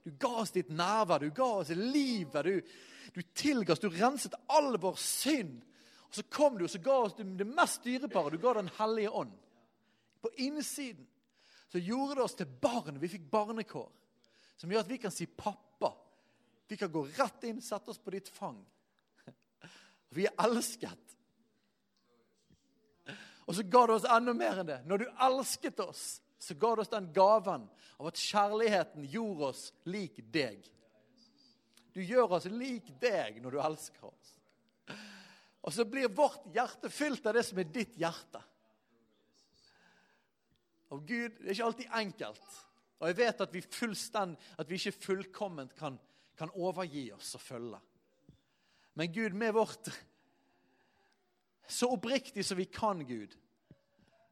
Du 0.04 0.10
ga 0.18 0.28
oss 0.42 0.54
ditt 0.54 0.70
nærvær, 0.72 1.20
du 1.20 1.30
ga 1.34 1.48
oss 1.60 1.72
livet. 1.76 2.44
Du, 2.44 2.62
du 3.14 3.22
tilga 3.34 3.74
oss, 3.74 3.82
du 3.82 3.90
renset 3.92 4.34
all 4.48 4.78
vår 4.80 4.96
synd. 5.00 5.60
Og 6.08 6.14
Så 6.14 6.22
kom 6.32 6.58
du 6.58 6.64
og 6.64 6.72
så 6.72 6.80
ga 6.82 6.96
oss 7.04 7.14
det 7.18 7.46
mest 7.46 7.84
dyrebare. 7.84 8.30
Du 8.34 8.38
ga 8.42 8.54
Den 8.54 8.70
hellige 8.78 9.10
ånd. 9.10 9.32
På 10.20 10.30
innsiden 10.36 11.06
så 11.68 11.78
gjorde 11.78 12.14
det 12.14 12.22
oss 12.22 12.34
til 12.34 12.46
barn. 12.46 12.98
Vi 13.00 13.08
fikk 13.08 13.28
barnekår. 13.30 13.90
Som 14.56 14.72
gjør 14.72 14.80
at 14.80 14.90
vi 14.90 14.98
kan 14.98 15.10
si 15.10 15.26
'pappa'. 15.26 15.94
Vi 16.68 16.76
kan 16.76 16.92
gå 16.92 17.04
rett 17.16 17.44
inn, 17.44 17.62
sette 17.62 17.90
oss 17.90 17.98
på 17.98 18.10
ditt 18.10 18.28
fang. 18.28 18.58
Vi 20.14 20.26
er 20.26 20.34
elsket. 20.38 21.16
Og 23.46 23.54
så 23.54 23.62
ga 23.62 23.86
du 23.86 23.92
oss 23.92 24.06
enda 24.06 24.34
mer 24.34 24.60
enn 24.60 24.68
det. 24.68 24.76
Når 24.86 24.98
du 25.02 25.06
elsket 25.26 25.80
oss, 25.82 26.20
så 26.40 26.56
ga 26.56 26.74
du 26.74 26.80
oss 26.80 26.92
den 26.92 27.10
gaven 27.12 27.66
av 28.00 28.08
at 28.08 28.20
kjærligheten 28.20 29.04
gjorde 29.12 29.50
oss 29.52 29.64
lik 29.84 30.22
deg. 30.32 30.64
Du 31.92 32.00
gjør 32.00 32.38
oss 32.38 32.46
lik 32.48 32.88
deg 33.02 33.42
når 33.42 33.56
du 33.56 33.60
elsker 33.60 34.06
oss. 34.08 34.30
Og 35.60 35.74
så 35.76 35.84
blir 35.84 36.08
vårt 36.16 36.46
hjerte 36.54 36.88
fylt 36.88 37.26
av 37.28 37.36
det 37.36 37.44
som 37.44 37.60
er 37.60 37.68
ditt 37.68 37.98
hjerte. 38.00 38.40
Og 40.90 41.04
Gud, 41.06 41.36
Det 41.38 41.46
er 41.46 41.52
ikke 41.52 41.68
alltid 41.68 41.92
enkelt. 42.00 42.56
Og 43.00 43.08
jeg 43.08 43.16
vet 43.16 43.40
at 43.40 43.52
vi, 43.54 43.62
at 44.58 44.70
vi 44.70 44.74
ikke 44.80 45.04
fullkomment 45.04 45.74
kan, 45.76 45.98
kan 46.36 46.50
overgi 46.56 47.10
oss 47.12 47.34
og 47.36 47.40
følge. 47.40 47.80
Men 48.94 49.12
Gud, 49.12 49.32
med 49.32 49.52
vårt 49.52 49.90
Så 51.70 51.86
oppriktig 51.86 52.42
som 52.44 52.58
vi 52.58 52.64
kan, 52.64 53.04
Gud, 53.06 53.36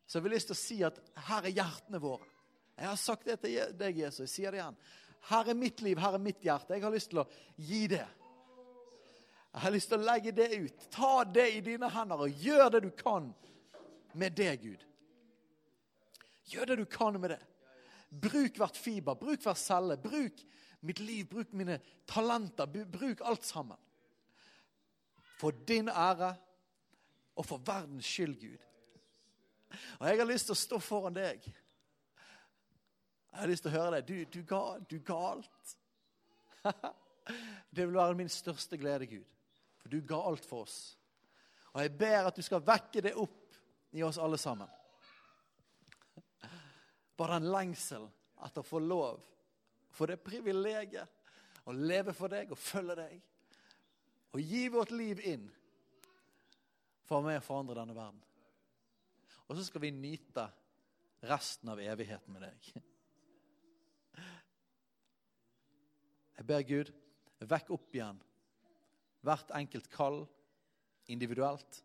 så 0.09 0.19
har 0.19 0.25
vi 0.25 0.31
lyst 0.33 0.49
til 0.49 0.57
å 0.57 0.59
si 0.59 0.79
at 0.87 0.99
her 1.29 1.45
er 1.45 1.53
hjertene 1.53 2.01
våre. 2.01 2.25
Jeg 2.79 2.89
har 2.89 2.97
sagt 2.97 3.27
det 3.29 3.35
til 3.43 3.75
deg, 3.77 3.99
Jesus. 4.01 4.23
Jeg 4.25 4.33
sier 4.33 4.55
det 4.55 4.63
igjen. 4.63 4.79
Her 5.29 5.51
er 5.53 5.59
mitt 5.59 5.83
liv, 5.85 5.99
her 6.01 6.15
er 6.17 6.23
mitt 6.23 6.41
hjerte. 6.41 6.73
Jeg 6.73 6.85
har 6.87 6.95
lyst 6.95 7.11
til 7.13 7.21
å 7.21 7.27
gi 7.61 7.83
det. 7.93 8.07
Jeg 9.53 9.65
har 9.65 9.75
lyst 9.75 9.91
til 9.93 9.99
å 9.99 10.07
legge 10.07 10.33
det 10.33 10.47
ut. 10.55 10.87
Ta 10.95 11.13
det 11.29 11.45
i 11.59 11.61
dine 11.67 11.91
hender 11.93 12.23
og 12.25 12.45
gjør 12.47 12.71
det 12.73 12.81
du 12.87 12.89
kan 12.97 13.27
med 14.17 14.37
det, 14.39 14.53
Gud. 14.63 14.87
Gjør 16.49 16.71
det 16.71 16.79
du 16.81 16.87
kan 16.89 17.19
med 17.21 17.35
det. 17.35 17.41
Bruk 18.09 18.57
hvert 18.63 18.81
fiber, 18.81 19.19
bruk 19.21 19.45
hver 19.45 19.59
celle. 19.61 19.99
Bruk 20.01 20.41
mitt 20.81 21.03
liv, 21.05 21.27
bruk 21.29 21.53
mine 21.53 21.83
talenter. 22.09 22.65
Bruk 22.65 23.21
alt 23.29 23.45
sammen. 23.45 23.77
For 25.37 25.53
din 25.69 25.93
ære 25.93 26.33
og 27.37 27.45
for 27.47 27.61
verdens 27.67 28.09
skyld, 28.09 28.39
Gud. 28.41 28.68
Og 29.99 30.07
jeg 30.09 30.21
har 30.21 30.29
lyst 30.29 30.49
til 30.49 30.57
å 30.57 30.61
stå 30.63 30.79
foran 30.83 31.17
deg. 31.17 31.45
Jeg 33.29 33.41
har 33.43 33.51
lyst 33.51 33.67
til 33.67 33.73
å 33.73 33.77
høre 33.77 33.99
deg. 33.99 34.09
Du, 34.09 34.39
du, 34.39 34.47
ga, 34.49 34.63
du 34.89 34.99
galt. 35.05 35.75
Det 37.71 37.85
vil 37.85 37.99
være 37.99 38.17
min 38.17 38.31
største 38.33 38.79
glede, 38.81 39.07
Gud. 39.07 39.27
For 39.83 39.93
du 39.93 40.01
ga 40.09 40.23
alt 40.31 40.47
for 40.49 40.65
oss. 40.65 40.79
Og 41.75 41.83
jeg 41.85 41.93
ber 42.01 42.31
at 42.31 42.39
du 42.39 42.43
skal 42.43 42.65
vekke 42.65 43.03
det 43.05 43.13
opp 43.21 43.59
i 43.95 44.03
oss 44.03 44.19
alle 44.19 44.39
sammen. 44.41 44.69
Bare 47.19 47.39
den 47.39 47.51
lengselen 47.53 48.09
etter 48.47 48.63
å 48.63 48.67
få 48.67 48.81
lov, 48.81 49.21
for 49.91 50.11
det 50.11 50.21
privilegiet 50.23 51.67
å 51.69 51.75
leve 51.75 52.15
for 52.17 52.31
deg 52.33 52.53
og 52.55 52.61
følge 52.61 52.97
deg. 52.97 53.17
Og 54.33 54.41
gi 54.41 54.69
vårt 54.73 54.93
liv 54.95 55.21
inn 55.27 55.49
for 57.09 57.19
å 57.19 57.21
være 57.21 57.29
med 57.29 57.41
og 57.41 57.47
forandre 57.47 57.79
denne 57.81 57.97
verden. 57.97 58.28
Og 59.49 59.57
så 59.57 59.65
skal 59.65 59.83
vi 59.87 59.91
nyte 59.95 60.45
resten 61.29 61.73
av 61.73 61.81
evigheten 61.81 62.35
med 62.35 62.45
deg. 62.45 62.71
Jeg 66.39 66.47
ber 66.47 66.63
Gud, 66.69 66.91
vekk 67.51 67.71
opp 67.75 67.95
igjen 67.97 68.21
hvert 69.27 69.51
enkelt 69.59 69.89
kall 69.91 70.21
individuelt. 71.11 71.81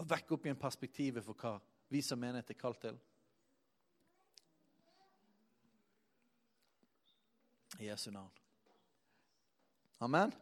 Og 0.00 0.08
vekk 0.08 0.32
opp 0.36 0.46
igjen 0.46 0.60
perspektivet 0.60 1.26
for 1.26 1.36
hva 1.36 1.58
vi 1.92 2.00
som 2.02 2.20
menighet 2.22 2.54
er 2.54 2.58
kalt 2.58 2.80
til. 2.86 2.96
I 7.82 7.90
Jesu 7.90 8.08
navn. 8.14 8.30
Amen. 10.02 10.32